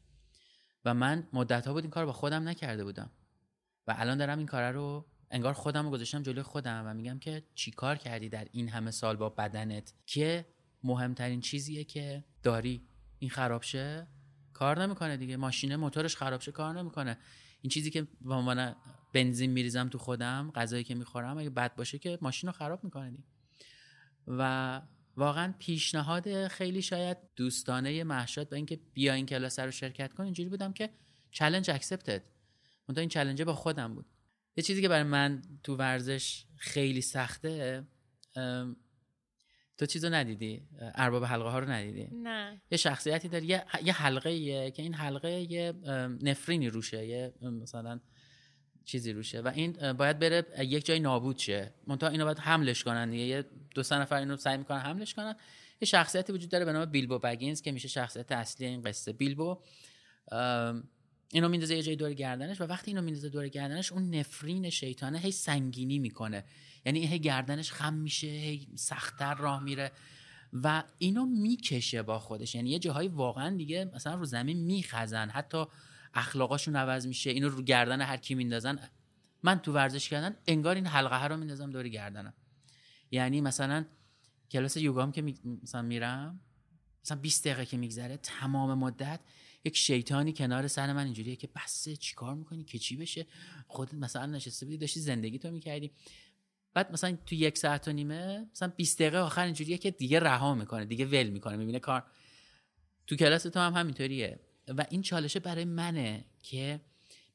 و 0.85 0.95
من 0.95 1.29
مدت 1.33 1.67
ها 1.67 1.73
بود 1.73 1.83
این 1.83 1.91
کار 1.91 2.07
با 2.07 2.13
خودم 2.13 2.49
نکرده 2.49 2.85
بودم. 2.85 3.11
و 3.87 3.95
الان 3.99 4.19
دارم 4.19 4.39
این 4.39 4.47
کار 4.47 4.73
رو 4.73 5.07
انگار 5.31 5.53
خودم 5.53 5.85
رو 5.85 5.91
گذاشتم 5.91 6.23
جلوی 6.23 6.43
خودم 6.43 6.83
و 6.87 6.95
میگم 6.95 7.19
که 7.19 7.43
چی 7.55 7.71
کار 7.71 7.97
کردی 7.97 8.29
در 8.29 8.49
این 8.53 8.69
همه 8.69 8.91
سال 8.91 9.17
با 9.17 9.29
بدنت؟ 9.29 9.93
که 10.07 10.47
مهمترین 10.85 11.41
چیزیه 11.41 11.85
که 11.85 12.25
داری. 12.43 12.83
این 13.19 13.31
خراب 13.31 13.63
شه؟ 13.63 14.07
کار 14.61 14.83
نمی‌کنه 14.83 15.17
دیگه. 15.17 15.37
ماشینه 15.37 15.77
موتورش 15.77 16.17
خراب 16.17 16.41
شه 16.41 16.53
کار 16.53 16.79
نمی‌کنه. 16.79 17.19
این 17.61 17.71
چیزی 17.71 17.91
که 17.91 18.07
به 18.21 18.35
عنوان 18.35 18.77
بنزین 19.15 19.51
میریزم 19.51 19.89
تو 19.89 19.99
خودم 19.99 20.53
غذایی 20.55 20.85
که 20.85 20.95
می‌خورم 20.95 21.39
اگه 21.39 21.51
بد 21.51 21.75
باشه 21.75 21.99
که 21.99 22.19
ماشین 22.23 22.47
رو 22.49 22.53
خراب 22.53 22.85
می‌کنه 22.85 23.19
و 24.27 24.83
واقعا 25.17 25.55
پیشنهاد 25.59 26.49
خیلی 26.49 26.83
شاید 26.83 27.17
دوستانه 27.37 28.05
محشاد 28.05 28.49
به 28.49 28.57
اینکه 28.57 28.81
بیا 28.93 29.13
این 29.13 29.27
کلاس 29.27 29.59
رو 29.59 29.71
شرکت 29.71 30.13
کن 30.13 30.25
اینجوری 30.25 30.49
بودم 30.49 30.73
که 30.73 30.91
چالش 31.31 31.69
اکسپتد 31.69 32.23
منتها 32.89 33.01
این 33.01 33.09
چالنجه 33.09 33.45
با 33.45 33.55
خودم 33.55 33.95
بود. 33.95 34.07
یه 34.57 34.65
چیزی 34.65 34.83
که 34.83 34.89
برای 34.89 35.03
من 35.03 35.43
تو 35.63 35.77
ورزش 35.77 36.45
خیلی 36.57 37.01
سخته 37.01 37.85
تو 39.81 39.87
چیزو 39.87 40.09
ندیدی؟ 40.09 40.63
ارباب 40.95 41.25
حلقه 41.25 41.49
ها 41.49 41.59
رو 41.59 41.71
ندیدی؟ 41.71 42.09
نه. 42.23 42.61
یه 42.71 42.79
شخصیتی 42.79 43.29
داره 43.29 43.45
یه, 43.45 43.65
یه 43.85 43.93
حلقه 43.93 44.33
یه 44.33 44.71
که 44.71 44.83
این 44.83 44.95
حلقه 44.95 45.31
یه 45.31 45.73
نفرینی 46.23 46.69
روشه 46.69 47.07
یه 47.07 47.33
مثلا 47.43 48.01
چیزی 48.85 49.13
روشه. 49.13 49.41
و 49.41 49.49
این 49.49 49.93
باید 49.93 50.19
بره 50.19 50.47
یک 50.59 50.87
جای 50.87 51.01
نابود 51.01 51.39
شه. 51.39 51.75
منتها 51.87 52.09
اینو 52.09 52.25
باید 52.25 52.39
حملش 52.39 52.85
کنن 52.85 53.11
دیگه. 53.11 53.25
یه 53.25 53.45
دو 53.75 53.83
سه 53.83 53.99
نفر 53.99 54.17
اینو 54.17 54.37
سعی 54.37 54.57
می‌کنن 54.57 54.79
حملش 54.79 55.15
کنن. 55.15 55.35
یه 55.81 55.87
شخصیتی 55.87 56.33
وجود 56.33 56.51
داره 56.51 56.65
به 56.65 56.73
نام 56.73 56.85
بیلبو 56.85 57.19
بگینز 57.19 57.63
که 57.63 57.73
میشه 57.73 57.89
شخصیت 57.89 58.33
اصلی 58.33 58.67
این 58.67 58.83
قصه. 58.83 59.13
بیلبو 59.13 59.63
اینو 61.33 61.49
میندازه 61.49 61.77
یه 61.77 61.83
جای 61.83 61.97
دور 61.97 62.13
گردنش 62.13 62.61
و 62.61 62.65
وقتی 62.65 62.91
اینو 62.91 63.03
میندازه 63.03 63.29
دور 63.29 63.49
گردنش 63.49 63.93
اون 63.93 64.15
نفرین 64.15 64.71
شیطانه 64.71 65.19
هی 65.19 65.31
سنگینی 65.31 65.99
می‌کنه. 65.99 66.45
یعنی 66.87 67.07
هی 67.07 67.19
گردنش 67.19 67.73
خم 67.73 67.95
میشه 67.95 68.27
هی 68.27 68.69
سختتر 68.75 69.35
راه 69.35 69.63
میره 69.63 69.93
و 70.53 70.83
اینو 70.99 71.27
می‌کشه 71.27 72.03
با 72.03 72.19
خودش. 72.19 72.55
یعنی 72.55 72.71
یه 72.71 72.79
جاهایی 72.79 73.09
واقعا 73.09 73.57
دیگه 73.57 73.91
مثلا 73.95 74.15
رو 74.15 74.25
زمین 74.25 74.59
میخزن. 74.59 75.29
حتی 75.29 75.65
اخلاقاشون 76.15 76.77
عوض 76.77 77.07
میشه 77.07 77.31
اینو 77.31 77.49
رو 77.49 77.63
گردن 77.63 78.01
هر 78.01 78.17
کی 78.17 78.35
میندازن. 78.35 78.79
من 79.43 79.59
تو 79.59 79.73
ورزش 79.73 80.09
کردن 80.09 80.37
انگار 80.47 80.75
این 80.75 80.87
حلقه 80.87 81.17
ها 81.17 81.27
رو 81.27 81.37
میندازم 81.37 81.71
دور 81.71 81.89
گردنم. 81.89 82.35
یعنی 83.11 83.41
مثلا 83.41 83.85
کلاس 84.51 84.77
یوگام 84.77 85.13
که 85.13 85.35
مثلا 85.63 85.83
میرم 85.83 86.41
مثلا 87.05 87.17
20 87.17 87.45
دقیقه 87.45 87.67
که 87.67 87.77
میگذره 87.77 88.17
تمام 88.17 88.79
مدت 88.79 89.21
یک 89.65 89.77
شیطانی 89.77 90.33
کنار 90.33 90.69
سر 90.69 90.93
من 90.93 91.05
اینجوریه 91.05 91.37
که 91.37 91.49
بسه 91.57 91.97
چیکار 91.97 92.35
می‌کنی؟ 92.35 92.65
که 92.65 92.79
چی 92.79 92.97
بشه؟ 92.97 93.27
خودت 93.67 93.95
مثلا 93.95 94.27
نشسته 94.27 94.67
بودی 94.67 94.79
داشتی 94.79 95.01
زندگی 95.01 95.39
تو 95.39 95.51
می‌کردی. 95.51 95.93
بعد 96.75 96.93
مثلا 96.93 97.19
تو 97.27 97.35
یک 97.35 97.59
ساعت 97.59 97.89
و 97.89 97.93
نیمه 97.93 98.49
مثلا 98.53 98.73
20 98.77 98.99
دقیقه 98.99 99.19
آخر 99.19 99.45
اینجوریه 99.45 99.79
که 99.79 99.91
دیگه 99.91 100.21
رها 100.21 100.55
می‌کنه 100.55 100.85
دیگه 100.85 101.05
ول 101.05 101.29
می‌کنه 101.29 101.57
می‌بینه 101.57 101.79
کار. 101.79 102.05
تو 103.07 103.17
کلاس 103.17 103.43
تو 103.43 103.61
هم 103.61 103.75
همینطوریه. 103.75 104.41
و 104.69 104.87
این 104.91 105.03
چالشه 105.03 105.41
برای 105.41 105.65
منه 105.65 106.25
که 106.43 106.81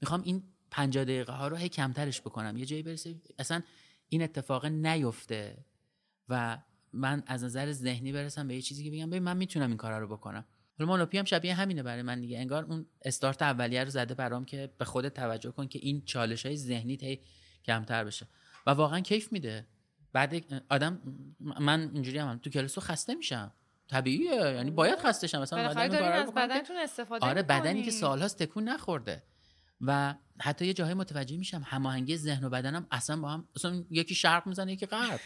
می‌خوام 0.01 0.21
این 0.21 0.43
50 0.71 1.03
دقیقه 1.03 1.33
ها 1.33 1.47
رو 1.47 1.55
هی 1.55 1.69
کمترش 1.69 2.21
بکنم. 2.21 2.57
یه 2.57 2.65
جایی 2.65 2.83
برسه 2.83 3.15
اصلا 3.39 3.61
این 4.09 4.21
اتفاق 4.21 4.65
نیفته 4.65 5.65
و 6.29 6.57
من 6.93 7.23
از 7.27 7.43
نظر 7.43 7.71
ذهنی 7.71 8.11
برسم 8.11 8.47
به 8.47 8.55
یه 8.55 8.61
چیزی 8.61 8.83
که 8.83 8.91
بگم 8.91 9.09
ببین 9.09 9.23
من 9.23 9.37
می‌تونم 9.37 9.67
این 9.67 9.77
کارا 9.77 9.99
رو 9.99 10.07
بکنم. 10.07 10.45
حالا 10.79 10.91
مونوپی 10.91 11.17
هم 11.17 11.25
شبیه 11.25 11.53
همینه 11.53 11.83
برای 11.83 12.01
من 12.01 12.21
دیگه. 12.21 12.39
انگار 12.39 12.63
اون 12.63 12.85
استارت 13.01 13.41
اولیه 13.41 13.83
رو 13.83 13.89
زده 13.89 14.13
برام 14.13 14.45
که 14.45 14.73
به 14.77 14.85
خودت 14.85 15.13
توجه 15.13 15.51
کن 15.51 15.67
که 15.67 15.79
این 15.81 16.05
چالش 16.05 16.45
های 16.45 16.57
ذهنی 16.57 16.97
هی 17.01 17.21
کمتر 17.65 18.03
بشه. 18.03 18.27
و 18.67 18.71
واقعا 18.71 18.99
کیف 18.99 19.31
میده. 19.31 19.67
بعد 20.13 20.63
آدم 20.69 21.01
من 21.39 21.91
اینجوری 21.93 22.17
هم, 22.17 22.27
هم 22.27 22.37
تو 22.37 22.49
کلاسو 22.49 22.81
خسته 22.81 23.15
میشم. 23.15 23.53
طبیعیه. 23.87 24.35
یعنی 24.35 24.71
باید 24.71 24.99
خسته 24.99 25.27
شم. 25.27 25.41
مثلا 25.41 25.73
بدن 25.73 26.03
از 26.03 26.33
بدنتون 26.33 26.77
استفاده 26.77 27.25
آره 27.25 27.43
بدنی 27.43 27.83
که 27.83 27.91
سالهاست 27.91 28.43
تکون 28.43 28.63
نخورده. 28.69 29.23
و 29.81 30.15
حتی 30.41 30.65
یه 30.65 30.73
جاهای 30.73 30.93
متوجه 30.93 31.37
میشم 31.37 31.63
هماهنگی 31.65 32.17
ذهن 32.17 32.43
و 32.43 32.49
بدنم 32.49 32.87
اصلا 32.91 33.21
با 33.21 33.29
هم 33.29 33.47
اصلا 33.55 33.83
یکی 33.89 34.15
شرق 34.15 34.47
می‌زنه 34.47 34.73
یکی 34.73 34.85
غرب. 34.85 35.19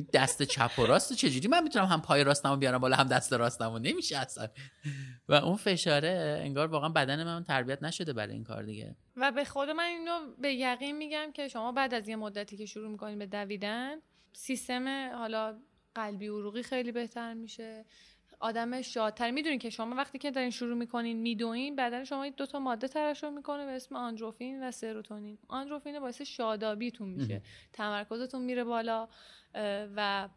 دست 0.00 0.42
چپ 0.42 0.78
و 0.78 0.82
راست 0.86 1.12
چجوری 1.12 1.48
من 1.48 1.62
می‌تونم 1.62 1.86
هم 1.86 2.02
پای 2.02 2.24
راستمو 2.24 2.56
بیارم 2.56 2.78
بالا 2.78 2.96
هم 2.96 3.08
دست 3.08 3.32
راستمو؟ 3.32 3.78
نمیشه 3.78 4.18
اصلا. 4.18 4.48
و 5.28 5.34
اون 5.34 5.56
فشاره 5.56 6.40
انگار 6.44 6.66
واقعا 6.66 6.88
بدن 6.88 7.24
من 7.24 7.44
تربیت 7.44 7.82
نشده 7.82 8.12
برای 8.12 8.32
این 8.32 8.44
کار 8.44 8.62
دیگه. 8.62 8.96
و 9.16 9.32
به 9.32 9.44
خود 9.44 9.70
من 9.70 9.84
اینو 9.84 10.34
به 10.38 10.54
یقین 10.54 10.96
میگم 10.96 11.32
که 11.34 11.48
شما 11.48 11.72
بعد 11.72 11.94
از 11.94 12.08
یه 12.08 12.16
مدتی 12.16 12.56
که 12.56 12.66
شروع 12.66 12.90
می‌کنین 12.90 13.18
به 13.18 13.26
دویدن 13.26 13.96
سیستم 14.32 15.12
حالا 15.14 15.58
قلبی 15.94 16.26
عروقی 16.26 16.62
خیلی 16.62 16.92
بهتر 16.92 17.34
میشه. 17.34 17.84
آدم 18.40 18.82
شادتر. 18.82 19.30
می‌دونین 19.30 19.58
که 19.58 19.70
شما 19.70 19.94
وقتی 19.96 20.18
که 20.18 20.30
دارین 20.30 20.50
شروع 20.50 20.76
می‌کنین 20.76 21.16
میدوین 21.16 21.76
بدن 21.76 22.04
شما 22.04 22.28
دو 22.28 22.46
تا 22.46 22.58
ماده 22.58 22.88
ترشح 22.88 23.28
می‌کنه 23.28 23.66
به 23.66 23.70
اسم 23.70 23.96
آندروفین 23.96 24.68
و 24.68 24.70
سروتونین. 24.70 25.38
آندروفین 25.48 26.00
باعث 26.00 26.22
شادابیتون 26.22 27.08
میشه. 27.08 27.42
تمرکزتون 27.72 28.42
میره 28.42 28.64
بالا. 28.64 29.08
و 29.96 30.28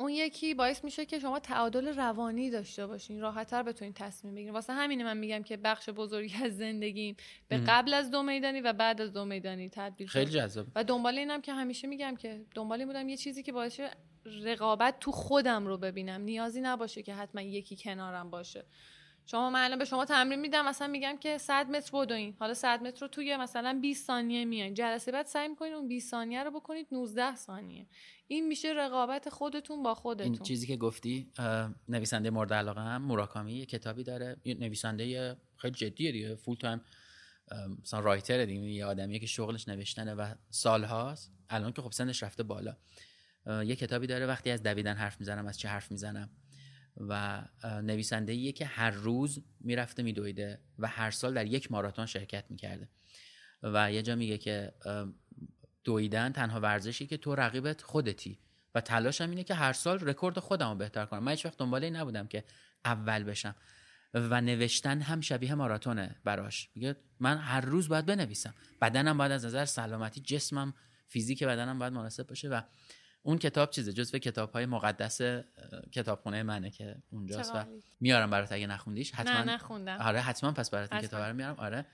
اون 0.00 0.10
یکی 0.10 0.54
باعث 0.54 0.84
میشه 0.84 1.06
که 1.06 1.18
شما 1.18 1.38
تعادل 1.38 1.88
روانی 1.98 2.50
داشته 2.50 2.86
باشین 2.86 3.20
راحتتر 3.20 3.62
بتونین 3.62 3.92
تصمیم 3.94 4.34
بگیرین. 4.34 4.52
واسه 4.52 4.72
همینه 4.72 5.04
من 5.04 5.16
میگم 5.16 5.42
که 5.42 5.56
بخش 5.56 5.88
بزرگی 5.88 6.44
از 6.44 6.56
زندگیم 6.56 7.16
به 7.48 7.58
قبل 7.58 7.94
از 7.94 8.10
دو 8.10 8.22
میدانی 8.22 8.60
و 8.60 8.72
بعد 8.72 9.00
از 9.00 9.12
دو 9.12 9.24
میدانی 9.24 9.68
تبدیل 9.68 10.06
خیلی 10.06 10.30
جذاب 10.30 10.66
و 10.74 10.84
دنبال 10.84 11.18
اینم 11.18 11.40
که 11.40 11.52
همیشه 11.52 11.88
میگم 11.88 12.16
که 12.16 12.44
دنبال 12.54 12.78
این 12.78 12.86
بودم 12.86 13.08
یه 13.08 13.16
چیزی 13.16 13.42
که 13.42 13.52
باعث 13.52 13.80
رقابت 14.44 15.00
تو 15.00 15.12
خودم 15.12 15.66
رو 15.66 15.78
ببینم. 15.78 16.20
نیازی 16.20 16.60
نباشه 16.60 17.02
که 17.02 17.14
حتما 17.14 17.40
یکی 17.40 17.76
کنارم 17.76 18.30
باشه. 18.30 18.64
شما 19.30 19.50
من 19.50 19.64
الان 19.64 19.78
به 19.78 19.84
شما 19.84 20.04
تمرین 20.04 20.40
میدم 20.40 20.68
مثلا 20.68 20.86
میگم 20.86 21.16
که 21.20 21.38
100 21.38 21.70
متر 21.70 21.98
بدوین 21.98 22.36
حالا 22.38 22.54
100 22.54 22.82
متر 22.82 23.00
رو 23.00 23.08
توی 23.08 23.36
مثلا 23.36 23.78
20 23.82 24.06
ثانیه 24.06 24.44
میاین. 24.44 24.74
جلسه 24.74 25.12
بعد 25.12 25.26
سعی 25.26 25.48
می‌کنین 25.48 25.72
اون 25.72 25.88
20 25.88 26.10
ثانیه 26.10 26.44
رو 26.44 26.50
بکنید 26.50 26.86
19 26.92 27.36
ثانیه. 27.36 27.86
این 28.26 28.48
میشه 28.48 28.72
رقابت 28.76 29.28
خودتون 29.28 29.82
با 29.82 29.94
خودتون. 29.94 30.32
این 30.32 30.42
چیزی 30.42 30.66
که 30.66 30.76
گفتی 30.76 31.32
نویسنده 31.88 32.30
مورد 32.30 32.52
علاقه 32.52 32.80
هم 32.80 33.02
موراکامی 33.02 33.54
یه 33.54 33.66
کتابی 33.66 34.04
داره. 34.04 34.36
نویسنده 34.46 35.36
خیلی 35.56 35.74
جدیه 35.74 36.12
دیگه. 36.12 36.34
فول 36.34 36.56
تایم 36.56 36.80
مثلا 37.82 38.00
رایتر 38.00 38.44
دیگه. 38.44 38.60
یه 38.60 38.84
آدمیه 38.84 39.18
که 39.18 39.26
شغلش 39.26 39.68
نوشتنه 39.68 40.14
و 40.14 40.34
سالهاست. 40.50 41.32
الان 41.50 41.72
که 41.72 41.82
خب 41.82 41.92
سنش 41.92 42.22
رفته 42.22 42.42
بالا. 42.42 42.76
یه 43.46 43.76
کتابی 43.76 44.06
داره. 44.06 44.26
وقتی 44.26 44.50
از 44.50 44.62
دویدن 44.62 44.94
حرف 44.94 45.20
می‌زنم 45.20 45.46
از 45.46 45.58
چه 45.58 45.68
حرف 45.68 45.90
می‌زنم. 45.90 46.30
و 47.00 47.42
نویسنده 47.82 48.32
ایه 48.32 48.52
که 48.52 48.66
هر 48.66 48.90
روز 48.90 49.44
می‌رفته 49.60 50.02
میدویده 50.02 50.60
و 50.78 50.88
هر 50.88 51.10
سال 51.10 51.34
در 51.34 51.46
یک 51.46 51.72
ماراتون 51.72 52.06
شرکت 52.06 52.44
می‌کرده. 52.50 52.88
و 53.62 53.92
یه 53.92 54.02
جا 54.02 54.16
میگه 54.16 54.38
که 54.38 54.72
دویدن 55.84 56.32
تنها 56.32 56.60
ورزشی 56.60 57.06
که 57.06 57.16
تو 57.16 57.34
رقیبت 57.34 57.82
خودتی 57.82 58.38
و 58.74 58.80
تلاشم 58.80 59.30
اینه 59.30 59.44
که 59.44 59.54
هر 59.54 59.72
سال 59.72 59.98
رکورد 59.98 60.38
خودم 60.38 60.68
رو 60.68 60.74
بهتر 60.74 61.06
کنم. 61.06 61.22
من 61.22 61.32
هیچ 61.32 61.46
وقت 61.46 61.58
دنبال 61.58 61.84
این 61.84 61.96
نبودم 61.96 62.26
که 62.26 62.44
اول 62.84 63.24
بشم. 63.24 63.54
و 64.14 64.40
نوشتن 64.40 65.00
هم 65.00 65.20
شبیه 65.20 65.54
ماراتونه 65.54 66.16
براش. 66.24 66.68
میگه 66.74 66.96
من 67.20 67.38
هر 67.38 67.60
روز 67.60 67.88
باید 67.88 68.06
بنویسم. 68.06 68.54
بدنم 68.82 69.18
باید 69.18 69.32
از 69.32 69.44
نظر 69.44 69.64
سلامتی 69.64 70.20
جسمم 70.20 70.74
فیزیک 71.06 71.44
بدنم 71.44 71.78
باید 71.78 71.92
مناسب 71.92 72.26
باشه 72.26 72.48
و 72.48 72.60
اون 73.28 73.38
کتاب 73.38 73.70
چیزه 73.70 73.92
جزو 73.92 74.18
کتاب 74.18 74.52
های 74.52 74.66
مقدس 74.66 75.20
کتابخونه 75.92 76.42
منه 76.42 76.70
که 76.70 76.96
اونجاست 77.10 77.54
و 77.54 77.64
میارم 78.00 78.30
برات 78.30 78.52
اگه 78.52 78.66
نخوندیش 78.66 79.10
حتما 79.10 79.32
نه 79.32 79.44
نخوندم. 79.44 79.98
آره 80.00 80.20
حتما 80.20 80.52
پس 80.52 80.70
برات 80.70 80.92
این 80.92 81.02
کتاب 81.02 81.22
رو 81.22 81.34
میارم. 81.34 81.54
آره. 81.58 81.86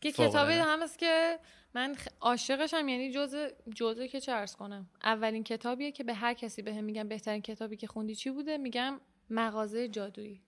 که 0.00 0.12
کتابی 0.12 0.52
هم 0.52 0.82
هست 0.82 0.98
که 0.98 1.38
من 1.74 1.96
عاشقشم 2.20 2.88
یعنی 2.88 3.12
جزء 3.12 3.48
جزء 3.74 4.06
که 4.06 4.20
چه 4.20 4.32
ارز 4.32 4.56
کنم. 4.56 4.88
اولین 5.04 5.44
کتابیه 5.44 5.92
که 5.92 6.04
به 6.04 6.14
هر 6.14 6.34
کسی 6.34 6.62
بهم 6.62 6.74
به 6.74 6.82
میگم 6.82 7.08
بهترین 7.08 7.42
کتابی 7.42 7.76
که 7.76 7.86
خوندی 7.86 8.14
چی 8.14 8.30
بوده؟ 8.30 8.58
میگم 8.58 9.00
مغازه 9.30 9.88
جادویی. 9.88 10.42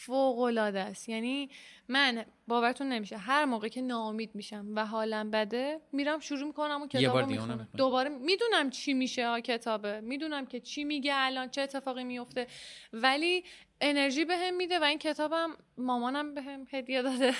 فوق 0.00 0.38
العاده 0.38 0.80
است. 0.80 1.08
یعنی 1.08 1.50
من 1.88 2.24
باورتون 2.48 2.88
نمیشه. 2.88 3.16
هر 3.16 3.44
موقع 3.44 3.68
که 3.68 3.82
ناامید 3.82 4.34
میشم 4.34 4.66
و 4.76 4.86
حالم 4.86 5.30
بده 5.30 5.80
میرم 5.92 6.20
شروع 6.20 6.46
می‌کنم 6.46 6.82
و 6.82 6.86
کتابو 6.86 7.26
می‌خونم. 7.26 7.68
دوباره 7.76 8.08
می‌دونم 8.08 8.70
چی 8.70 8.94
میشه 8.94 9.28
ها 9.28 9.40
کتابه. 9.40 10.00
می‌دونم 10.00 10.46
که 10.46 10.60
چی 10.60 10.84
میگه 10.84 11.12
الان 11.14 11.50
چه 11.50 11.62
اتفاقی 11.62 12.04
میفته 12.04 12.46
ولی 12.92 13.44
انرژی 13.80 14.24
بهم 14.24 14.56
میده 14.56 14.78
و 14.78 14.82
این 14.82 14.98
کتابم 14.98 15.50
مامانم 15.78 16.34
بهم 16.34 16.66
هدیه 16.70 17.02
داده. 17.02 17.32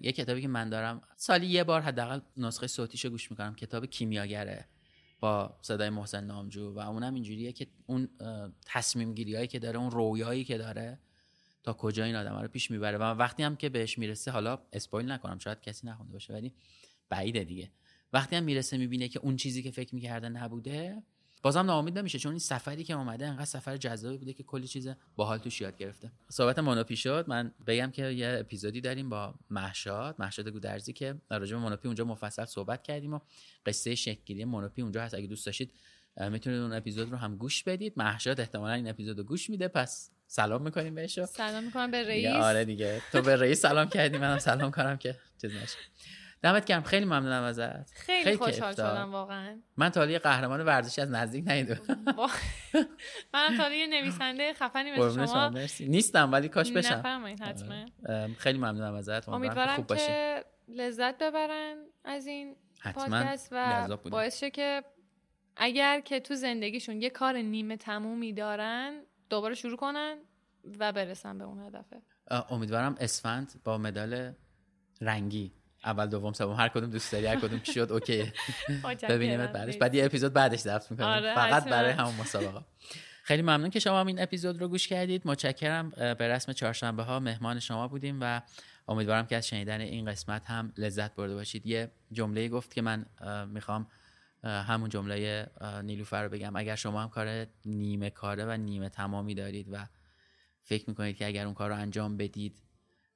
یه 0.00 0.12
کتابی 0.12 0.42
که 0.42 0.48
من 0.48 0.68
دارم. 0.68 1.02
سالی 1.16 1.46
یه 1.46 1.64
بار 1.64 1.80
حداقل 1.80 2.20
نسخه 2.36 2.66
صوتیشو 2.66 3.10
گوش 3.10 3.30
می‌کنم. 3.30 3.54
کتاب 3.54 3.86
کیمیاگره. 3.86 4.68
با 5.20 5.56
صدای 5.62 5.90
محسن 5.90 6.24
نامجو. 6.24 6.72
و 6.74 6.78
اونم 6.78 7.14
اینجوریه 7.14 7.52
که 7.52 7.66
اون 7.86 8.08
تصمیم 8.66 9.14
گیری 9.14 9.46
که 9.46 9.58
داره 9.58 9.78
اون 9.78 9.90
رویایی 9.90 10.44
که 10.44 10.58
داره 10.58 10.98
تا 11.66 11.72
کجا 11.72 12.04
این 12.04 12.16
آدم 12.16 12.38
رو 12.38 12.48
پیش 12.48 12.70
می‌بره؟ 12.70 12.98
و 12.98 13.02
وقتی 13.02 13.42
هم 13.42 13.56
که 13.56 13.68
بهش 13.68 13.98
می‌رسه 13.98 14.30
حالا 14.30 14.58
اسپویل 14.72 15.10
نکنم 15.10 15.38
شاید 15.38 15.60
کسی 15.60 15.86
نخونده 15.86 16.12
باشه 16.12 16.32
ولی 16.32 16.52
بعیده 17.08 17.44
دیگه. 17.44 17.70
وقتی 18.12 18.36
هم 18.36 18.44
می‌رسه 18.44 18.78
می‌بینه 18.78 19.08
که 19.08 19.18
اون 19.18 19.36
چیزی 19.36 19.62
که 19.62 19.70
فکر 19.70 19.94
می‌کرده 19.94 20.28
نبوده 20.28 21.02
بازم 21.42 21.60
ناامید 21.60 21.98
نمیشه 21.98 22.18
چون 22.18 22.32
این 22.32 22.38
سفری 22.38 22.84
که 22.84 22.94
اومده 22.94 23.26
انقدر 23.26 23.44
سفر 23.44 23.76
جذابی 23.76 24.16
بوده 24.18 24.32
که 24.32 24.42
کلی 24.42 24.66
چیز 24.66 24.88
باحال 25.16 25.38
توش 25.38 25.60
یاد 25.60 25.76
گرفته. 25.76 26.12
صحبت 26.28 26.58
مونوپی 26.58 26.96
شد 26.96 27.24
من 27.28 27.52
بگم 27.66 27.90
که 27.90 28.06
یه 28.06 28.36
اپیزودی 28.40 28.80
داریم 28.80 29.10
با 29.10 29.34
محشاد 29.50 30.16
محشاد 30.18 30.48
گودرزی 30.48 30.92
که 30.92 31.20
راجع 31.30 31.56
به 31.56 31.62
مونوپی 31.62 31.88
اونجا 31.88 32.04
مفصل 32.04 32.44
صحبت 32.44 32.82
کردیم 32.82 33.14
و 33.14 33.20
قصه 33.66 33.94
شکلگیری 33.94 34.44
مونوپی 34.44 34.82
اونجا 34.82 35.02
هست. 35.02 35.14
اگه 35.14 35.26
دوست 35.26 35.46
داشتید 35.46 35.72
می‌تونید 36.30 36.60
اون 36.60 36.72
اپیزود 36.72 37.10
رو 37.10 37.16
هم 37.16 37.36
گوش 37.36 37.62
بدید. 37.62 37.92
محشاد 37.96 38.40
احتمالا 38.40 38.74
این 38.74 38.88
اپیزود 38.88 39.18
رو 39.18 39.24
گوش 39.24 39.50
میده. 39.50 39.68
پس 39.68 40.10
سلام 40.26 40.62
می‌کنیم 40.62 40.94
بهش 40.94 41.18
و 41.18 41.26
سلام 41.26 41.64
می‌کنم 41.64 41.90
به 41.90 42.04
دیگه 42.04 42.32
رئیس. 42.32 42.44
آره 42.44 42.64
دیگه. 42.64 43.02
تو 43.12 43.22
به 43.22 43.36
رئیس 43.36 43.60
سلام 43.60 43.88
کردی 43.88 44.18
منم 44.18 44.38
سلام 44.38 44.70
کنم 44.70 44.96
که 44.96 45.14
چیز 45.40 45.54
نشه. 45.54 45.78
دمت 46.42 46.64
گرم 46.64 46.82
خیلی 46.82 47.04
ممنونم 47.04 47.42
ازت. 47.42 47.90
خیلی 47.90 48.30
کیف 48.30 48.42
خوشحال. 48.42 48.72
شدم 48.72 49.12
واقعا. 49.12 49.60
من 49.76 49.88
تا 49.88 50.06
یه 50.06 50.18
قهرمان 50.18 50.60
ورزشی 50.60 51.00
از 51.00 51.10
نزدیک 51.10 51.44
ندیدم. 51.46 51.80
من 53.34 53.56
تا 53.56 53.70
یه 53.70 53.86
نویسنده 53.86 54.52
خفنی 54.52 54.92
مثل 54.92 55.14
شما. 55.14 55.26
شما 55.26 55.50
مرسی. 55.50 55.88
نیستم 55.88 56.32
ولی 56.32 56.48
کاش 56.48 56.72
بشم. 56.72 56.94
نفرمایید 56.94 57.40
حتما. 57.40 57.84
ام، 58.08 58.34
خیلی 58.34 58.58
ممنونم 58.58 58.94
ازت. 58.94 59.28
امیدوارم 59.28 59.76
خوب 59.76 59.96
که 59.96 60.44
لذت 60.68 61.18
ببرن 61.18 61.76
از 62.04 62.26
این 62.26 62.56
حتما 62.80 63.04
پادکست 63.04 63.48
و. 63.52 63.96
باعث 63.96 64.40
شه 64.40 64.50
که 64.50 64.84
اگر 65.56 66.00
که 66.00 66.20
تو 66.20 66.34
زندگیشون 66.34 67.02
یه 67.02 67.10
کار 67.10 67.36
نیمه 67.36 67.76
تمومی 67.76 68.32
دارن 68.32 69.00
دوباره 69.30 69.54
شروع 69.54 69.76
کنن 69.76 70.16
و 70.78 70.92
برسن 70.92 71.38
به 71.38 71.44
اون 71.44 71.66
هدفه. 71.66 72.02
امیدوارم 72.50 72.94
اسفند 73.00 73.60
با 73.64 73.78
مدال 73.78 74.32
رنگی. 75.00 75.52
اول 75.84 76.06
دوم 76.06 76.32
سوم 76.32 76.54
هر 76.54 76.68
کدوم 76.68 76.90
دوست 76.90 77.12
داری 77.12 77.26
هر 77.26 77.36
کدوم 77.36 77.58
که 77.58 77.72
شد 77.72 77.92
اوکی. 77.92 78.32
ببینیمت 79.08 79.52
بعدش. 79.52 79.76
بعد 79.76 79.94
یه 79.94 80.04
اپیزود 80.04 80.32
بعدش 80.32 80.58
ضبط 80.58 80.90
می‌کنیم. 80.90 81.08
آره، 81.08 81.34
فقط 81.34 81.52
حتما. 81.52 81.70
برای 81.70 81.92
همون 81.92 82.14
مسابقه. 82.14 82.64
خیلی 83.22 83.42
ممنون 83.42 83.70
که 83.70 83.80
شما 83.80 84.00
هم 84.00 84.06
این 84.06 84.22
اپیزود 84.22 84.60
رو 84.60 84.68
گوش 84.68 84.88
کردید. 84.88 85.22
متشکرم 85.24 85.90
به 85.90 86.28
رسم 86.28 86.52
چهارشنبه 86.52 87.02
ها 87.02 87.20
مهمان 87.20 87.60
شما 87.60 87.88
بودیم 87.88 88.18
و 88.20 88.42
امیدوارم 88.88 89.26
که 89.26 89.36
از 89.36 89.48
شنیدن 89.48 89.80
این 89.80 90.10
قسمت 90.10 90.46
هم 90.46 90.72
لذت 90.76 91.14
برده 91.14 91.34
باشید. 91.34 91.66
یه 91.66 91.90
جمله 92.12 92.48
گفت 92.48 92.74
که 92.74 92.82
من 92.82 93.06
می‌خوام 93.48 93.86
همون 94.44 94.88
جمله 94.88 95.46
نیلوفر 95.82 96.22
رو 96.22 96.28
بگم. 96.28 96.56
اگر 96.56 96.76
شما 96.76 97.02
هم 97.02 97.08
کار 97.08 97.46
نیمه 97.64 98.10
کاره 98.10 98.44
و 98.44 98.50
نیمه 98.50 98.88
تمامی 98.88 99.34
دارید 99.34 99.68
و 99.72 99.86
فکر 100.62 100.84
می‌کنید 100.88 101.16
که 101.16 101.26
اگر 101.26 101.44
اون 101.44 101.54
کار 101.54 101.70
رو 101.70 101.76
انجام 101.76 102.16
بدید 102.16 102.62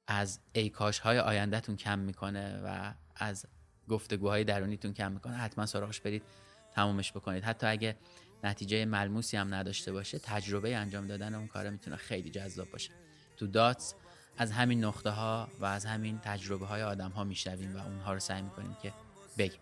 از 0.07 0.39
ایکاش 0.53 0.99
های 0.99 1.19
آیندهتون 1.19 1.75
کم 1.75 1.99
می‌کنه 1.99 2.61
و 2.65 2.93
از 3.15 3.45
گفتگوهای 3.89 4.43
درونیتون 4.43 4.93
کم 4.93 5.11
می‌کنه 5.11 5.37
حتما 5.37 5.65
سراغش 5.65 6.01
برید 6.01 6.23
تمومش 6.71 7.11
بکنید. 7.11 7.43
حتی 7.43 7.67
اگه 7.67 7.97
نتیجه 8.43 8.85
ملموسی 8.85 9.37
هم 9.37 9.53
نداشته 9.53 9.91
باشه 9.91 10.19
تجربه 10.19 10.75
انجام 10.75 11.07
دادن 11.07 11.33
اون 11.33 11.47
کار 11.47 11.69
می‌تونه 11.69 11.95
خیلی 11.95 12.29
جذاب 12.29 12.71
باشه. 12.71 12.91
تو 13.37 13.47
داتس 13.47 13.95
از 14.37 14.51
همین 14.51 14.83
نقطه 14.83 15.09
ها 15.09 15.47
و 15.59 15.65
از 15.65 15.85
همین 15.85 16.19
تجربه 16.19 16.65
های 16.65 16.83
آدم 16.83 17.11
ها 17.11 17.23
میشنویم 17.23 17.75
و 17.75 17.79
اونها 17.79 18.13
رو 18.13 18.19
سعی 18.19 18.41
می‌کنیم 18.41 18.77
که 18.81 18.93
بگیم. 19.37 19.59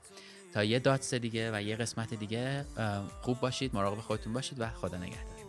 تا 0.53 0.63
یه 0.63 0.79
داتس 0.79 1.13
دیگه 1.13 1.51
و 1.53 1.61
یه 1.61 1.75
قسمت 1.75 2.13
دیگه 2.13 2.65
خوب 3.21 3.39
باشید 3.39 3.75
مراقب 3.75 3.99
خودتون 3.99 4.33
باشید 4.33 4.61
و 4.61 4.69
خدا 4.69 4.97
نگهدار. 4.97 5.39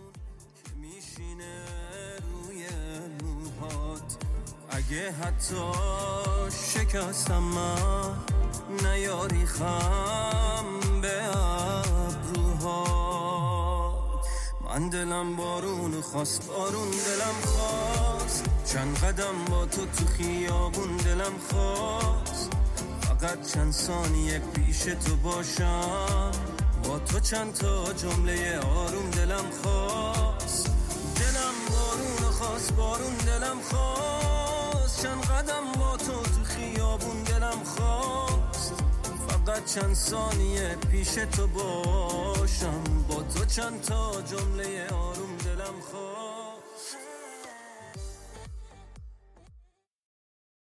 اگه 4.72 5.12
حتی 5.12 5.72
شکستم 6.74 7.38
من 7.38 8.14
نیاری 8.82 9.46
خم 9.46 11.00
به 11.02 11.36
ابروهات. 12.46 14.26
من 14.64 14.88
دلم 14.88 15.36
بارون 15.36 16.00
خواست 16.00 16.48
بارون 16.48 16.90
دلم 16.90 17.40
خواست. 17.44 18.44
چند 18.72 18.98
قدم 18.98 19.44
با 19.50 19.66
تو 19.66 19.86
تو 19.86 20.06
خیابون 20.06 20.96
دلم 20.96 21.38
خواست. 21.50 22.39
فقط 23.20 23.52
چند 23.52 23.72
ثانیه 23.72 24.38
پیش 24.38 24.78
تو 24.78 25.16
باشم. 25.16 26.30
با 26.84 26.98
تو 26.98 27.20
چند 27.20 27.54
تا 27.54 27.92
جمله 27.92 28.58
آروم 28.58 29.10
دلم 29.10 29.50
خواست. 29.62 30.70
دلم 31.16 31.54
بارون 31.70 32.32
خواست 32.32 32.72
بارون 32.72 33.16
دلم 33.16 33.60
خواست. 33.70 35.02
چند 35.02 35.24
قدم 35.24 35.72
با 35.78 35.96
تو 35.96 36.22
تو 36.22 36.44
خیابون 36.44 37.22
دلم 37.22 37.64
خواست. 37.64 38.74
فقط 39.28 39.64
چند 39.64 39.94
ثانیه 39.94 40.76
پیش 40.90 41.08
تو 41.08 41.46
باشم. 41.46 42.82
با 43.08 43.22
تو 43.22 43.44
چند 43.44 43.80
تا 43.82 44.22
جمله 44.22 44.86
آروم 44.88 45.36
دلم 45.36 45.80
خواست. 45.90 46.39